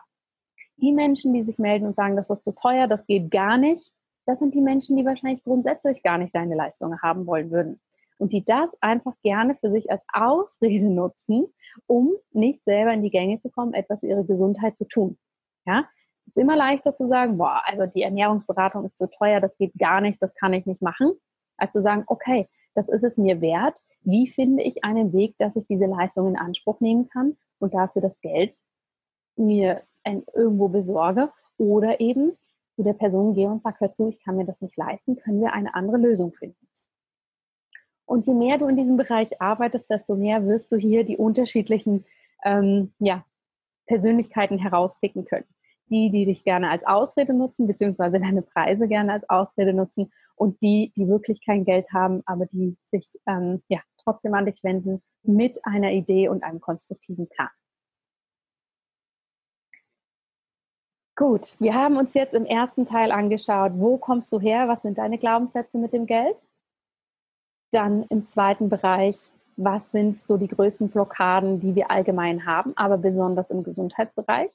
Die 0.77 0.93
Menschen, 0.93 1.33
die 1.33 1.43
sich 1.43 1.59
melden 1.59 1.87
und 1.87 1.95
sagen, 1.95 2.15
das 2.15 2.29
ist 2.29 2.45
zu 2.45 2.55
teuer, 2.55 2.87
das 2.87 3.05
geht 3.05 3.31
gar 3.31 3.57
nicht, 3.57 3.91
das 4.25 4.39
sind 4.39 4.53
die 4.53 4.61
Menschen, 4.61 4.95
die 4.95 5.05
wahrscheinlich 5.05 5.43
grundsätzlich 5.43 6.01
gar 6.01 6.17
nicht 6.17 6.33
deine 6.33 6.55
Leistung 6.55 7.01
haben 7.01 7.27
wollen 7.27 7.51
würden. 7.51 7.81
Und 8.17 8.31
die 8.31 8.43
das 8.43 8.69
einfach 8.81 9.13
gerne 9.23 9.55
für 9.55 9.71
sich 9.71 9.91
als 9.91 10.03
Ausrede 10.13 10.87
nutzen, 10.89 11.47
um 11.85 12.13
nicht 12.31 12.63
selber 12.63 12.93
in 12.93 13.01
die 13.01 13.11
Gänge 13.11 13.39
zu 13.39 13.49
kommen, 13.49 13.73
etwas 13.73 14.01
für 14.01 14.07
ihre 14.07 14.25
Gesundheit 14.25 14.77
zu 14.77 14.87
tun. 14.87 15.17
Ja, 15.65 15.87
es 16.27 16.35
ist 16.35 16.37
immer 16.37 16.55
leichter 16.55 16.95
zu 16.95 17.07
sagen, 17.07 17.37
boah, 17.37 17.61
also 17.65 17.85
die 17.85 18.03
Ernährungsberatung 18.03 18.85
ist 18.85 18.97
zu 18.97 19.09
teuer, 19.09 19.41
das 19.41 19.55
geht 19.57 19.73
gar 19.77 19.99
nicht, 19.99 20.21
das 20.21 20.33
kann 20.35 20.53
ich 20.53 20.65
nicht 20.65 20.81
machen 20.81 21.17
als 21.61 21.71
zu 21.71 21.81
sagen, 21.81 22.03
okay, 22.07 22.47
das 22.73 22.89
ist 22.89 23.03
es 23.03 23.17
mir 23.17 23.41
wert. 23.41 23.83
Wie 24.01 24.29
finde 24.29 24.63
ich 24.63 24.83
einen 24.83 25.13
Weg, 25.13 25.37
dass 25.37 25.55
ich 25.55 25.65
diese 25.67 25.85
Leistung 25.85 26.27
in 26.27 26.37
Anspruch 26.37 26.79
nehmen 26.79 27.09
kann 27.09 27.37
und 27.59 27.73
dafür 27.73 28.01
das 28.01 28.19
Geld 28.21 28.59
mir 29.35 29.83
irgendwo 30.33 30.69
besorge 30.69 31.31
oder 31.57 31.99
eben 31.99 32.37
zu 32.75 32.83
der 32.83 32.93
Person 32.93 33.33
gehe 33.33 33.49
und 33.49 33.61
sage, 33.63 33.77
hör 33.79 33.91
zu, 33.91 34.07
ich 34.09 34.23
kann 34.23 34.37
mir 34.37 34.45
das 34.45 34.61
nicht 34.61 34.77
leisten, 34.77 35.17
können 35.17 35.41
wir 35.41 35.53
eine 35.53 35.75
andere 35.75 35.97
Lösung 35.97 36.33
finden. 36.33 36.67
Und 38.05 38.25
je 38.25 38.33
mehr 38.33 38.57
du 38.57 38.67
in 38.67 38.77
diesem 38.77 38.97
Bereich 38.97 39.41
arbeitest, 39.41 39.89
desto 39.89 40.15
mehr 40.15 40.45
wirst 40.47 40.71
du 40.71 40.77
hier 40.77 41.03
die 41.03 41.17
unterschiedlichen 41.17 42.05
ähm, 42.43 42.93
ja, 42.99 43.23
Persönlichkeiten 43.85 44.57
herauspicken 44.57 45.25
können. 45.25 45.45
Die, 45.91 46.09
die 46.09 46.25
dich 46.25 46.43
gerne 46.43 46.69
als 46.69 46.85
Ausrede 46.85 47.33
nutzen, 47.33 47.67
beziehungsweise 47.67 48.19
deine 48.21 48.41
Preise 48.41 48.87
gerne 48.87 49.13
als 49.13 49.29
Ausrede 49.29 49.73
nutzen 49.73 50.11
und 50.39 50.61
die, 50.63 50.93
die 50.95 51.07
wirklich 51.07 51.45
kein 51.45 51.65
Geld 51.65 51.85
haben, 51.93 52.23
aber 52.25 52.45
die 52.45 52.77
sich 52.85 53.19
ähm, 53.27 53.61
ja, 53.67 53.81
trotzdem 54.01 54.33
an 54.33 54.45
dich 54.45 54.63
wenden 54.63 55.03
mit 55.23 55.59
einer 55.65 55.91
Idee 55.91 56.29
und 56.29 56.43
einem 56.43 56.61
konstruktiven 56.61 57.27
Plan. 57.27 57.49
Gut, 61.17 61.57
wir 61.59 61.73
haben 61.73 61.97
uns 61.97 62.13
jetzt 62.13 62.33
im 62.33 62.45
ersten 62.45 62.85
Teil 62.85 63.11
angeschaut, 63.11 63.73
wo 63.75 63.97
kommst 63.97 64.31
du 64.31 64.39
her, 64.39 64.69
was 64.69 64.81
sind 64.81 64.97
deine 64.97 65.17
Glaubenssätze 65.17 65.77
mit 65.77 65.91
dem 65.91 66.05
Geld? 66.05 66.37
Dann 67.71 68.03
im 68.03 68.25
zweiten 68.25 68.69
Bereich, 68.69 69.29
was 69.57 69.91
sind 69.91 70.15
so 70.15 70.37
die 70.37 70.47
größten 70.47 70.89
Blockaden, 70.89 71.59
die 71.59 71.75
wir 71.75 71.91
allgemein 71.91 72.45
haben, 72.45 72.71
aber 72.77 72.97
besonders 72.97 73.49
im 73.49 73.63
Gesundheitsbereich? 73.63 74.49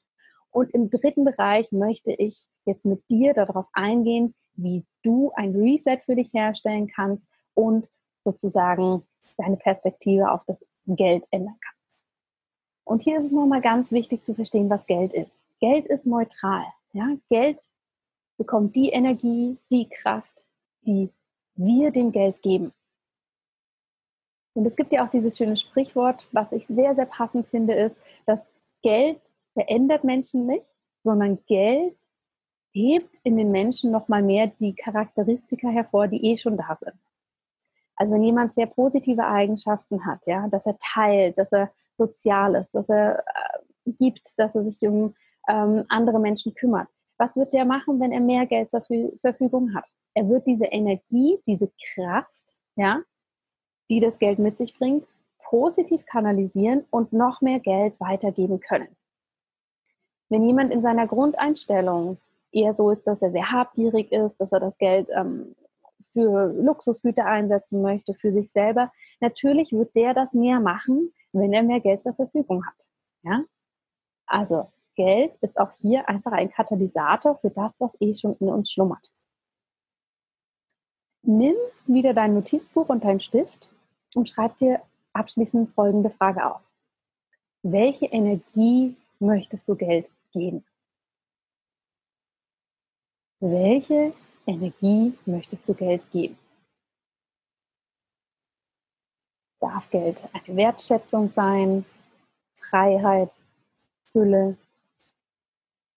Und 0.51 0.72
im 0.72 0.89
dritten 0.89 1.26
Bereich 1.26 1.70
möchte 1.72 2.12
ich 2.12 2.47
jetzt 2.64 2.87
mit 2.87 3.03
dir 3.11 3.35
darauf 3.35 3.66
eingehen, 3.74 4.35
wie 4.57 4.84
du 5.02 5.32
ein 5.34 5.55
Reset 5.55 6.00
für 6.05 6.16
dich 6.16 6.32
herstellen 6.32 6.88
kannst 6.88 7.24
und 7.55 7.88
sozusagen 8.24 9.02
deine 9.36 9.57
Perspektive 9.57 10.30
auf 10.30 10.42
das 10.46 10.59
Geld 10.86 11.24
ändern 11.30 11.59
kannst. 11.61 11.74
Und 12.84 13.02
hier 13.02 13.18
ist 13.18 13.26
es 13.26 13.32
nochmal 13.32 13.61
ganz 13.61 13.92
wichtig 13.92 14.24
zu 14.24 14.34
verstehen, 14.34 14.70
was 14.70 14.86
Geld 14.86 15.12
ist. 15.12 15.40
Geld 15.61 15.86
ist 15.86 16.07
neutral. 16.07 16.64
Ja? 16.92 17.16
Geld 17.30 17.61
bekommt 18.36 18.76
die 18.76 18.90
Energie, 18.90 19.59
die 19.72 19.88
Kraft, 19.88 20.44
die 20.82 21.11
wir 21.57 21.90
dem 21.90 22.12
Geld 22.12 22.42
geben. 22.42 22.72
Und 24.55 24.66
es 24.66 24.76
gibt 24.76 24.92
ja 24.92 25.05
auch 25.05 25.09
dieses 25.09 25.36
schöne 25.36 25.57
Sprichwort, 25.57 26.28
was 26.32 26.52
ich 26.52 26.66
sehr, 26.66 26.94
sehr 26.94 27.07
passend 27.07 27.48
finde, 27.48 27.74
ist, 27.74 27.96
dass 28.26 28.40
Geld 28.82 29.20
verändert 29.55 30.05
Menschen 30.05 30.46
nicht, 30.46 30.66
sondern 31.02 31.44
Geld 31.46 31.96
hebt 32.75 33.16
in 33.22 33.37
den 33.37 33.51
Menschen 33.51 33.91
noch 33.91 34.09
mal 34.09 34.22
mehr 34.22 34.49
die 34.49 34.75
Charakteristika 34.75 35.68
hervor, 35.68 36.09
die 36.09 36.25
eh 36.33 36.37
schon 36.37 36.57
da 36.57 36.77
sind. 36.79 36.99
Also 37.97 38.14
wenn 38.14 38.25
jemand 38.25 38.55
sehr 38.55 38.66
positive 38.66 39.25
Eigenschaften 39.25 40.05
hat, 40.05 40.27
ja, 40.27 40.49
dass 40.49 40.66
er 40.66 40.77
teilt, 40.79 41.39
dass 41.39 41.53
er 41.53 41.70
sozial 41.97 42.57
ist, 42.57 42.75
dass 42.75 42.89
er 42.89 43.20
äh, 43.20 43.93
gibt, 43.93 44.29
dass 44.37 44.55
er 44.55 44.68
sich 44.68 44.87
um 44.89 45.14
ähm, 45.49 45.85
andere 45.89 46.18
Menschen 46.18 46.55
kümmert, 46.55 46.89
was 47.18 47.37
wird 47.37 47.53
der 47.53 47.64
machen, 47.64 48.01
wenn 48.01 48.12
er 48.12 48.20
mehr 48.20 48.47
Geld 48.47 48.70
zur 48.70 48.83
Verfügung 49.20 49.75
hat? 49.75 49.87
Er 50.14 50.29
wird 50.29 50.47
diese 50.47 50.66
Energie, 50.66 51.39
diese 51.47 51.70
Kraft, 51.95 52.59
ja, 52.77 53.03
die 53.91 54.01
das 54.01 54.18
Geld 54.18 54.39
mit 54.39 54.59
sich 54.59 54.77
bringt, 54.77 55.07
positiv 55.39 56.05
kanalisieren 56.07 56.85
und 56.91 57.12
noch 57.12 57.41
mehr 57.41 57.61
Geld 57.61 57.95
weitergeben 58.01 58.59
können. 58.61 58.89
Wenn 60.29 60.47
jemand 60.47 60.72
in 60.72 60.83
seiner 60.83 61.07
Grundeinstellung 61.07 62.18
eher 62.55 62.74
so 62.74 62.90
ist, 62.90 63.07
dass 63.07 63.22
er 63.22 63.32
sehr 63.32 63.50
habgierig 63.50 64.12
ist, 64.12 64.36
dass 64.38 64.52
er 64.52 64.61
das 64.61 64.76
Geld 64.78 65.11
ähm, 65.14 65.55
für 66.12 66.52
Luxusgüter 66.52 67.24
einsetzen 67.24 67.82
möchte, 67.82 68.14
für 68.14 68.32
sich 68.32 68.50
selber, 68.52 68.92
natürlich 69.20 69.72
wird 69.72 69.94
der 69.96 70.14
das 70.14 70.32
mehr 70.32 70.61
machen, 70.61 71.12
wenn 71.32 71.52
er 71.52 71.62
mehr 71.62 71.80
Geld 71.80 72.02
zur 72.02 72.14
Verfügung 72.14 72.64
hat. 72.66 72.88
Ja? 73.22 73.44
Also 74.26 74.70
Geld 74.96 75.34
ist 75.40 75.59
auch 75.59 75.72
hier 75.80 76.09
einfach 76.09 76.32
ein 76.32 76.50
Katalysator 76.50 77.38
für 77.38 77.50
das, 77.50 77.72
was 77.80 77.90
eh 78.00 78.14
schon 78.14 78.36
in 78.38 78.48
uns 78.48 78.70
schlummert. 78.70 79.11
Nimm 81.22 81.57
wieder 81.86 82.14
dein 82.14 82.34
Notizbuch 82.34 82.88
und 82.88 83.02
deinen 83.02 83.20
Stift 83.20 83.68
und 84.14 84.28
schreib 84.28 84.59
dir 84.59 84.80
abschließend 85.14 85.70
folgende 85.70 86.11
Frage 86.11 86.55
auf. 86.55 86.61
Welche 87.62 88.07
Energie 88.07 88.94
möchtest 89.18 89.68
du 89.68 89.74
Geld 89.74 90.09
geben? 90.32 90.64
Welche 93.47 94.14
Energie 94.47 95.12
möchtest 95.26 95.68
du 95.68 95.74
Geld 95.74 96.11
geben? 96.12 96.38
Darf 99.61 99.90
Geld 99.90 100.26
eine 100.32 100.57
Wertschätzung 100.57 101.30
sein, 101.30 101.84
Freiheit, 102.55 103.36
Fülle, 104.07 104.57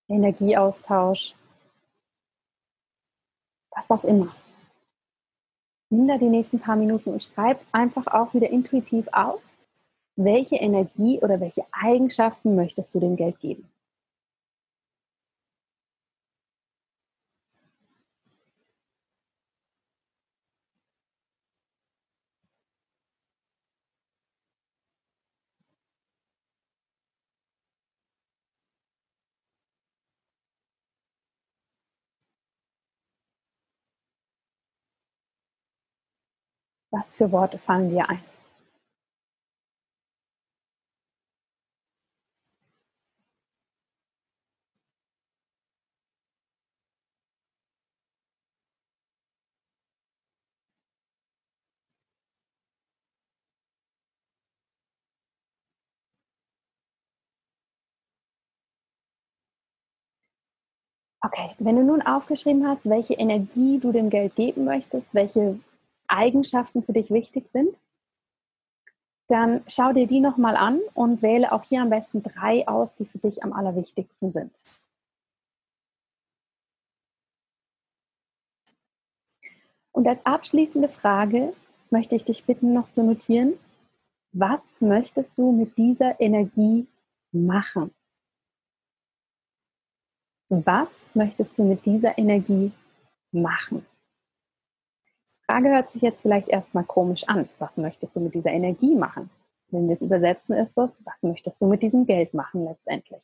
Energieaustausch, 0.10 1.36
was 3.70 3.90
auch 3.92 4.04
immer. 4.04 4.36
Nimm 5.90 6.06
da 6.10 6.18
die 6.18 6.26
nächsten 6.26 6.60
paar 6.60 6.76
Minuten 6.76 7.12
und 7.12 7.24
schreib 7.24 7.62
einfach 7.72 8.08
auch 8.08 8.34
wieder 8.34 8.50
intuitiv 8.50 9.08
auf, 9.14 9.42
welche 10.18 10.58
Energie 10.58 11.20
oder 11.22 11.40
welche 11.40 11.66
Eigenschaften 11.72 12.58
möchtest 12.58 12.94
du 12.94 13.00
dem 13.00 13.16
Geld 13.16 13.40
geben. 13.40 13.72
Was 36.92 37.14
für 37.16 37.32
Worte 37.32 37.60
fallen 37.60 37.90
dir 37.90 38.10
ein? 38.10 38.20
Okay, 61.22 61.50
wenn 61.60 61.76
du 61.76 61.84
nun 61.84 62.02
aufgeschrieben 62.02 62.68
hast, 62.68 62.88
welche 62.88 63.14
Energie 63.16 63.80
du 63.80 63.92
dem 63.92 64.10
Geld 64.10 64.36
geben 64.36 64.66
möchtest, 64.66 65.06
welche 65.14 65.60
Eigenschaften 66.08 66.84
für 66.84 66.94
dich 66.94 67.12
wichtig 67.12 67.50
sind, 67.50 67.76
dann 69.28 69.64
schau 69.68 69.92
dir 69.92 70.08
die 70.08 70.22
nochmal 70.22 70.56
an 70.56 70.80
und 70.94 71.22
wähle 71.22 71.52
auch 71.52 71.64
hier 71.64 71.82
am 71.82 71.90
besten 71.90 72.24
drei 72.24 72.68
aus, 72.68 72.96
die 72.96 73.06
für 73.06 73.18
dich 73.18 73.44
am 73.44 73.54
allerwichtigsten 73.54 74.32
sind. 74.32 74.64
Und 79.92 80.08
als 80.08 80.26
abschließende 80.26 80.90
Frage 80.90 81.54
möchte 81.90 82.16
ich 82.16 82.24
dich 82.24 82.46
bitten, 82.46 82.74
noch 82.74 82.92
zu 82.92 83.04
notieren, 83.04 83.54
was 84.32 84.80
möchtest 84.80 85.38
du 85.38 85.52
mit 85.52 85.78
dieser 85.78 86.20
Energie 86.20 86.88
machen? 87.32 87.92
Was 90.50 90.92
möchtest 91.14 91.58
du 91.58 91.64
mit 91.64 91.86
dieser 91.86 92.18
Energie 92.18 92.72
machen? 93.32 93.86
Frage 95.50 95.70
hört 95.70 95.92
sich 95.92 96.02
jetzt 96.02 96.22
vielleicht 96.22 96.50
erstmal 96.50 96.84
komisch 96.84 97.24
an. 97.28 97.48
Was 97.58 97.78
möchtest 97.78 98.16
du 98.16 98.20
mit 98.20 98.36
dieser 98.36 98.52
Energie 98.52 98.96
machen? 98.96 99.30
Wenn 99.70 99.88
wir 99.88 99.94
es 99.94 100.02
übersetzen, 100.02 100.56
ist 100.56 100.78
das, 100.78 101.04
was 101.06 101.22
möchtest 101.22 101.62
du 101.62 101.68
mit 101.68 101.82
diesem 101.82 102.06
Geld 102.06 102.34
machen 102.34 102.66
letztendlich? 102.66 103.24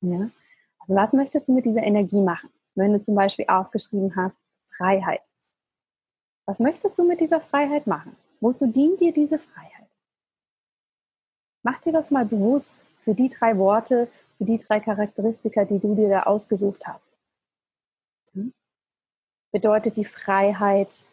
Ja? 0.00 0.30
Also 0.80 0.94
was 0.94 1.12
möchtest 1.12 1.48
du 1.48 1.52
mit 1.52 1.64
dieser 1.64 1.82
Energie 1.82 2.20
machen? 2.20 2.50
Wenn 2.74 2.92
du 2.92 3.02
zum 3.02 3.14
Beispiel 3.14 3.46
aufgeschrieben 3.48 4.16
hast, 4.16 4.38
Freiheit. 4.76 5.32
Was 6.46 6.58
möchtest 6.58 6.98
du 6.98 7.04
mit 7.04 7.20
dieser 7.20 7.40
Freiheit 7.40 7.86
machen? 7.86 8.16
Wozu 8.40 8.66
dient 8.66 9.00
dir 9.00 9.12
diese 9.12 9.38
Freiheit? 9.38 9.88
Mach 11.62 11.80
dir 11.82 11.92
das 11.92 12.10
mal 12.10 12.24
bewusst 12.24 12.84
für 13.02 13.14
die 13.14 13.28
drei 13.28 13.56
Worte, 13.58 14.08
für 14.38 14.44
die 14.44 14.58
drei 14.58 14.80
Charakteristika, 14.80 15.64
die 15.64 15.78
du 15.78 15.94
dir 15.94 16.08
da 16.08 16.22
ausgesucht 16.24 16.84
hast. 16.86 17.06
Hm? 18.32 18.52
Bedeutet 19.52 19.96
die 19.96 20.04
Freiheit 20.04 21.06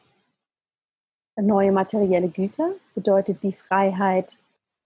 neue 1.41 1.71
materielle 1.71 2.29
Güter, 2.29 2.73
bedeutet 2.95 3.43
die 3.43 3.53
Freiheit, 3.53 4.37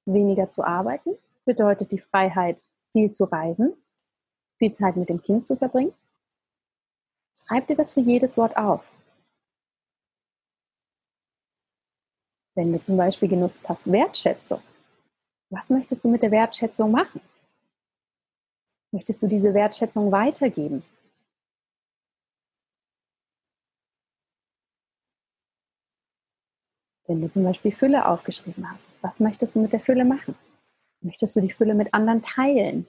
weniger 0.06 0.50
zu 0.50 0.64
arbeiten, 0.64 1.18
bedeutet 1.46 1.92
die 1.92 2.00
Freiheit, 2.00 2.62
viel 2.92 3.12
zu 3.12 3.26
reisen, 3.26 3.74
viel 4.58 4.74
Zeit 4.74 4.96
mit 4.96 5.10
dem 5.10 5.22
Kind 5.22 5.48
zu 5.48 5.56
verbringen. 5.56 5.94
Schreib 7.36 7.68
dir 7.68 7.76
das 7.76 7.94
für 7.94 8.02
jedes 8.02 8.38
Wort 8.38 8.56
auf. 8.58 8.90
Wenn 12.56 12.72
du 12.72 12.80
zum 12.82 12.98
Beispiel 12.98 13.30
genutzt 13.30 13.68
hast 13.68 13.92
Wertschätzung, 13.92 14.62
was 15.50 15.70
möchtest 15.70 16.04
du 16.04 16.10
mit 16.10 16.22
der 16.22 16.32
Wertschätzung 16.32 16.92
machen? 16.92 17.22
Möchtest 18.92 19.24
du 19.24 19.28
diese 19.28 19.54
Wertschätzung 19.54 20.12
weitergeben? 20.12 20.84
Wenn 27.14 27.22
du 27.22 27.30
zum 27.30 27.44
Beispiel 27.44 27.72
Fülle 27.72 28.08
aufgeschrieben 28.08 28.68
hast, 28.72 28.88
was 29.02 29.20
möchtest 29.20 29.56
du 29.56 29.62
mit 29.62 29.72
der 29.72 29.80
Fülle 29.80 30.04
machen? 30.04 30.34
Möchtest 31.02 31.36
du 31.36 31.42
die 31.42 31.52
Fülle 31.52 31.76
mit 31.76 31.94
anderen 31.94 32.24
teilen? 32.24 32.88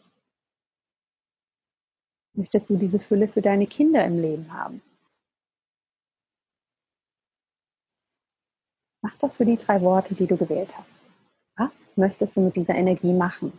Möchtest 2.32 2.70
du 2.70 2.78
diese 2.78 2.98
Fülle 2.98 3.28
für 3.28 3.42
deine 3.42 3.66
Kinder 3.66 4.02
im 4.02 4.22
Leben 4.22 4.50
haben? 4.50 4.80
Mach 9.02 9.14
das 9.18 9.36
für 9.36 9.44
die 9.44 9.56
drei 9.56 9.82
Worte, 9.82 10.14
die 10.14 10.26
du 10.26 10.38
gewählt 10.38 10.74
hast. 10.74 10.90
Was 11.58 11.78
möchtest 11.94 12.34
du 12.34 12.40
mit 12.40 12.56
dieser 12.56 12.76
Energie 12.76 13.12
machen? 13.12 13.52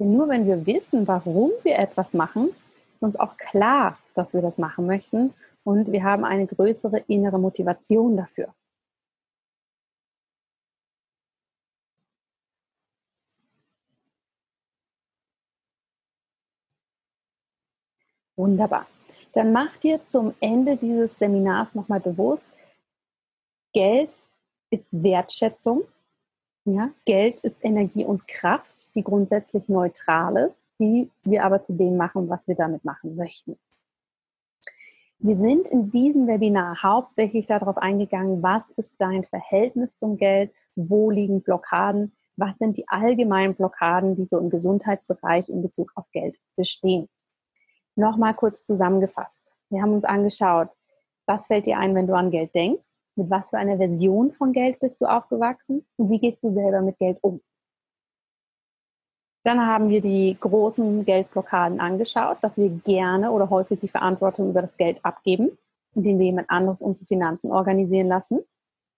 Denn 0.00 0.16
nur 0.16 0.28
wenn 0.30 0.46
wir 0.46 0.66
wissen, 0.66 1.06
warum 1.06 1.52
wir 1.62 1.78
etwas 1.78 2.14
machen, 2.14 2.48
ist 2.94 3.02
uns 3.02 3.16
auch 3.16 3.36
klar, 3.36 3.98
dass 4.14 4.32
wir 4.32 4.40
das 4.40 4.56
machen 4.56 4.86
möchten 4.86 5.34
und 5.62 5.92
wir 5.92 6.02
haben 6.02 6.24
eine 6.24 6.46
größere 6.46 7.04
innere 7.06 7.38
Motivation 7.38 8.16
dafür. 8.16 8.54
Wunderbar. 18.36 18.86
Dann 19.34 19.52
mach 19.52 19.76
dir 19.76 20.00
zum 20.08 20.34
Ende 20.40 20.78
dieses 20.78 21.18
Seminars 21.18 21.74
nochmal 21.74 22.00
bewusst, 22.00 22.46
Geld 23.74 24.10
ist 24.70 24.86
Wertschätzung 24.90 25.82
ja, 26.64 26.90
Geld 27.04 27.40
ist 27.40 27.56
Energie 27.62 28.04
und 28.04 28.28
Kraft, 28.28 28.94
die 28.94 29.02
grundsätzlich 29.02 29.68
neutral 29.68 30.48
ist, 30.48 30.60
die 30.78 31.10
wir 31.24 31.44
aber 31.44 31.62
zu 31.62 31.72
dem 31.72 31.96
machen, 31.96 32.28
was 32.28 32.46
wir 32.48 32.54
damit 32.54 32.84
machen 32.84 33.16
möchten. 33.16 33.58
Wir 35.18 35.36
sind 35.36 35.68
in 35.68 35.90
diesem 35.90 36.26
Webinar 36.26 36.82
hauptsächlich 36.82 37.44
darauf 37.44 37.76
eingegangen, 37.76 38.42
was 38.42 38.70
ist 38.70 38.94
dein 38.98 39.24
Verhältnis 39.24 39.96
zum 39.98 40.16
Geld, 40.16 40.50
wo 40.76 41.10
liegen 41.10 41.42
Blockaden, 41.42 42.12
was 42.36 42.56
sind 42.56 42.78
die 42.78 42.88
allgemeinen 42.88 43.54
Blockaden, 43.54 44.16
die 44.16 44.24
so 44.24 44.38
im 44.38 44.48
Gesundheitsbereich 44.48 45.50
in 45.50 45.60
Bezug 45.62 45.92
auf 45.94 46.10
Geld 46.12 46.36
bestehen. 46.56 47.08
Nochmal 47.96 48.32
kurz 48.32 48.64
zusammengefasst. 48.64 49.40
Wir 49.68 49.82
haben 49.82 49.92
uns 49.92 50.04
angeschaut, 50.04 50.70
was 51.26 51.48
fällt 51.48 51.66
dir 51.66 51.78
ein, 51.78 51.94
wenn 51.94 52.06
du 52.06 52.14
an 52.14 52.30
Geld 52.30 52.54
denkst? 52.54 52.89
Mit 53.20 53.28
was 53.28 53.50
für 53.50 53.58
einer 53.58 53.76
Version 53.76 54.32
von 54.32 54.54
Geld 54.54 54.80
bist 54.80 54.98
du 55.02 55.04
aufgewachsen 55.04 55.84
und 55.96 56.08
wie 56.08 56.18
gehst 56.18 56.42
du 56.42 56.54
selber 56.54 56.80
mit 56.80 56.98
Geld 56.98 57.18
um? 57.20 57.42
Dann 59.44 59.60
haben 59.60 59.90
wir 59.90 60.00
die 60.00 60.38
großen 60.40 61.04
Geldblockaden 61.04 61.80
angeschaut, 61.80 62.38
dass 62.40 62.56
wir 62.56 62.70
gerne 62.70 63.30
oder 63.30 63.50
häufig 63.50 63.78
die 63.78 63.88
Verantwortung 63.88 64.48
über 64.48 64.62
das 64.62 64.74
Geld 64.78 65.04
abgeben, 65.04 65.50
indem 65.94 66.18
wir 66.18 66.26
jemand 66.26 66.48
anderes 66.48 66.80
unsere 66.80 67.04
Finanzen 67.04 67.52
organisieren 67.52 68.08
lassen. 68.08 68.40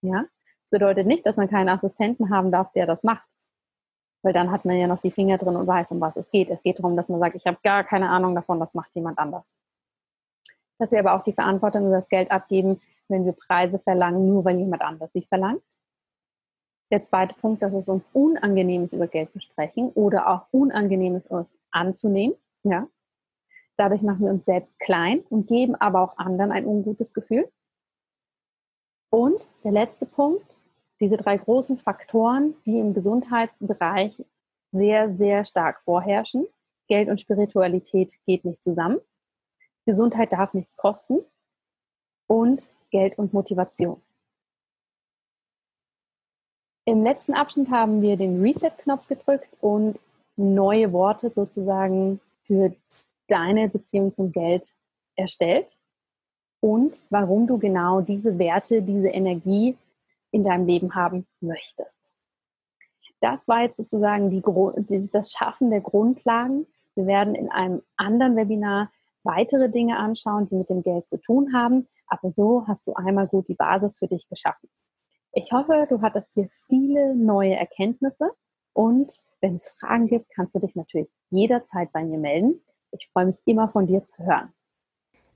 Ja, 0.01 0.23
das 0.61 0.71
bedeutet 0.71 1.05
nicht, 1.05 1.25
dass 1.25 1.35
man 1.35 1.49
keinen 1.49 1.67
Assistenten 1.67 2.29
haben 2.29 2.49
darf, 2.49 2.71
der 2.71 2.85
das 2.85 3.03
macht. 3.03 3.27
Weil 4.21 4.31
dann 4.31 4.51
hat 4.51 4.63
man 4.63 4.77
ja 4.77 4.87
noch 4.87 5.01
die 5.01 5.11
Finger 5.11 5.37
drin 5.37 5.57
und 5.57 5.67
weiß, 5.67 5.91
um 5.91 5.99
was 5.99 6.15
es 6.15 6.31
geht. 6.31 6.49
Es 6.49 6.63
geht 6.63 6.79
darum, 6.79 6.95
dass 6.95 7.09
man 7.09 7.19
sagt, 7.19 7.35
ich 7.35 7.45
habe 7.45 7.57
gar 7.61 7.83
keine 7.83 8.09
Ahnung 8.09 8.35
davon, 8.35 8.61
das 8.61 8.73
macht 8.73 8.95
jemand 8.95 9.17
anders. 9.17 9.53
Dass 10.79 10.93
wir 10.93 10.99
aber 10.99 11.13
auch 11.13 11.23
die 11.23 11.33
Verantwortung 11.33 11.87
über 11.87 11.99
das 11.99 12.07
Geld 12.07 12.31
abgeben, 12.31 12.79
wenn 13.09 13.25
wir 13.25 13.33
Preise 13.33 13.79
verlangen, 13.79 14.27
nur 14.27 14.45
weil 14.45 14.57
jemand 14.57 14.81
anders 14.81 15.11
sie 15.13 15.23
verlangt. 15.23 15.63
Der 16.91 17.03
zweite 17.03 17.33
Punkt, 17.35 17.63
dass 17.63 17.73
es 17.73 17.87
uns 17.87 18.07
unangenehm 18.13 18.85
ist, 18.85 18.93
über 18.93 19.07
Geld 19.07 19.31
zu 19.31 19.39
sprechen 19.41 19.89
oder 19.91 20.27
auch 20.29 20.47
unangenehm 20.51 21.15
ist, 21.15 21.31
es 21.31 21.47
anzunehmen. 21.71 22.35
Ja? 22.63 22.87
Dadurch 23.77 24.01
machen 24.01 24.25
wir 24.25 24.31
uns 24.31 24.45
selbst 24.45 24.77
klein 24.79 25.23
und 25.29 25.47
geben 25.47 25.75
aber 25.75 26.01
auch 26.01 26.17
anderen 26.17 26.51
ein 26.51 26.65
ungutes 26.65 27.13
Gefühl. 27.13 27.49
Und 29.09 29.49
der 29.63 29.71
letzte 29.71 30.05
Punkt, 30.05 30.59
diese 30.99 31.17
drei 31.17 31.37
großen 31.37 31.77
Faktoren, 31.77 32.55
die 32.65 32.79
im 32.79 32.93
Gesundheitsbereich 32.93 34.23
sehr, 34.71 35.15
sehr 35.15 35.45
stark 35.45 35.81
vorherrschen. 35.83 36.47
Geld 36.87 37.09
und 37.09 37.21
Spiritualität 37.21 38.13
geht 38.25 38.45
nicht 38.45 38.63
zusammen. 38.63 38.99
Gesundheit 39.85 40.33
darf 40.33 40.53
nichts 40.53 40.77
kosten. 40.77 41.19
Und 42.27 42.67
Geld 42.93 43.17
und 43.17 43.33
Motivation. 43.33 44.01
Im 46.85 47.03
letzten 47.03 47.33
Abschnitt 47.33 47.69
haben 47.69 48.01
wir 48.01 48.17
den 48.17 48.41
Reset-Knopf 48.41 49.07
gedrückt 49.07 49.49
und 49.61 49.99
neue 50.35 50.93
Worte 50.93 51.31
sozusagen 51.31 52.19
für 52.43 52.75
deine 53.27 53.67
Beziehung 53.67 54.13
zum 54.13 54.31
Geld 54.31 54.73
erstellt 55.15 55.75
und 56.61 56.99
warum 57.09 57.47
du 57.47 57.57
genau 57.57 58.01
diese 58.01 58.37
Werte, 58.37 58.81
diese 58.81 59.09
Energie 59.09 59.75
in 60.31 60.43
deinem 60.43 60.67
Leben 60.67 60.93
haben 60.93 61.25
möchtest. 61.41 61.97
Das 63.21 63.47
war 63.47 63.63
jetzt 63.63 63.77
sozusagen 63.77 64.29
die, 64.29 65.09
das 65.09 65.31
Schaffen 65.31 65.69
der 65.69 65.81
Grundlagen. 65.81 66.67
Wir 66.95 67.07
werden 67.07 67.33
in 67.33 67.49
einem 67.49 67.81
anderen 67.95 68.35
Webinar 68.35 68.91
weitere 69.23 69.69
Dinge 69.69 69.97
anschauen, 69.97 70.47
die 70.47 70.55
mit 70.55 70.69
dem 70.69 70.83
Geld 70.83 71.07
zu 71.07 71.17
tun 71.17 71.53
haben. 71.53 71.87
Aber 72.07 72.31
so 72.31 72.65
hast 72.67 72.87
du 72.87 72.93
einmal 72.93 73.27
gut 73.27 73.47
die 73.47 73.55
Basis 73.55 73.97
für 73.97 74.07
dich 74.07 74.27
geschaffen. 74.29 74.69
Ich 75.31 75.51
hoffe, 75.51 75.87
du 75.89 76.01
hattest 76.01 76.31
hier 76.33 76.47
viele 76.67 77.15
neue 77.15 77.55
Erkenntnisse 77.55 78.31
und 78.73 79.19
wenn 79.41 79.55
es 79.55 79.75
Fragen 79.79 80.07
gibt, 80.07 80.29
kannst 80.29 80.55
du 80.55 80.59
dich 80.59 80.75
natürlich 80.75 81.09
jederzeit 81.29 81.91
bei 81.91 82.03
mir 82.03 82.17
melden. 82.17 82.61
Ich 82.91 83.09
freue 83.11 83.25
mich 83.25 83.41
immer 83.45 83.67
von 83.69 83.87
dir 83.87 84.05
zu 84.05 84.23
hören. 84.23 84.53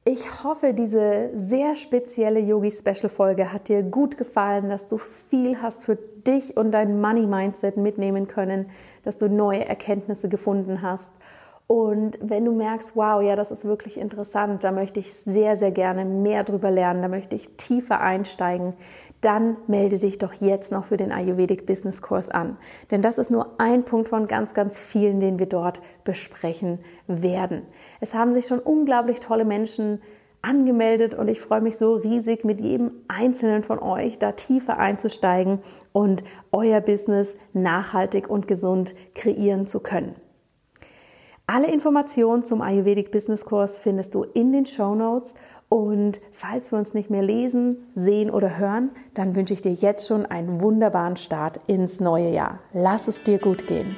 Ich 0.06 0.44
hoffe, 0.46 0.74
diese 0.74 1.32
sehr 1.34 1.76
spezielle 1.76 2.40
Yogi-Special-Folge 2.40 3.52
hat 3.52 3.68
dir 3.68 3.84
gut 3.84 4.18
gefallen, 4.18 4.70
dass 4.70 4.88
du 4.88 4.98
viel 4.98 5.62
hast 5.62 5.84
für 5.84 5.98
dich 5.98 6.56
und 6.56 6.72
dein 6.72 7.02
Money-Mindset 7.02 7.76
mitnehmen 7.76 8.28
können, 8.28 8.70
dass 9.04 9.18
du 9.18 9.28
neue 9.28 9.66
Erkenntnisse 9.66 10.30
gefunden 10.30 10.82
hast. 10.82 11.12
Und 11.68 12.18
wenn 12.22 12.46
du 12.46 12.54
merkst, 12.54 12.96
wow, 12.96 13.22
ja, 13.22 13.36
das 13.36 13.52
ist 13.52 13.66
wirklich 13.66 13.98
interessant, 13.98 14.64
da 14.64 14.72
möchte 14.72 15.02
ich 15.02 15.14
sehr, 15.14 15.58
sehr 15.58 15.72
gerne 15.72 16.06
mehr 16.06 16.46
drüber 16.46 16.72
lernen, 16.72 17.02
da 17.02 17.10
möchte 17.10 17.36
ich 17.36 17.58
tiefer 17.58 18.00
einsteigen, 18.00 18.74
dann 19.20 19.58
melde 19.68 19.98
dich 19.98 20.18
doch 20.18 20.34
jetzt 20.34 20.72
noch 20.72 20.86
für 20.86 20.96
den 20.96 21.12
Ayurvedic 21.12 21.66
Business 21.66 22.02
Kurs 22.02 22.30
an. 22.30 22.56
Denn 22.90 23.02
das 23.02 23.18
ist 23.18 23.32
nur 23.32 23.56
ein 23.58 23.84
Punkt 23.84 24.08
von 24.08 24.28
ganz, 24.28 24.54
ganz 24.54 24.80
vielen, 24.80 25.20
den 25.20 25.40
wir 25.40 25.48
dort 25.48 25.82
besprechen 26.06 26.80
werden. 27.08 27.64
Es 28.00 28.14
haben 28.14 28.32
sich 28.32 28.48
schon 28.48 28.60
unglaublich 28.60 29.20
tolle 29.20 29.44
Menschen 29.44 30.02
angemeldet 30.42 31.16
und 31.16 31.28
ich 31.28 31.42
freue 31.42 31.62
mich 31.62 31.78
so 31.78 31.96
riesig, 31.96 32.46
mit 32.46 32.62
jedem 32.62 32.92
einzelnen 33.10 33.64
von 33.64 33.80
euch 33.80 34.20
da 34.20 34.32
tiefer 34.32 34.78
einzusteigen 34.78 35.60
und 35.92 36.24
euer 36.54 36.80
Business 36.80 37.36
nachhaltig 37.52 38.30
und 38.30 38.48
gesund 38.48 38.96
kreieren 39.16 39.68
zu 39.68 39.82
können. 39.82 40.16
Alle 41.50 41.72
Informationen 41.72 42.44
zum 42.44 42.62
Ayurvedic 42.62 43.10
Business 43.10 43.46
Kurs 43.46 43.80
findest 43.80 44.14
du 44.14 44.24
in 44.24 44.52
den 44.52 44.66
Show 44.66 44.96
Notes. 44.96 45.34
Und 45.70 46.20
falls 46.34 46.74
wir 46.74 46.78
uns 46.78 46.94
nicht 46.94 47.10
mehr 47.10 47.24
lesen, 47.24 47.88
sehen 47.96 48.30
oder 48.30 48.58
hören, 48.58 48.90
dann 49.14 49.34
wünsche 49.34 49.54
ich 49.54 49.62
dir 49.62 49.72
jetzt 49.72 50.08
schon 50.08 50.26
einen 50.26 50.60
wunderbaren 50.60 51.16
Start 51.16 51.60
ins 51.68 52.02
neue 52.02 52.32
Jahr. 52.32 52.60
Lass 52.74 53.08
es 53.08 53.24
dir 53.24 53.40
gut 53.40 53.66
gehen. 53.66 53.96